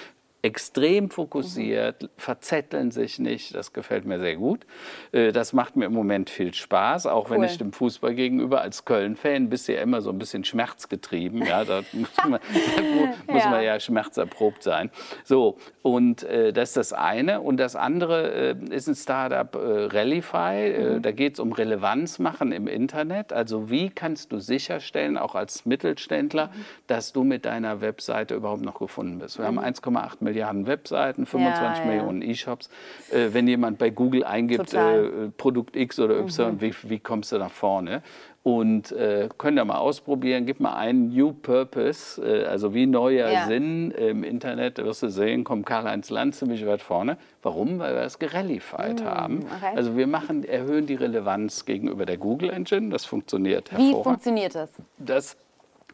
extrem 0.44 1.08
fokussiert, 1.08 2.02
mhm. 2.02 2.08
verzetteln 2.18 2.90
sich 2.90 3.18
nicht. 3.18 3.54
Das 3.54 3.72
gefällt 3.72 4.04
mir 4.04 4.20
sehr 4.20 4.36
gut. 4.36 4.66
Äh, 5.10 5.32
das 5.32 5.54
macht 5.54 5.74
mir 5.74 5.86
im 5.86 5.94
Moment 5.94 6.28
viel 6.28 6.52
Spaß, 6.52 7.06
auch 7.06 7.30
cool. 7.30 7.36
wenn 7.36 7.44
ich 7.44 7.56
dem 7.56 7.72
Fußball 7.72 8.14
gegenüber 8.14 8.60
als 8.60 8.84
Köln-Fan 8.84 9.48
bist 9.48 9.68
ja 9.68 9.80
immer 9.80 10.02
so 10.02 10.10
ein 10.10 10.18
bisschen 10.18 10.44
schmerzgetrieben. 10.44 11.46
Ja, 11.46 11.64
da 11.64 11.80
muss 11.92 12.10
man, 12.28 12.40
da 12.76 13.32
muss 13.32 13.44
ja. 13.44 13.50
man 13.50 13.64
ja 13.64 13.80
schmerzerprobt 13.80 14.62
sein. 14.62 14.90
So, 15.24 15.56
und 15.80 16.24
äh, 16.24 16.52
das 16.52 16.70
ist 16.70 16.76
das 16.76 16.92
eine. 16.92 17.40
Und 17.40 17.56
das 17.56 17.74
andere 17.74 18.52
äh, 18.52 18.74
ist 18.74 18.86
ein 18.86 18.94
Startup 18.94 19.54
äh, 19.54 19.58
Rallify. 19.58 20.72
Äh, 20.72 20.94
mhm. 20.96 21.02
da 21.02 21.12
geht 21.12 21.34
es 21.34 21.40
um 21.40 21.52
Relevanz 21.52 22.18
machen 22.18 22.52
im 22.52 22.68
Internet. 22.68 23.32
Also 23.32 23.70
wie 23.70 23.88
kannst 23.88 24.30
du 24.30 24.40
sicherstellen, 24.40 25.16
auch 25.16 25.34
als 25.34 25.64
Mittelständler, 25.64 26.48
mhm. 26.48 26.64
dass 26.86 27.14
du 27.14 27.24
mit 27.24 27.46
deiner 27.46 27.80
Webseite 27.80 28.34
überhaupt 28.34 28.62
noch 28.62 28.78
gefunden 28.78 29.20
bist. 29.20 29.38
Wir 29.38 29.50
mhm. 29.50 29.60
haben 29.60 29.74
1,8 29.74 30.16
Milliarden 30.34 30.66
Webseiten, 30.66 31.26
25 31.26 31.84
ja, 31.84 31.90
Millionen 31.90 32.22
E-Shops. 32.22 32.68
Äh, 33.10 33.28
wenn 33.32 33.46
jemand 33.46 33.78
bei 33.78 33.90
Google 33.90 34.24
eingibt, 34.24 34.74
äh, 34.74 35.30
Produkt 35.36 35.76
X 35.76 36.00
oder 36.00 36.18
Y, 36.18 36.54
mhm. 36.54 36.60
wie, 36.60 36.74
wie 36.82 36.98
kommst 36.98 37.32
du 37.32 37.38
nach 37.38 37.50
vorne? 37.50 38.02
Und 38.42 38.92
äh, 38.92 39.30
könnt 39.38 39.58
ihr 39.58 39.64
mal 39.64 39.78
ausprobieren, 39.78 40.44
gib 40.44 40.60
mal 40.60 40.74
einen 40.74 41.08
New 41.08 41.32
Purpose, 41.32 42.20
äh, 42.22 42.44
also 42.44 42.74
wie 42.74 42.84
neuer 42.84 43.30
ja. 43.30 43.46
Sinn 43.46 43.90
im 43.92 44.22
Internet, 44.22 44.76
da 44.76 44.84
wirst 44.84 45.02
du 45.02 45.08
sehen, 45.08 45.44
kommt 45.44 45.64
Karl-Heinz 45.64 46.10
Land 46.10 46.34
ziemlich 46.34 46.66
weit 46.66 46.82
vorne. 46.82 47.16
Warum? 47.42 47.78
Weil 47.78 47.94
wir 47.94 48.02
das 48.02 48.18
gerallyfied 48.18 49.02
mm, 49.02 49.06
haben. 49.06 49.46
Okay. 49.46 49.72
Also 49.74 49.96
wir 49.96 50.06
machen, 50.06 50.44
erhöhen 50.44 50.86
die 50.86 50.94
Relevanz 50.94 51.64
gegenüber 51.64 52.04
der 52.04 52.18
Google 52.18 52.50
Engine, 52.50 52.90
das 52.90 53.06
funktioniert 53.06 53.70
hervorragend. 53.70 53.98
Wie 53.98 54.02
funktioniert 54.02 54.54
das? 54.54 54.70
Das, 54.98 55.36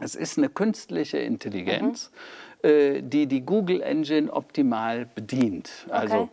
es 0.00 0.16
ist 0.16 0.36
eine 0.36 0.48
künstliche 0.48 1.18
Intelligenz, 1.18 2.10
mhm. 2.10 2.49
Äh, 2.62 3.02
die 3.02 3.26
die 3.26 3.40
Google 3.40 3.80
Engine 3.80 4.32
optimal 4.32 5.06
bedient. 5.14 5.70
Okay. 5.86 5.96
Also 5.96 6.28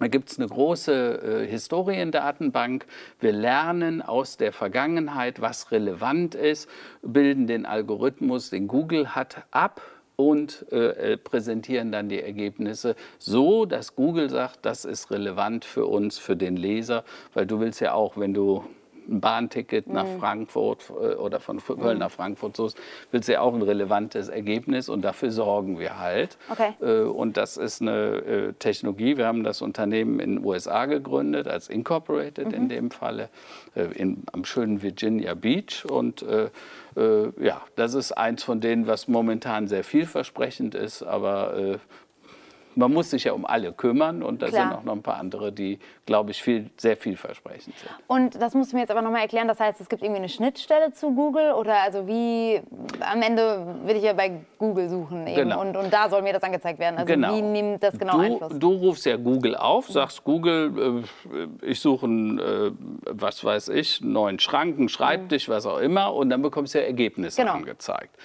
da 0.00 0.08
gibt 0.08 0.30
es 0.30 0.38
eine 0.38 0.48
große 0.48 1.44
äh, 1.44 1.46
Historiendatenbank. 1.46 2.86
Wir 3.20 3.32
lernen 3.32 4.02
aus 4.02 4.36
der 4.36 4.52
Vergangenheit, 4.52 5.40
was 5.40 5.70
relevant 5.70 6.34
ist, 6.34 6.68
bilden 7.02 7.46
den 7.46 7.64
Algorithmus, 7.64 8.50
den 8.50 8.66
Google 8.66 9.14
hat, 9.14 9.44
ab 9.52 9.80
und 10.16 10.66
äh, 10.72 11.12
äh 11.12 11.16
präsentieren 11.16 11.92
dann 11.92 12.08
die 12.08 12.20
Ergebnisse 12.20 12.96
so, 13.18 13.66
dass 13.66 13.94
Google 13.94 14.30
sagt, 14.30 14.66
das 14.66 14.84
ist 14.84 15.10
relevant 15.12 15.64
für 15.64 15.86
uns, 15.86 16.18
für 16.18 16.36
den 16.36 16.56
Leser, 16.56 17.04
weil 17.32 17.46
du 17.46 17.60
willst 17.60 17.80
ja 17.80 17.94
auch, 17.94 18.16
wenn 18.16 18.34
du 18.34 18.64
ein 19.08 19.20
Bahnticket 19.20 19.86
nach 19.86 20.06
mhm. 20.06 20.18
Frankfurt 20.18 20.90
äh, 20.90 21.14
oder 21.14 21.40
von 21.40 21.62
Köln 21.64 21.94
mhm. 21.94 21.98
nach 21.98 22.10
Frankfurt 22.10 22.56
suchst, 22.56 22.78
willst 23.10 23.28
du 23.28 23.32
ja 23.32 23.40
auch 23.40 23.54
ein 23.54 23.62
relevantes 23.62 24.28
Ergebnis 24.28 24.88
und 24.88 25.02
dafür 25.02 25.30
sorgen 25.30 25.78
wir 25.78 25.98
halt. 25.98 26.36
Okay. 26.50 26.74
Äh, 26.80 27.02
und 27.02 27.36
das 27.36 27.56
ist 27.56 27.82
eine 27.82 27.92
äh, 27.92 28.52
Technologie. 28.54 29.16
Wir 29.16 29.26
haben 29.26 29.44
das 29.44 29.62
Unternehmen 29.62 30.20
in 30.20 30.36
den 30.36 30.44
USA 30.44 30.86
gegründet, 30.86 31.48
als 31.48 31.68
Incorporated 31.68 32.48
mhm. 32.48 32.54
in 32.54 32.68
dem 32.68 32.90
Falle, 32.90 33.28
in, 33.74 34.22
am 34.32 34.44
schönen 34.44 34.82
Virginia 34.82 35.34
Beach. 35.34 35.84
Und 35.88 36.24
ja, 36.96 37.60
das 37.74 37.94
ist 37.94 38.12
eins 38.12 38.44
von 38.44 38.60
denen, 38.60 38.86
was 38.86 39.08
momentan 39.08 39.66
sehr 39.66 39.82
vielversprechend 39.82 40.74
ist, 40.74 41.02
aber 41.02 41.78
man 42.76 42.92
muss 42.92 43.10
sich 43.10 43.24
ja 43.24 43.32
um 43.32 43.44
alle 43.46 43.72
kümmern 43.72 44.22
und 44.22 44.42
da 44.42 44.48
Klar. 44.48 44.62
sind 44.62 44.78
auch 44.78 44.84
noch 44.84 44.92
ein 44.94 45.02
paar 45.02 45.16
andere, 45.16 45.52
die, 45.52 45.78
glaube 46.06 46.30
ich, 46.30 46.42
viel, 46.42 46.70
sehr 46.76 46.96
vielversprechend 46.96 47.76
sind. 47.78 47.90
Und 48.06 48.40
das 48.40 48.54
musst 48.54 48.72
du 48.72 48.76
mir 48.76 48.82
jetzt 48.82 48.90
aber 48.90 49.02
nochmal 49.02 49.22
erklären, 49.22 49.48
das 49.48 49.60
heißt, 49.60 49.80
es 49.80 49.88
gibt 49.88 50.02
irgendwie 50.02 50.20
eine 50.20 50.28
Schnittstelle 50.28 50.92
zu 50.92 51.12
Google 51.14 51.52
oder 51.52 51.82
also 51.82 52.06
wie, 52.06 52.60
am 53.00 53.22
Ende 53.22 53.66
will 53.84 53.96
ich 53.96 54.02
ja 54.02 54.12
bei 54.12 54.40
Google 54.58 54.88
suchen 54.88 55.26
eben 55.26 55.36
genau. 55.36 55.60
und, 55.60 55.76
und 55.76 55.92
da 55.92 56.08
soll 56.08 56.22
mir 56.22 56.32
das 56.32 56.42
angezeigt 56.42 56.78
werden. 56.78 56.96
Also 56.96 57.12
genau. 57.12 57.34
wie 57.34 57.42
nimmt 57.42 57.82
das 57.82 57.98
genau 57.98 58.14
du, 58.14 58.20
Einfluss? 58.20 58.58
Du 58.58 58.72
rufst 58.72 59.06
ja 59.06 59.16
Google 59.16 59.56
auf, 59.56 59.88
sagst 59.88 60.24
Google, 60.24 61.02
äh, 61.32 61.66
ich 61.70 61.80
suche 61.80 62.06
einen, 62.06 62.38
äh, 62.38 62.70
was 63.10 63.44
weiß 63.44 63.68
ich, 63.70 64.00
einen 64.02 64.12
neuen 64.12 64.38
Schrank, 64.38 64.78
einen 64.78 64.88
Schreibtisch, 64.88 65.48
mhm. 65.48 65.52
was 65.52 65.66
auch 65.66 65.78
immer 65.78 66.14
und 66.14 66.30
dann 66.30 66.42
bekommst 66.42 66.74
du 66.74 66.78
ja 66.78 66.84
Ergebnisse 66.84 67.40
genau. 67.40 67.54
angezeigt. 67.54 68.16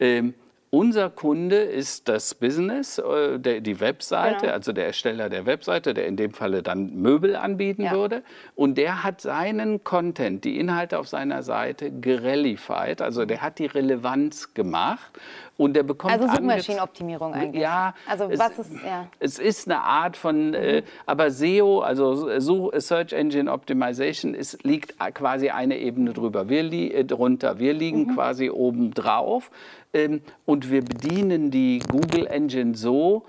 Ähm, 0.00 0.34
unser 0.70 1.08
Kunde 1.08 1.56
ist 1.56 2.08
das 2.08 2.34
Business, 2.34 2.98
äh, 2.98 3.38
der, 3.38 3.60
die 3.60 3.80
Webseite, 3.80 4.42
genau. 4.42 4.52
also 4.52 4.72
der 4.72 4.86
Ersteller 4.86 5.28
der 5.28 5.46
Webseite, 5.46 5.94
der 5.94 6.06
in 6.06 6.16
dem 6.16 6.32
Falle 6.32 6.62
dann 6.62 6.94
Möbel 6.94 7.36
anbieten 7.36 7.82
ja. 7.82 7.92
würde. 7.92 8.22
Und 8.54 8.76
der 8.76 9.02
hat 9.02 9.20
seinen 9.20 9.82
Content, 9.82 10.44
die 10.44 10.58
Inhalte 10.58 10.98
auf 10.98 11.08
seiner 11.08 11.42
Seite 11.42 11.90
gerellified, 11.90 13.00
also 13.00 13.24
der 13.24 13.40
hat 13.40 13.58
die 13.58 13.66
Relevanz 13.66 14.54
gemacht 14.54 15.18
und 15.58 15.74
der 15.74 15.82
bekommt 15.82 16.14
also 16.14 16.28
Suchmaschinenoptimierung 16.28 17.34
eigentlich. 17.34 17.62
Ja, 17.62 17.92
also 18.06 18.30
es, 18.30 18.38
was 18.38 18.60
ist 18.60 18.70
ja. 18.84 19.08
Es 19.18 19.40
ist 19.40 19.68
eine 19.68 19.80
Art 19.80 20.16
von, 20.16 20.50
mhm. 20.50 20.54
äh, 20.54 20.82
aber 21.04 21.32
SEO, 21.32 21.80
also 21.80 22.38
Search 22.78 23.12
Engine 23.12 23.50
Optimization, 23.50 24.34
ist, 24.34 24.62
liegt 24.62 24.96
quasi 25.14 25.50
eine 25.50 25.78
Ebene 25.78 26.12
drüber. 26.12 26.48
Wir 26.48 26.62
li 26.62 26.92
äh, 26.92 27.04
drunter, 27.04 27.58
wir 27.58 27.74
liegen 27.74 28.04
mhm. 28.04 28.14
quasi 28.14 28.50
oben 28.50 28.92
drauf. 28.92 29.50
Ähm, 29.92 30.20
und 30.44 30.70
wir 30.70 30.82
bedienen 30.82 31.50
die 31.50 31.80
Google 31.88 32.26
Engine 32.26 32.74
so, 32.74 33.24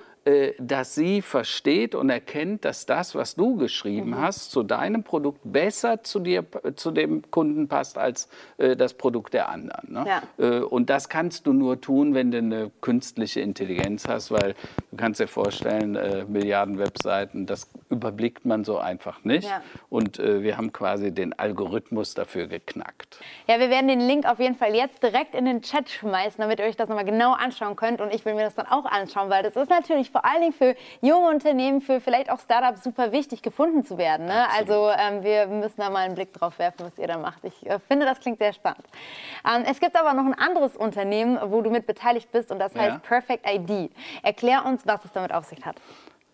dass 0.59 0.95
sie 0.95 1.21
versteht 1.21 1.95
und 1.95 2.09
erkennt, 2.09 2.65
dass 2.65 2.85
das, 2.85 3.15
was 3.15 3.35
du 3.35 3.55
geschrieben 3.57 4.11
mhm. 4.11 4.21
hast, 4.21 4.51
zu 4.51 4.63
deinem 4.63 5.03
Produkt 5.03 5.39
besser 5.43 6.03
zu 6.03 6.19
dir, 6.19 6.45
zu 6.75 6.91
dem 6.91 7.29
Kunden 7.31 7.67
passt 7.67 7.97
als 7.97 8.29
äh, 8.57 8.75
das 8.75 8.93
Produkt 8.93 9.33
der 9.33 9.49
anderen. 9.49 9.93
Ne? 9.93 10.05
Ja. 10.07 10.21
Äh, 10.37 10.61
und 10.61 10.89
das 10.89 11.09
kannst 11.09 11.47
du 11.47 11.53
nur 11.53 11.81
tun, 11.81 12.13
wenn 12.13 12.31
du 12.31 12.37
eine 12.39 12.71
künstliche 12.81 13.41
Intelligenz 13.41 14.07
hast, 14.07 14.31
weil 14.31 14.55
du 14.91 14.97
kannst 14.97 15.19
dir 15.19 15.27
vorstellen, 15.27 15.95
äh, 15.95 16.25
Milliarden 16.27 16.79
Webseiten, 16.79 17.45
das 17.45 17.69
überblickt 17.89 18.45
man 18.45 18.63
so 18.63 18.77
einfach 18.77 19.23
nicht. 19.23 19.47
Ja. 19.47 19.61
Und 19.89 20.19
äh, 20.19 20.43
wir 20.43 20.57
haben 20.57 20.71
quasi 20.71 21.11
den 21.11 21.37
Algorithmus 21.37 22.13
dafür 22.13 22.47
geknackt. 22.47 23.19
Ja, 23.47 23.59
wir 23.59 23.69
werden 23.69 23.87
den 23.87 24.01
Link 24.01 24.25
auf 24.25 24.39
jeden 24.39 24.55
Fall 24.55 24.75
jetzt 24.75 25.01
direkt 25.03 25.35
in 25.35 25.45
den 25.45 25.61
Chat 25.61 25.89
schmeißen, 25.89 26.39
damit 26.39 26.59
ihr 26.59 26.65
euch 26.65 26.75
das 26.75 26.89
nochmal 26.89 27.05
genau 27.05 27.33
anschauen 27.33 27.75
könnt. 27.75 28.01
Und 28.01 28.13
ich 28.13 28.25
will 28.25 28.35
mir 28.35 28.43
das 28.43 28.55
dann 28.55 28.67
auch 28.67 28.85
anschauen, 28.85 29.29
weil 29.29 29.43
das 29.43 29.55
ist 29.55 29.69
natürlich 29.69 30.11
vor 30.11 30.18
allen 30.25 30.41
Dingen 30.41 30.53
für 30.53 30.75
junge 31.01 31.29
Unternehmen, 31.29 31.81
für 31.81 31.99
vielleicht 32.01 32.29
auch 32.29 32.39
Startups 32.39 32.83
super 32.83 33.11
wichtig, 33.11 33.41
gefunden 33.41 33.83
zu 33.83 33.97
werden. 33.97 34.25
Ne? 34.25 34.47
Also 34.57 34.89
ähm, 34.89 35.23
wir 35.23 35.47
müssen 35.47 35.81
da 35.81 35.89
mal 35.89 36.05
einen 36.05 36.15
Blick 36.15 36.33
drauf 36.33 36.59
werfen, 36.59 36.85
was 36.85 36.97
ihr 36.97 37.07
da 37.07 37.17
macht. 37.17 37.43
Ich 37.43 37.65
äh, 37.65 37.79
finde, 37.79 38.05
das 38.05 38.19
klingt 38.19 38.39
sehr 38.39 38.53
spannend. 38.53 38.85
Ähm, 39.45 39.63
es 39.69 39.79
gibt 39.79 39.95
aber 39.95 40.13
noch 40.13 40.25
ein 40.25 40.33
anderes 40.33 40.75
Unternehmen, 40.75 41.39
wo 41.51 41.61
du 41.61 41.69
mit 41.69 41.87
beteiligt 41.87 42.31
bist 42.31 42.51
und 42.51 42.59
das 42.59 42.75
heißt 42.75 42.93
ja. 42.93 42.99
Perfect 42.99 43.45
ID. 43.49 43.91
Erklär 44.23 44.65
uns, 44.65 44.85
was 44.85 45.03
es 45.05 45.11
damit 45.11 45.33
auf 45.33 45.45
sich 45.45 45.65
hat. 45.65 45.75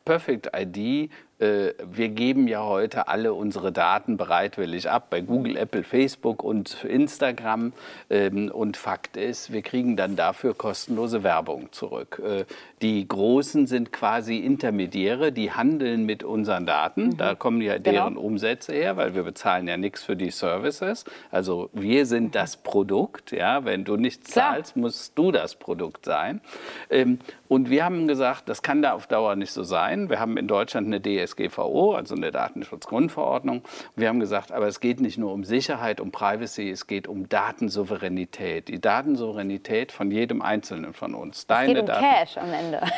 Perfect 0.05 0.49
ID 0.55 1.09
wir 1.37 2.09
geben 2.09 2.47
ja 2.47 2.63
heute 2.63 3.07
alle 3.07 3.33
unsere 3.33 3.71
Daten 3.71 4.17
bereitwillig 4.17 4.89
ab 4.89 5.09
bei 5.09 5.21
Google, 5.21 5.57
Apple, 5.57 5.83
Facebook 5.83 6.43
und 6.43 6.83
Instagram. 6.83 7.73
Ähm, 8.09 8.51
und 8.51 8.77
Fakt 8.77 9.17
ist, 9.17 9.51
wir 9.51 9.61
kriegen 9.61 9.97
dann 9.97 10.15
dafür 10.15 10.53
kostenlose 10.53 11.23
Werbung 11.23 11.71
zurück. 11.71 12.21
Äh, 12.25 12.45
die 12.81 13.07
Großen 13.07 13.67
sind 13.67 13.91
quasi 13.91 14.37
Intermediäre, 14.37 15.31
die 15.31 15.51
handeln 15.51 16.05
mit 16.05 16.23
unseren 16.23 16.65
Daten. 16.65 17.07
Mhm. 17.07 17.17
Da 17.17 17.35
kommen 17.35 17.61
ja 17.61 17.79
deren 17.79 18.15
genau. 18.15 18.27
Umsätze 18.27 18.73
her, 18.73 18.97
weil 18.97 19.15
wir 19.15 19.23
bezahlen 19.23 19.67
ja 19.67 19.77
nichts 19.77 20.03
für 20.03 20.15
die 20.15 20.29
Services. 20.29 21.05
Also 21.31 21.69
wir 21.73 22.05
sind 22.05 22.35
das 22.35 22.57
Produkt. 22.57 23.31
Ja? 23.31 23.65
Wenn 23.65 23.83
du 23.83 23.95
nichts 23.95 24.31
zahlst, 24.31 24.75
musst 24.75 25.17
du 25.17 25.31
das 25.31 25.55
Produkt 25.55 26.05
sein. 26.05 26.41
Ähm, 26.89 27.19
und 27.47 27.69
wir 27.69 27.85
haben 27.85 28.07
gesagt, 28.07 28.49
das 28.49 28.61
kann 28.61 28.81
da 28.81 28.93
auf 28.93 29.07
Dauer 29.07 29.35
nicht 29.35 29.51
so 29.51 29.63
sein. 29.63 30.09
Wir 30.09 30.19
haben 30.19 30.37
in 30.37 30.47
Deutschland 30.47 30.87
eine 30.87 30.99
DS 30.99 31.34
DSGVO, 31.35 31.93
also 31.93 32.15
eine 32.15 32.31
Datenschutzgrundverordnung. 32.31 33.61
Wir 33.95 34.09
haben 34.09 34.19
gesagt, 34.19 34.51
aber 34.51 34.67
es 34.67 34.79
geht 34.79 34.99
nicht 34.99 35.17
nur 35.17 35.33
um 35.33 35.43
Sicherheit, 35.43 35.99
um 35.99 36.11
Privacy, 36.11 36.69
es 36.69 36.87
geht 36.87 37.07
um 37.07 37.29
Datensouveränität. 37.29 38.67
Die 38.67 38.79
Datensouveränität 38.79 39.91
von 39.91 40.11
jedem 40.11 40.41
Einzelnen 40.41 40.93
von 40.93 41.13
uns. 41.13 41.47
Deine 41.47 41.67
es 41.67 41.73
geht 41.73 41.81
um 41.81 41.87
Daten. 41.87 42.05
Cash 42.05 42.37
am 42.37 42.53
Ende. 42.53 42.81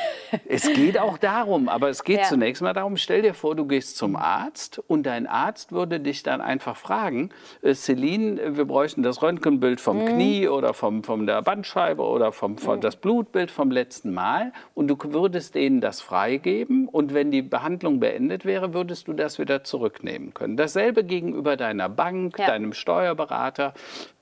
Es 0.50 0.64
geht 0.74 1.00
auch 1.00 1.18
darum, 1.18 1.70
aber 1.70 1.88
es 1.88 2.04
geht 2.04 2.20
ja. 2.20 2.24
zunächst 2.24 2.62
mal 2.62 2.74
darum, 2.74 2.98
stell 2.98 3.22
dir 3.22 3.34
vor, 3.34 3.56
du 3.56 3.66
gehst 3.66 3.96
zum 3.96 4.18
Arzt 4.18 4.82
und 4.88 5.04
dein 5.04 5.26
Arzt 5.26 5.72
würde 5.72 6.02
dich 6.02 6.22
dann 6.22 6.42
einfach 6.42 6.76
fragen, 6.76 7.30
äh, 7.62 7.74
Celine, 7.74 8.58
wir 8.58 8.66
bräuchten 8.66 9.04
das 9.04 9.22
Röntgenbild 9.22 9.80
vom 9.80 10.02
mhm. 10.02 10.06
Knie 10.06 10.48
oder 10.50 10.74
vom, 10.74 11.04
von 11.04 11.28
der 11.28 11.42
Bandscheibe 11.42 12.02
oder 12.02 12.34
vom, 12.34 12.58
vom 12.58 12.76
mhm. 12.76 12.82
das 12.82 12.98
Blutbild 12.98 13.52
vom 13.52 13.72
letzten 13.72 14.14
Mal 14.14 14.52
und 14.74 14.90
du 14.90 14.98
würdest 15.14 15.56
denen 15.56 15.80
das 15.80 16.02
freigeben 16.02 16.90
und 16.90 17.14
wenn 17.14 17.32
die 17.32 17.42
Behandlung 17.42 18.02
beendet 18.02 18.17
beendet 18.18 18.46
wäre, 18.46 18.74
würdest 18.74 19.08
du 19.08 19.14
das 19.14 19.38
wieder 19.38 19.64
zurücknehmen 19.64 20.34
können. 20.34 20.58
Dasselbe 20.58 21.04
gegenüber 21.04 21.56
deiner 21.56 21.88
Bank, 21.88 22.40
Ja. 22.40 22.48
deinem 22.48 22.74
Steuerberater. 22.74 23.74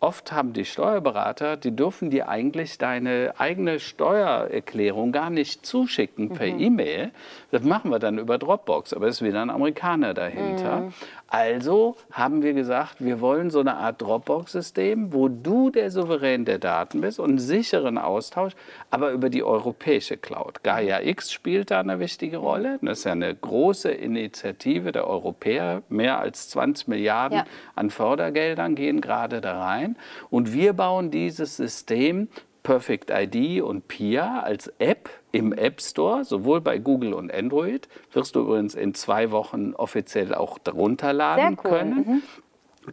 Oft 0.02 0.32
haben 0.34 0.52
die 0.54 0.66
Steuerberater, 0.66 1.56
die 1.58 1.74
dürfen 1.76 2.10
dir 2.10 2.28
eigentlich 2.28 2.78
deine 2.78 3.34
eigene 3.38 3.80
Steuererklärung 3.80 5.12
gar 5.12 5.30
nicht 5.30 5.66
zuschicken 5.66 6.30
per 6.32 6.48
Mhm. 6.54 6.60
E-Mail. 6.60 7.12
Das 7.52 7.64
machen 7.64 7.89
wir 7.89 8.00
dann 8.00 8.18
über 8.20 8.38
Dropbox, 8.38 8.93
aber 8.93 9.08
es 9.08 9.22
ist 9.22 9.28
wieder 9.28 9.41
ein 9.41 9.50
Amerikaner 9.50 10.14
dahinter. 10.14 10.82
Mhm. 10.82 10.93
Also 11.28 11.98
haben 12.12 12.43
wir 12.43 12.54
gesagt, 12.54 12.98
wir 13.04 13.20
wollen 13.20 13.50
so 13.50 13.60
eine 13.60 13.76
Art 13.78 14.02
Dropbox-System, 14.02 15.12
wo 15.12 15.28
du 15.28 15.70
der 15.72 15.89
Souverän 15.89 16.46
der 16.46 16.60
Daten 16.60 17.02
bist 17.02 17.20
und 17.20 17.30
einen 17.30 17.39
sicheren 17.39 17.98
Austausch, 17.98 18.54
aber 18.91 19.12
über 19.12 19.30
die 19.30 19.43
europäische 19.43 20.18
Cloud. 20.18 20.64
Gaia 20.64 21.02
X 21.02 21.32
spielt 21.32 21.72
da 21.72 21.80
eine 21.80 22.00
wichtige 22.00 22.38
Rolle. 22.38 22.78
Das 22.82 23.00
ist 23.00 23.04
ja 23.06 23.14
eine 23.14 23.34
große 23.34 23.85
Initiative 23.92 24.92
der 24.92 25.08
Europäer. 25.08 25.84
Mehr 25.90 26.20
als 26.20 26.50
20 26.50 26.88
Milliarden 26.88 27.40
Ja. 27.40 27.46
an 27.76 27.90
Fördergeldern 27.90 28.76
gehen 28.76 29.02
gerade 29.02 29.42
da 29.42 29.62
rein. 29.64 29.98
Und 30.30 30.54
wir 30.54 30.74
bauen 30.74 31.12
dieses 31.12 31.58
System 31.58 32.28
Perfect 32.64 33.12
ID 33.12 33.62
und 33.62 33.88
PIA 33.88 34.40
als 34.40 34.74
App 34.80 35.10
im 35.32 35.54
App 35.54 35.82
Store, 35.82 36.24
sowohl 36.24 36.62
bei 36.62 36.80
Google 36.80 37.14
und 37.14 37.32
Android. 37.32 37.88
Wirst 38.12 38.36
du 38.36 38.42
übrigens 38.42 38.74
in 38.74 38.96
zwei 38.96 39.30
Wochen 39.30 39.74
offiziell 39.76 40.34
auch 40.34 40.58
runterladen 40.74 41.58
cool. 41.64 41.70
können. 41.70 42.24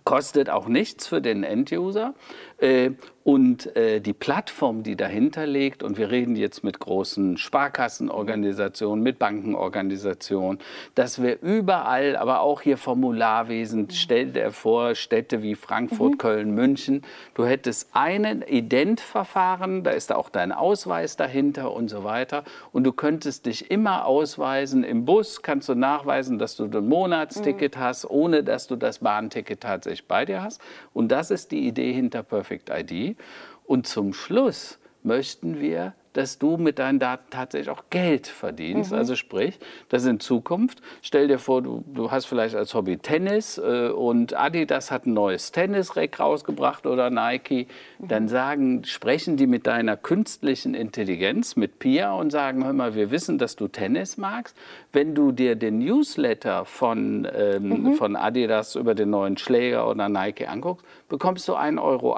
Kostet 0.04 0.50
auch 0.50 0.68
nichts 0.68 1.06
für 1.06 1.20
den 1.20 1.42
Enduser. 1.42 2.14
Äh, 2.62 2.92
Und 3.24 3.76
äh, 3.76 4.00
die 4.00 4.14
Plattform, 4.14 4.82
die 4.82 4.96
dahinter 4.96 5.46
liegt, 5.46 5.84
und 5.84 5.96
wir 5.96 6.10
reden 6.10 6.34
jetzt 6.34 6.64
mit 6.64 6.80
großen 6.80 7.36
Sparkassenorganisationen, 7.38 9.00
mit 9.00 9.20
Bankenorganisationen, 9.20 10.58
dass 10.96 11.22
wir 11.22 11.40
überall, 11.40 12.16
aber 12.16 12.40
auch 12.40 12.62
hier 12.62 12.76
Formularwesen, 12.76 13.86
stell 13.92 14.32
dir 14.32 14.50
vor, 14.50 14.96
Städte 14.96 15.40
wie 15.40 15.54
Frankfurt, 15.54 16.18
Köln, 16.18 16.52
München, 16.52 17.02
du 17.34 17.44
hättest 17.44 17.90
ein 17.92 18.42
Identverfahren, 18.42 19.84
da 19.84 19.92
ist 19.92 20.12
auch 20.12 20.28
dein 20.28 20.50
Ausweis 20.50 21.16
dahinter 21.16 21.72
und 21.72 21.90
so 21.90 22.02
weiter. 22.02 22.42
Und 22.72 22.82
du 22.82 22.92
könntest 22.92 23.46
dich 23.46 23.70
immer 23.70 24.04
ausweisen 24.04 24.82
im 24.82 25.04
Bus, 25.04 25.42
kannst 25.42 25.68
du 25.68 25.76
nachweisen, 25.76 26.40
dass 26.40 26.56
du 26.56 26.64
ein 26.64 26.88
Monatsticket 26.88 27.76
hast, 27.76 28.04
ohne 28.04 28.42
dass 28.42 28.66
du 28.66 28.74
das 28.74 28.98
Bahnticket 28.98 29.60
tatsächlich 29.60 30.08
bei 30.08 30.24
dir 30.24 30.42
hast. 30.42 30.60
Und 30.92 31.12
das 31.12 31.30
ist 31.30 31.52
die 31.52 31.68
Idee 31.68 31.92
hinter 31.92 32.24
Perfect 32.24 32.51
ID. 32.70 33.16
Und 33.64 33.86
zum 33.86 34.12
Schluss 34.12 34.78
möchten 35.02 35.60
wir, 35.60 35.94
dass 36.12 36.38
du 36.38 36.56
mit 36.56 36.78
deinen 36.78 36.98
Daten 36.98 37.24
tatsächlich 37.30 37.70
auch 37.70 37.84
Geld 37.90 38.26
verdienst. 38.26 38.92
Also 38.92 39.16
sprich, 39.16 39.58
das 39.88 40.04
in 40.04 40.20
Zukunft, 40.20 40.82
stell 41.00 41.28
dir 41.28 41.38
vor, 41.38 41.62
du, 41.62 41.84
du 41.86 42.10
hast 42.10 42.26
vielleicht 42.26 42.54
als 42.54 42.74
Hobby 42.74 42.98
Tennis 42.98 43.58
äh, 43.58 43.88
und 43.88 44.36
Adidas 44.36 44.90
hat 44.90 45.06
ein 45.06 45.14
neues 45.14 45.52
Tennisrack 45.52 46.20
rausgebracht 46.20 46.86
oder 46.86 47.10
Nike. 47.10 47.66
Dann 47.98 48.28
sagen, 48.28 48.84
sprechen 48.84 49.36
die 49.36 49.46
mit 49.46 49.66
deiner 49.66 49.96
künstlichen 49.96 50.74
Intelligenz, 50.74 51.56
mit 51.56 51.78
Pia 51.78 52.12
und 52.12 52.30
sagen, 52.30 52.64
hör 52.64 52.72
mal, 52.72 52.94
wir 52.94 53.10
wissen, 53.10 53.38
dass 53.38 53.56
du 53.56 53.68
Tennis 53.68 54.16
magst. 54.16 54.56
Wenn 54.92 55.14
du 55.14 55.32
dir 55.32 55.56
den 55.56 55.78
Newsletter 55.78 56.64
von, 56.64 57.26
ähm, 57.34 57.94
von 57.94 58.16
Adidas 58.16 58.74
über 58.74 58.94
den 58.94 59.10
neuen 59.10 59.38
Schläger 59.38 59.88
oder 59.88 60.08
Nike 60.08 60.46
anguckst, 60.46 60.84
bekommst 61.08 61.48
du 61.48 61.54
1,80 61.54 61.82
Euro. 61.82 62.16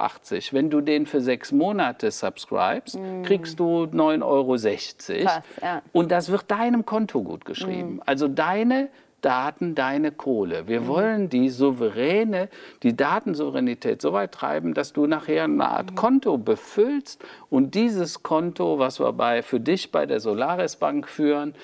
Wenn 0.52 0.70
du 0.70 0.80
den 0.80 1.06
für 1.06 1.20
sechs 1.20 1.52
Monate 1.52 2.10
subscribest, 2.10 2.98
kriegst 3.24 3.60
du 3.60 3.83
9,60 3.92 4.22
Euro. 4.22 5.24
Krass, 5.24 5.44
ja. 5.62 5.82
Und 5.92 6.10
das 6.10 6.30
wird 6.30 6.50
deinem 6.50 6.84
Konto 6.86 7.22
gut 7.22 7.44
geschrieben. 7.44 8.00
Also 8.04 8.28
deine 8.28 8.88
Daten, 9.24 9.74
deine 9.74 10.12
Kohle. 10.12 10.68
Wir 10.68 10.86
wollen 10.86 11.30
die 11.30 11.48
souveräne, 11.48 12.50
die 12.82 12.94
Datensouveränität 12.94 14.02
so 14.02 14.12
weit 14.12 14.32
treiben, 14.32 14.74
dass 14.74 14.92
du 14.92 15.06
nachher 15.06 15.44
eine 15.44 15.66
Art 15.66 15.96
Konto 15.96 16.36
befüllst 16.36 17.24
und 17.48 17.74
dieses 17.74 18.22
Konto, 18.22 18.78
was 18.78 19.00
wir 19.00 19.12
bei, 19.14 19.42
für 19.42 19.60
dich 19.60 19.90
bei 19.90 20.04
der 20.04 20.20
Solaris 20.20 20.76
Bank 20.76 21.08
führen, 21.08 21.54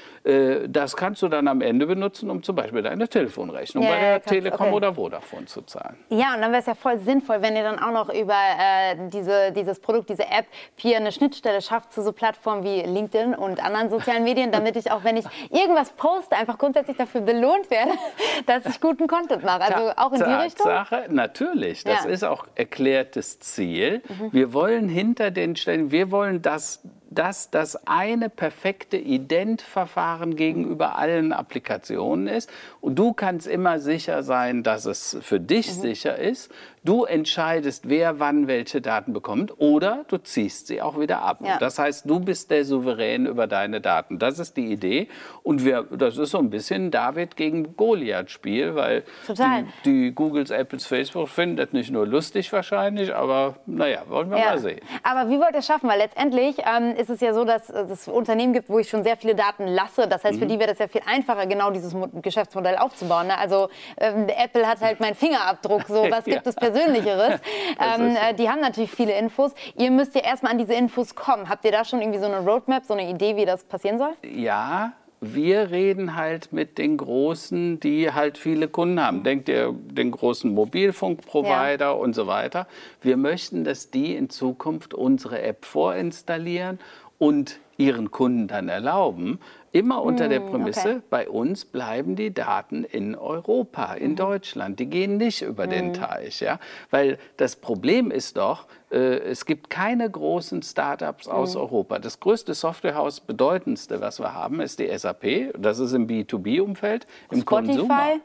das 0.68 0.96
kannst 0.96 1.22
du 1.22 1.28
dann 1.28 1.48
am 1.48 1.60
Ende 1.60 1.86
benutzen, 1.86 2.30
um 2.30 2.42
zum 2.42 2.56
Beispiel 2.56 2.82
deine 2.82 3.08
Telefonrechnung 3.08 3.84
Ja, 3.84 3.90
bei 3.90 4.00
der 4.00 4.22
Telekom 4.22 4.66
okay. 4.68 4.74
oder 4.76 4.94
Vodafone 4.94 5.46
zu 5.46 5.62
zahlen. 5.62 5.96
Ja, 6.08 6.34
und 6.34 6.42
dann 6.42 6.50
wäre 6.52 6.60
es 6.60 6.66
ja 6.66 6.74
voll 6.74 6.98
sinnvoll, 6.98 7.42
wenn 7.42 7.56
ihr 7.56 7.62
dann 7.62 7.78
auch 7.78 7.92
noch 7.92 8.12
über 8.12 8.34
äh, 8.34 8.96
diese, 9.12 9.52
dieses 9.52 9.80
Produkt, 9.80 10.10
diese 10.10 10.24
App, 10.24 10.46
hier 10.76 10.96
eine 10.96 11.12
Schnittstelle 11.12 11.60
schafft 11.62 11.92
zu 11.92 12.02
so 12.02 12.12
Plattformen 12.12 12.64
wie 12.64 12.82
LinkedIn 12.82 13.34
und 13.34 13.62
anderen 13.64 13.90
sozialen 13.90 14.24
Medien, 14.24 14.52
damit 14.52 14.76
ich 14.76 14.90
auch, 14.90 15.04
wenn 15.04 15.16
ich 15.16 15.26
irgendwas 15.50 15.90
poste, 15.92 16.36
einfach 16.36 16.58
grundsätzlich 16.58 16.96
dafür 16.96 17.20
belohnt 17.22 17.70
werde, 17.70 17.92
dass 18.46 18.66
ich 18.66 18.80
guten 18.80 19.06
Content 19.06 19.42
mache. 19.44 19.62
Also 19.62 19.92
auch 19.96 20.12
in 20.12 20.18
die 20.18 20.24
Richtung? 20.24 20.66
Tatsache, 20.66 21.06
natürlich. 21.08 21.84
Das 21.84 22.00
Ja. 22.02 22.06
Mhm. 22.06 22.12
ist 22.14 22.24
auch 22.24 22.46
erklärtes 22.54 23.38
Ziel. 23.40 24.02
Wir 24.32 24.52
wollen 24.52 24.88
hinter 24.88 25.30
den 25.30 25.56
Stellen, 25.56 25.90
wir 25.90 26.10
wollen, 26.10 26.42
dass, 26.42 26.80
dass 27.10 27.50
das 27.50 27.86
eine 27.88 28.30
perfekte 28.30 28.96
Identverfahren 28.96 30.36
gegenüber 30.36 30.96
allen 30.96 31.32
Applikationen 31.32 32.28
ist. 32.28 32.48
Und 32.80 32.98
du 32.98 33.12
kannst 33.12 33.46
immer 33.48 33.80
sicher 33.80 34.22
sein, 34.22 34.62
dass 34.62 34.84
es 34.86 35.16
für 35.20 35.40
dich 35.40 35.68
Mhm. 35.68 35.80
sicher 35.80 36.16
ist. 36.16 36.50
Du 36.82 37.04
entscheidest, 37.04 37.90
wer 37.90 38.20
wann 38.20 38.46
welche 38.48 38.80
Daten 38.80 39.12
bekommt 39.12 39.52
oder 39.60 40.04
du 40.08 40.16
ziehst 40.16 40.66
sie 40.66 40.80
auch 40.80 40.98
wieder 40.98 41.20
ab. 41.20 41.40
Ja. 41.42 41.58
Das 41.58 41.78
heißt, 41.78 42.08
du 42.08 42.20
bist 42.20 42.50
der 42.50 42.64
Souverän 42.64 43.26
über 43.26 43.46
deine 43.46 43.82
Daten. 43.82 44.18
Das 44.18 44.38
ist 44.38 44.56
die 44.56 44.72
Idee. 44.72 45.08
Und 45.42 45.62
wir, 45.64 45.82
das 45.90 46.16
ist 46.16 46.30
so 46.30 46.38
ein 46.38 46.48
bisschen 46.48 46.90
David 46.90 47.36
gegen 47.36 47.76
Goliath-Spiel, 47.76 48.74
weil 48.76 49.04
Total. 49.26 49.64
die, 49.84 50.06
die 50.08 50.14
Googles, 50.14 50.50
Apples, 50.50 50.86
Facebook 50.86 51.28
finden 51.28 51.56
das 51.56 51.72
nicht 51.72 51.90
nur 51.90 52.06
lustig 52.06 52.50
wahrscheinlich, 52.52 53.14
aber 53.14 53.56
naja, 53.66 54.02
wollen 54.08 54.30
wir 54.30 54.38
mal 54.38 54.58
sehen. 54.58 54.80
Aber 55.02 55.28
wie 55.28 55.38
wollt 55.38 55.52
ihr 55.52 55.58
es 55.58 55.66
schaffen? 55.66 55.86
Weil 55.88 55.98
letztendlich 55.98 56.56
ähm, 56.60 56.94
ist 56.96 57.10
es 57.10 57.20
ja 57.20 57.34
so, 57.34 57.44
dass 57.44 57.68
äh, 57.68 57.80
es 57.90 58.08
Unternehmen 58.08 58.54
gibt, 58.54 58.70
wo 58.70 58.78
ich 58.78 58.88
schon 58.88 59.02
sehr 59.02 59.18
viele 59.18 59.34
Daten 59.34 59.66
lasse. 59.66 60.08
Das 60.08 60.24
heißt, 60.24 60.38
für 60.38 60.46
Mhm. 60.46 60.48
die 60.48 60.58
wäre 60.58 60.70
das 60.70 60.78
ja 60.78 60.88
viel 60.88 61.02
einfacher, 61.06 61.46
genau 61.46 61.70
dieses 61.70 61.92
Mo 61.92 62.08
Geschäftsmodell 62.22 62.76
aufzubauen. 62.78 63.26
Ne? 63.26 63.36
Also 63.36 63.68
ähm, 63.98 64.26
Apple 64.28 64.66
hat 64.66 64.80
halt 64.80 64.98
meinen 65.00 65.14
Fingerabdruck. 65.14 65.84
So, 65.86 66.06
was 66.10 66.24
gibt 66.24 66.46
Ja. 66.46 66.50
es 66.50 66.56
Persönlicheres? 66.72 67.40
Ähm, 67.80 68.14
äh, 68.16 68.34
die 68.34 68.48
haben 68.50 68.60
natürlich 68.60 68.90
viele 68.90 69.16
Infos. 69.16 69.52
Ihr 69.76 69.90
müsst 69.90 70.14
ja 70.14 70.20
erstmal 70.22 70.52
an 70.52 70.58
diese 70.58 70.74
Infos 70.74 71.14
kommen. 71.14 71.48
Habt 71.48 71.64
ihr 71.64 71.72
da 71.72 71.84
schon 71.84 72.00
irgendwie 72.00 72.18
so 72.18 72.26
eine 72.26 72.40
Roadmap, 72.40 72.84
so 72.84 72.92
eine 72.94 73.08
Idee, 73.08 73.36
wie 73.36 73.46
das 73.46 73.64
passieren 73.64 73.96
soll? 73.96 74.12
Ja, 74.22 74.92
wir 75.20 75.70
reden 75.70 76.16
halt 76.16 76.52
mit 76.52 76.76
den 76.78 76.96
Großen, 76.96 77.80
die 77.80 78.12
halt 78.12 78.36
viele 78.38 78.68
Kunden 78.68 79.00
haben. 79.00 79.22
Denkt 79.22 79.48
ihr 79.48 79.72
den 79.72 80.10
großen 80.10 80.52
Mobilfunkprovider 80.52 81.96
und 81.96 82.14
so 82.14 82.26
weiter. 82.26 82.66
Wir 83.00 83.16
möchten, 83.16 83.64
dass 83.64 83.90
die 83.90 84.14
in 84.14 84.30
Zukunft 84.30 84.92
unsere 84.92 85.40
App 85.42 85.64
vorinstallieren 85.64 86.78
und 87.18 87.60
ihren 87.76 88.10
Kunden 88.10 88.46
dann 88.46 88.68
erlauben, 88.68 89.40
immer 89.72 90.02
unter 90.02 90.28
der 90.28 90.40
Prämisse, 90.40 90.88
okay. 90.96 91.02
bei 91.10 91.28
uns 91.28 91.64
bleiben 91.64 92.16
die 92.16 92.34
Daten 92.34 92.84
in 92.84 93.14
Europa, 93.14 93.94
in 93.94 94.16
Deutschland. 94.16 94.80
Die 94.80 94.86
gehen 94.86 95.16
nicht 95.16 95.42
über 95.42 95.66
den 95.66 95.92
Teich. 95.92 96.40
Ja? 96.40 96.58
Weil 96.90 97.18
das 97.36 97.56
Problem 97.56 98.10
ist 98.10 98.36
doch, 98.36 98.66
äh, 98.90 98.96
es 98.96 99.46
gibt 99.46 99.70
keine 99.70 100.10
großen 100.10 100.62
Startups 100.62 101.28
aus 101.28 101.54
Europa. 101.54 101.98
Das 101.98 102.18
größte 102.18 102.54
Softwarehaus, 102.54 103.20
bedeutendste, 103.20 104.00
was 104.00 104.18
wir 104.18 104.34
haben, 104.34 104.60
ist 104.60 104.80
die 104.80 104.88
SAP. 104.96 105.52
Das 105.56 105.78
ist 105.78 105.92
im 105.92 106.06
B2B-Umfeld, 106.06 107.06
im? 107.30 107.44
Consumer. 107.44 108.20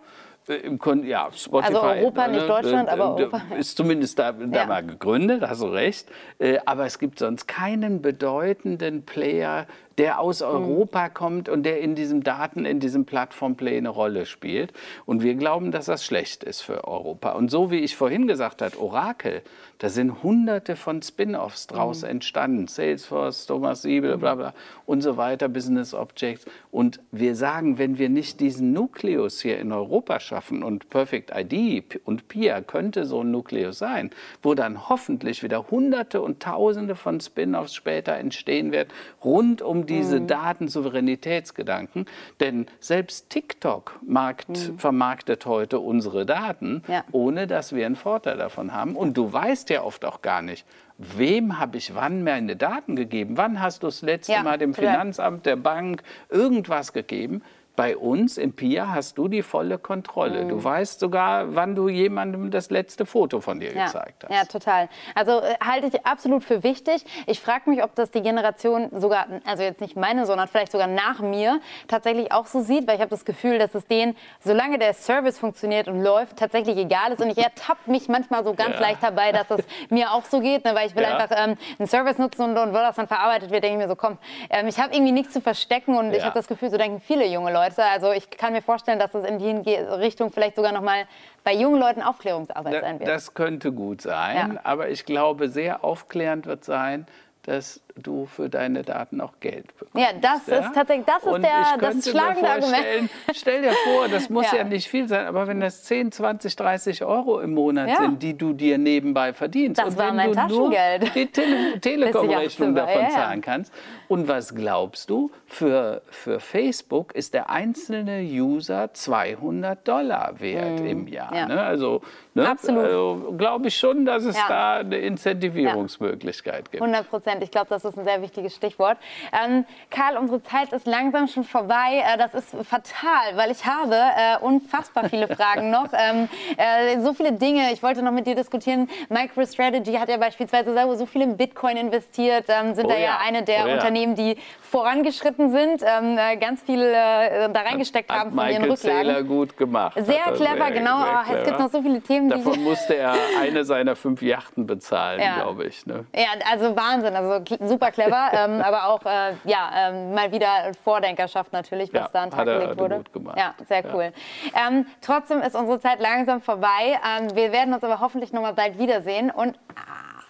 Äh, 0.47 1.07
ja, 1.07 1.29
Spotify. 1.35 1.73
Also 1.73 1.81
Europa, 1.81 2.27
nicht 2.27 2.43
äh, 2.43 2.47
Deutschland, 2.47 2.89
aber 2.89 3.03
äh, 3.03 3.23
Europa. 3.23 3.41
Ist 3.57 3.77
zumindest 3.77 4.19
da, 4.19 4.31
da 4.31 4.57
Ja. 4.57 4.65
mal 4.65 4.85
gegründet, 4.85 5.41
hast 5.41 5.61
du 5.61 5.67
recht. 5.67 6.07
Äh, 6.37 6.59
Aber 6.65 6.85
es 6.85 6.99
gibt 6.99 7.19
sonst 7.19 7.47
keinen 7.47 8.01
bedeutenden 8.01 9.03
Player, 9.03 9.65
der 9.97 10.19
aus 10.19 10.41
Mhm. 10.41 10.47
Europa 10.47 11.09
kommt 11.09 11.49
und 11.49 11.63
der 11.63 11.79
in 11.79 11.95
diesem 11.95 12.23
Daten, 12.23 12.65
in 12.65 12.79
diesem 12.79 13.05
Plattformplay 13.05 13.77
eine 13.77 13.89
Rolle 13.89 14.25
spielt. 14.25 14.73
Und 15.05 15.23
wir 15.23 15.35
glauben, 15.35 15.71
dass 15.71 15.85
das 15.85 16.03
schlecht 16.05 16.43
ist 16.43 16.61
für 16.61 16.83
Europa. 16.85 17.31
Und 17.31 17.49
so 17.49 17.71
wie 17.71 17.79
ich 17.79 17.95
vorhin 17.95 18.27
gesagt 18.27 18.61
habe, 18.61 18.79
Oracle, 18.79 19.41
da 19.79 19.89
sind 19.89 20.23
hunderte 20.23 20.75
von 20.75 21.01
Spin-offs 21.01 21.67
draus 21.67 22.01
Mhm. 22.03 22.09
entstanden. 22.09 22.67
Salesforce, 22.67 23.45
Thomas 23.45 23.81
Siebel, 23.81 24.17
bla 24.17 24.35
bla 24.35 24.53
und 24.85 25.01
so 25.01 25.17
weiter, 25.17 25.47
Business 25.49 25.93
Objects. 25.93 26.45
Und 26.71 26.99
wir 27.11 27.35
sagen, 27.35 27.77
wenn 27.77 27.97
wir 27.97 28.09
nicht 28.09 28.39
diesen 28.39 28.73
Nukleus 28.73 29.41
hier 29.41 29.59
in 29.59 29.71
Europa 29.71 30.19
schaffen 30.19 30.63
und 30.63 30.89
Perfect 30.89 31.31
ID 31.35 31.99
und 32.05 32.27
PIA 32.27 32.61
könnte 32.61 33.05
so 33.05 33.21
ein 33.21 33.31
Nukleus 33.31 33.77
sein, 33.77 34.11
wo 34.41 34.53
dann 34.55 34.89
hoffentlich 34.89 35.43
wieder 35.43 35.69
hunderte 35.71 36.21
und 36.21 36.41
tausende 36.41 36.95
von 36.95 37.19
Spin-offs 37.19 37.73
später 37.75 38.15
entstehen 38.15 38.71
werden, 38.71 38.89
rund 39.23 39.61
um 39.61 39.84
diese 39.85 40.21
Datensouveränitätsgedanken. 40.21 42.05
Denn 42.39 42.65
selbst 42.79 43.29
TikTok 43.29 43.99
markt, 44.05 44.71
vermarktet 44.77 45.45
heute 45.45 45.79
unsere 45.79 46.25
Daten, 46.25 46.83
Ja. 46.87 47.03
ohne 47.11 47.47
dass 47.47 47.73
wir 47.73 47.85
einen 47.85 47.95
Vorteil 47.95 48.37
davon 48.37 48.73
haben. 48.73 48.95
Und 48.95 49.15
du 49.17 49.31
weißt 49.31 49.69
ja 49.69 49.83
oft 49.83 50.05
auch 50.05 50.21
gar 50.21 50.41
nicht, 50.41 50.65
wem 50.97 51.59
habe 51.59 51.77
ich 51.77 51.93
wann 51.93 52.23
meine 52.23 52.55
Daten 52.55 52.95
gegeben? 52.95 53.37
Wann 53.37 53.61
hast 53.61 53.83
du 53.83 53.87
das 53.87 54.01
letzte 54.01 54.31
Ja, 54.33 54.43
Mal 54.43 54.57
dem 54.57 54.73
total. 54.73 54.91
Finanzamt, 54.91 55.45
der 55.45 55.57
Bank 55.57 56.03
irgendwas 56.29 56.93
gegeben? 56.93 57.41
Bei 57.75 57.97
uns 57.97 58.37
in 58.37 58.55
PIA 58.55 58.89
hast 58.93 59.17
du 59.17 59.27
die 59.27 59.41
volle 59.41 59.77
Kontrolle. 59.77 60.43
Mhm. 60.43 60.49
Du 60.49 60.63
weißt 60.63 60.99
sogar, 60.99 61.55
wann 61.55 61.75
du 61.75 61.89
jemandem 61.89 62.51
das 62.51 62.69
letzte 62.69 63.05
Foto 63.05 63.41
von 63.41 63.59
dir 63.59 63.73
ja. 63.73 63.85
gezeigt 63.85 64.23
hast. 64.23 64.33
Ja, 64.33 64.45
total. 64.45 64.89
Also 65.13 65.41
äh, 65.41 65.55
halte 65.65 65.87
ich 65.87 66.05
absolut 66.05 66.43
für 66.43 66.63
wichtig. 66.63 67.05
Ich 67.27 67.39
frage 67.39 67.69
mich, 67.69 67.83
ob 67.83 67.95
das 67.95 68.11
die 68.11 68.21
Generation 68.21 68.89
sogar, 68.93 69.27
also 69.45 69.63
jetzt 69.63 69.81
nicht 69.81 69.95
meine, 69.95 70.25
sondern 70.25 70.47
vielleicht 70.47 70.71
sogar 70.71 70.87
nach 70.87 71.19
mir, 71.19 71.59
tatsächlich 71.87 72.31
auch 72.31 72.45
so 72.45 72.61
sieht, 72.61 72.87
weil 72.87 72.95
ich 72.95 73.01
habe 73.01 73.09
das 73.09 73.25
Gefühl, 73.25 73.59
dass 73.59 73.75
es 73.75 73.85
denen, 73.87 74.15
solange 74.39 74.79
der 74.79 74.93
Service 74.93 75.37
funktioniert 75.37 75.87
und 75.87 76.01
läuft, 76.01 76.37
tatsächlich 76.37 76.77
egal 76.77 77.11
ist. 77.11 77.21
Und 77.21 77.29
ich 77.29 77.37
ertappe 77.37 77.91
mich 77.91 78.07
manchmal 78.07 78.43
so 78.43 78.53
ganz 78.53 78.75
ja. 78.75 78.81
leicht 78.81 79.03
dabei, 79.03 79.31
dass 79.31 79.49
es 79.51 79.65
mir 79.89 80.11
auch 80.11 80.25
so 80.25 80.39
geht, 80.39 80.65
ne, 80.65 80.73
weil 80.75 80.87
ich 80.87 80.95
will 80.95 81.03
ja. 81.03 81.17
einfach 81.17 81.35
ähm, 81.37 81.57
einen 81.77 81.87
Service 81.87 82.17
nutzen 82.17 82.43
und, 82.43 82.57
und 82.57 82.69
wo 82.69 82.77
das 82.77 82.95
dann 82.95 83.07
verarbeitet 83.07 83.51
wird, 83.51 83.63
denke 83.63 83.77
ich 83.77 83.83
mir 83.83 83.89
so, 83.89 83.95
komm, 83.95 84.17
ähm, 84.49 84.67
ich 84.67 84.79
habe 84.79 84.93
irgendwie 84.93 85.11
nichts 85.11 85.33
zu 85.33 85.41
verstecken 85.41 85.95
und 85.95 86.13
ich 86.13 86.23
habe 86.23 86.33
das 86.33 86.47
Gefühl, 86.47 86.69
so 86.69 86.77
denken 86.77 87.01
viele 87.01 87.25
junge 87.27 87.51
Leute. 87.51 87.64
Leute. 87.69 87.83
Also 87.83 88.11
ich 88.11 88.29
kann 88.29 88.53
mir 88.53 88.61
vorstellen, 88.61 88.99
dass 88.99 89.13
es 89.13 89.23
in 89.23 89.39
die 89.39 89.71
Richtung 89.75 90.31
vielleicht 90.31 90.55
sogar 90.55 90.71
noch 90.71 90.81
mal 90.81 91.05
bei 91.43 91.53
jungen 91.53 91.79
Leuten 91.79 92.01
Aufklärungsarbeit 92.01 92.81
sein 92.81 92.99
wird. 92.99 93.09
Das 93.09 93.33
könnte 93.33 93.71
gut 93.71 94.01
sein, 94.01 94.53
ja. 94.53 94.61
aber 94.63 94.89
ich 94.89 95.05
glaube, 95.05 95.49
sehr 95.49 95.83
aufklärend 95.83 96.45
wird 96.45 96.63
sein, 96.63 97.05
dass 97.43 97.81
du 97.95 98.25
für 98.25 98.49
deine 98.49 98.83
Daten 98.83 99.21
auch 99.21 99.39
Geld 99.39 99.67
bekommst. 99.77 99.95
Ja, 99.95 100.13
das 100.19 100.47
ja? 100.47 100.57
ist 100.57 100.73
tatsächlich 100.73 101.05
das 101.05 101.23
ist 101.23 101.43
der, 101.43 101.77
das 101.79 102.09
schlagende 102.09 102.49
Argument. 102.49 103.09
Stell 103.33 103.61
dir 103.61 103.71
vor, 103.71 104.07
das 104.09 104.29
muss 104.29 104.45
ja. 104.51 104.57
ja. 104.59 104.63
nicht 104.63 104.89
viel 104.89 105.07
sein, 105.07 105.25
aber 105.25 105.47
wenn 105.47 105.59
das 105.59 105.83
10, 105.83 106.11
20, 106.11 106.55
30 106.55 107.05
Euro 107.05 107.39
im 107.39 107.53
Monat 107.53 107.89
ja. 107.89 107.97
sind, 107.97 108.21
die 108.21 108.37
du 108.37 108.53
dir 108.53 108.77
nebenbei 108.77 109.33
verdienst 109.33 109.79
das 109.79 109.89
und 109.89 109.97
war 109.97 110.09
wenn 110.09 110.15
mein 110.15 110.29
du 110.29 110.35
Taschengeld. 110.35 111.01
nur 111.03 111.11
die 111.11 111.27
Tele 111.27 111.79
Telekom-Rechnung 111.79 112.75
davon 112.75 113.09
zahlen 113.09 113.41
kannst. 113.41 113.73
Und 114.07 114.27
was 114.27 114.53
glaubst 114.53 115.09
du? 115.09 115.31
Für, 115.47 116.01
für 116.09 116.39
Facebook 116.39 117.15
ist 117.15 117.33
der 117.33 117.49
einzelne 117.49 118.21
User 118.21 118.93
200 118.93 119.87
Dollar 119.87 120.39
wert 120.39 120.81
mhm. 120.81 120.85
im 120.85 121.07
Jahr. 121.07 121.47
Ne? 121.47 121.61
Also, 121.61 122.01
ne? 122.33 122.47
Absolut. 122.47 122.83
Also, 122.83 123.33
glaube 123.37 123.69
ich 123.69 123.77
schon, 123.77 124.05
dass 124.05 124.23
es 124.25 124.35
da 124.47 124.77
eine 124.77 124.97
Incentivierungsmöglichkeit 124.97 126.71
gibt. 126.71 126.83
100 126.83 127.09
Prozent. 127.09 127.43
Ich 127.43 127.51
glaube, 127.51 127.67
das 127.69 127.84
ist 127.85 127.97
ein 127.97 128.05
sehr 128.05 128.21
wichtiges 128.21 128.55
Stichwort. 128.55 128.97
Ähm, 129.31 129.65
Karl, 129.89 130.17
unsere 130.17 130.41
Zeit 130.43 130.73
ist 130.73 130.87
langsam 130.87 131.27
schon 131.27 131.43
vorbei. 131.43 132.03
Äh, 132.03 132.17
das 132.17 132.33
ist 132.33 132.49
fatal, 132.67 133.35
weil 133.35 133.51
ich 133.51 133.65
habe 133.65 133.95
äh, 133.95 134.37
unfassbar 134.41 135.09
viele 135.09 135.27
Fragen 135.27 135.69
noch. 135.69 135.89
Ähm, 135.93 136.29
äh, 136.57 136.99
so 137.01 137.13
viele 137.13 137.33
Dinge. 137.33 137.71
Ich 137.71 137.81
wollte 137.83 138.01
noch 138.01 138.11
mit 138.11 138.27
dir 138.27 138.35
diskutieren. 138.35 138.89
MicroStrategy 139.09 139.93
hat 139.93 140.09
ja 140.09 140.17
beispielsweise 140.17 140.75
so 140.95 141.05
viel 141.05 141.21
in 141.21 141.37
Bitcoin 141.37 141.77
investiert, 141.77 142.45
ähm, 142.47 142.75
sind 142.75 142.85
oh, 142.85 142.89
da 142.89 142.95
ja, 142.95 143.01
ja 143.01 143.19
eine 143.25 143.43
der 143.43 143.65
oh, 143.65 143.67
ja. 143.67 143.73
Unternehmen, 143.75 144.15
die 144.15 144.37
vorangeschritten 144.61 145.51
sind, 145.51 145.81
ähm, 145.83 146.17
äh, 146.17 146.37
ganz 146.37 146.61
viel 146.61 146.81
äh, 146.81 147.49
da 147.49 147.61
reingesteckt 147.61 148.11
hat, 148.11 148.19
haben 148.19 148.29
von 148.31 148.37
Michael 148.37 148.53
ihren 148.53 148.71
Rücklagen. 148.71 149.05
Zähler 149.05 149.23
gut 149.23 149.57
gemacht. 149.57 149.93
Sehr 149.95 150.23
clever, 150.33 150.37
sehr, 150.37 150.71
genau. 150.71 151.03
Sehr 151.03 151.23
clever. 151.23 151.39
Es 151.39 151.47
gibt 151.47 151.59
noch 151.59 151.69
so 151.71 151.81
viele 151.81 152.01
Themen. 152.01 152.29
Davon 152.29 152.63
musste 152.63 152.95
er 152.95 153.13
eine 153.41 153.63
seiner 153.63 153.95
fünf 153.95 154.21
Yachten 154.21 154.65
bezahlen, 154.65 155.21
ja. 155.21 155.35
glaube 155.35 155.65
ich. 155.65 155.85
Ne? 155.85 156.05
Ja, 156.15 156.27
also 156.51 156.75
Wahnsinn. 156.75 157.15
Also 157.15 157.43
super 157.75 157.91
clever, 157.91 158.29
ähm, 158.33 158.61
aber 158.61 158.87
auch 158.87 159.05
äh, 159.05 159.33
ja, 159.43 159.71
ähm, 159.75 160.13
mal 160.13 160.31
wieder 160.31 160.71
Vordenkerschaft 160.83 161.53
natürlich, 161.53 161.93
was 161.93 162.01
ja, 162.01 162.09
da 162.13 162.23
an 162.23 162.31
Tag 162.31 162.45
gelegt 162.45 162.77
wurde. 162.77 163.03
Ja, 163.35 163.53
sehr 163.67 163.83
cool. 163.93 164.11
Ja. 164.53 164.67
Ähm, 164.67 164.85
trotzdem 165.01 165.41
ist 165.41 165.55
unsere 165.55 165.79
Zeit 165.79 165.99
langsam 165.99 166.41
vorbei. 166.41 166.99
Ähm, 167.05 167.35
wir 167.35 167.51
werden 167.51 167.73
uns 167.73 167.83
aber 167.83 167.99
hoffentlich 167.99 168.31
noch 168.33 168.41
mal 168.41 168.53
bald 168.53 168.79
wiedersehen 168.79 169.31
und 169.31 169.57
ah, 169.75 170.23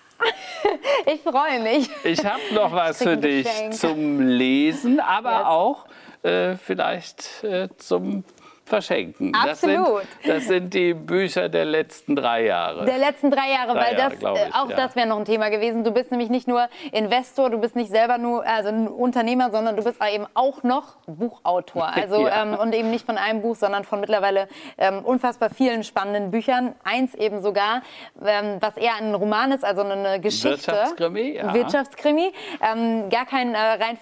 ich 1.14 1.22
freue 1.22 1.60
mich. 1.62 1.89
Ich 2.04 2.26
habe 2.26 2.41
noch 2.54 2.72
was 2.72 2.98
für 2.98 3.18
dich 3.18 3.48
zum 3.72 4.22
Lesen, 4.22 5.00
aber 5.00 5.32
yes. 5.32 5.46
auch 5.46 5.86
äh, 6.24 6.56
vielleicht 6.56 7.43
äh, 7.43 7.70
zum 7.78 8.24
verschenken. 8.66 9.34
Absolut. 9.36 9.78
Das 9.78 10.01
sind, 10.01 10.28
das 10.28 10.47
sind, 10.47 10.74
die 10.74 10.93
Bücher 10.95 11.49
der 11.49 11.66
letzten 11.66 12.16
drei 12.16 12.45
Jahre. 12.45 12.86
Der 12.86 12.97
letzten 12.97 13.30
drei 13.30 13.51
Jahre, 13.51 13.74
drei 13.74 13.86
weil 13.86 13.95
das, 13.95 14.22
Jahre, 14.22 14.47
ich, 14.47 14.55
auch 14.55 14.70
ja. 14.70 14.76
das 14.76 14.95
wäre 14.95 15.07
noch 15.07 15.20
ein 15.20 15.26
Thema 15.26 15.49
gewesen. 15.49 15.84
Du 15.84 15.91
bist 15.91 16.09
nämlich 16.09 16.30
nicht 16.30 16.47
nur 16.47 16.68
Investor, 16.91 17.51
du 17.51 17.59
bist 17.59 17.76
nicht 17.76 17.91
selber 17.91 18.18
nur 18.18 18.45
also 18.45 18.70
ein 18.70 18.88
Unternehmer, 18.88 19.51
sondern 19.51 19.76
du 19.76 19.84
bist 19.84 19.99
eben 20.11 20.26
auch 20.34 20.63
noch 20.63 20.95
Buchautor. 21.05 21.93
Also 22.05 22.28
ja. 22.28 22.43
ähm, 22.43 22.55
und 22.55 22.76
eben 22.76 22.91
nicht 22.91 23.05
von 23.05 23.18
einem 23.18 23.41
Buch, 23.41 23.55
sondern 23.55 23.84
von 23.84 23.99
mittlerweile 23.99 24.47
ähm, 24.78 25.03
unfassbar 25.03 25.49
vielen 25.49 25.84
spannenden 25.84 26.30
Büchern. 26.30 26.76
Eins 26.84 27.16
eben 27.16 27.41
sogar, 27.41 27.82
ähm, 28.24 28.57
was 28.59 28.78
eher 28.78 28.95
ein 28.99 29.16
Roman 29.16 29.51
ist, 29.51 29.63
also 29.63 29.82
eine 29.82 30.20
Geschichte. 30.20 30.49
Wirtschaftskrimi, 30.49 31.36
ja. 31.38 31.53
Wirtschaftskrimi. 31.53 32.32
Ähm, 32.61 33.09
gar 33.09 33.26
kein 33.26 33.55
äh, 33.55 33.57
rein 33.57 33.97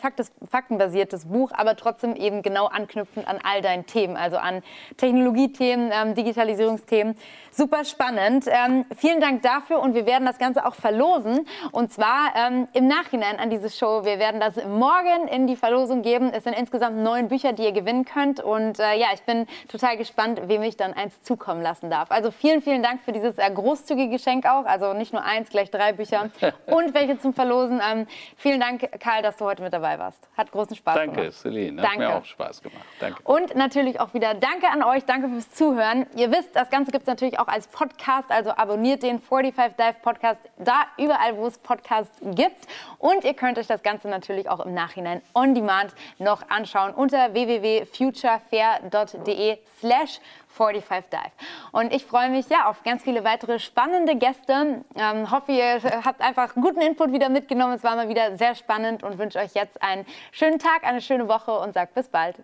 faktenbasiertes 0.49 1.26
Buch, 1.26 1.51
aber 1.53 1.76
trotzdem 1.76 2.16
eben 2.16 2.41
genau 2.41 2.66
anknüpfend 2.66 3.28
an 3.28 3.39
all 3.43 3.61
deinen 3.61 3.86
Themen, 3.86 4.18
also 4.18 4.38
an 4.38 4.53
an 4.54 4.64
Technologiethemen, 4.97 5.91
ähm, 5.93 6.16
Digitalisierungsthemen. 6.16 7.16
Super 7.51 7.86
spannend. 7.86 8.45
Ähm, 8.47 8.84
vielen 8.97 9.22
Dank 9.22 9.43
dafür 9.43 9.80
und 9.80 9.93
wir 9.93 10.08
werden 10.08 10.26
das 10.26 10.39
Ganze 10.39 10.66
auch 10.66 10.74
verlosen. 10.74 11.45
Und 11.72 11.93
zwar 11.93 12.34
ähm, 12.36 12.68
im 12.74 12.88
Nachhinein 12.88 13.38
an 13.38 13.51
diese 13.51 13.70
Show. 13.70 14.06
Wir 14.06 14.18
werden 14.18 14.39
das 14.39 14.56
morgen 14.66 15.28
in 15.28 15.45
die 15.45 15.56
Verlosung 15.56 16.01
geben. 16.01 16.32
Es 16.34 16.45
sind 16.45 16.54
insgesamt 16.54 16.97
neun 16.97 17.28
Bücher, 17.28 17.54
die 17.54 17.64
ihr 17.64 17.72
gewinnen 17.72 18.06
könnt. 18.06 18.39
Und 18.39 18.80
äh, 18.80 18.95
ja, 18.95 19.08
ich 19.14 19.22
bin 19.22 19.45
total 19.68 19.97
gespannt, 19.97 20.41
wem 20.47 20.64
ich 20.64 20.78
dann 20.78 20.93
eins 20.93 21.22
zukommen 21.22 21.62
lassen 21.62 21.91
darf. 21.91 22.10
Also 22.10 22.32
vielen, 22.32 22.62
vielen 22.62 22.82
Dank 22.82 23.01
für 23.01 23.12
dieses 23.12 23.38
äh, 23.38 23.51
großzügige 23.51 24.10
Geschenk 24.10 24.47
auch. 24.47 24.66
Also 24.66 24.93
nicht 24.93 25.14
nur 25.14 25.24
eins, 25.24 25.49
gleich 25.49 25.70
drei 25.70 25.93
Bücher 25.93 26.32
und 26.66 26.95
welche 26.95 27.20
zum 27.20 27.36
Verlosen. 27.36 27.82
Ähm, 27.88 28.08
vielen 28.36 28.60
Dank, 28.60 28.89
Karl, 28.99 29.22
dass 29.22 29.38
du 29.38 29.45
heute 29.45 29.62
mit 29.62 29.74
dabei 29.74 29.99
warst. 29.99 30.28
Hat 30.36 30.51
großen 30.51 30.76
Spaß 30.76 30.95
Danke, 30.95 31.16
gemacht. 31.18 31.26
Danke, 31.26 31.32
Celine. 31.34 31.82
Hat 31.84 31.91
Danke. 31.91 32.08
mir 32.08 32.16
auch 32.16 32.26
Spaß 32.26 32.64
gemacht. 32.64 32.86
Danke. 32.99 33.22
Und 33.24 33.56
natürlich 33.56 33.99
auch 33.99 34.16
wieder 34.16 34.34
danke 34.44 34.70
an 34.70 34.84
euch. 34.84 35.06
Danke 35.06 35.30
fürs 35.30 35.50
Zuhören. 35.52 36.06
Ihr 36.16 36.30
wisst, 36.30 36.54
das 36.56 36.70
Ganze 36.70 36.91
gibt 36.91 37.04
es 37.04 37.08
natürlich 37.08 37.39
auch 37.39 37.48
als 37.48 37.68
Podcast. 37.68 38.30
Also 38.30 38.52
abonniert 38.52 39.02
den 39.02 39.22
45 39.22 39.78
Dive 39.78 39.96
Podcast 40.02 40.41
da 40.58 40.82
überall, 40.98 41.38
wo 41.38 41.48
es 41.48 41.58
Podcasts 41.58 42.20
gibt. 42.22 42.68
Und 43.00 43.24
ihr 43.24 43.36
könnt 43.36 43.58
euch 43.58 43.68
das 43.68 43.84
Ganze 43.84 44.10
natürlich 44.10 44.50
auch 44.50 44.60
im 44.60 44.74
Nachhinein 44.74 45.22
on 45.34 45.56
demand 45.56 45.94
noch 46.20 46.50
anschauen 46.50 46.94
unter 46.94 47.34
www.futurefair.de 47.34 49.60
slash 49.80 50.20
45 50.50 51.10
Dive. 51.10 51.32
Und 51.72 51.94
ich 51.94 52.06
freue 52.06 52.30
mich 52.30 52.50
ja 52.50 52.70
auf 52.70 52.84
ganz 52.84 53.04
viele 53.04 53.24
weitere 53.24 53.60
spannende 53.60 54.18
Gäste. 54.18 54.84
Ähm, 54.96 55.32
hoffe, 55.32 55.54
ihr 55.54 55.80
habt 56.04 56.20
einfach 56.22 56.56
guten 56.56 56.82
Input 56.82 57.14
wieder 57.14 57.30
mitgenommen. 57.30 57.72
Es 57.74 57.86
war 57.86 57.96
mal 57.96 58.10
wieder 58.10 58.38
sehr 58.38 58.56
spannend 58.56 59.04
und 59.04 59.18
wünsche 59.18 59.39
euch 59.39 59.54
jetzt 59.54 59.82
einen 59.82 60.06
schönen 60.32 60.60
Tag, 60.60 60.84
eine 60.84 61.00
schöne 61.00 61.30
Woche 61.30 61.58
und 61.58 61.74
sagt 61.74 61.94
bis 61.96 62.10
bald. 62.10 62.36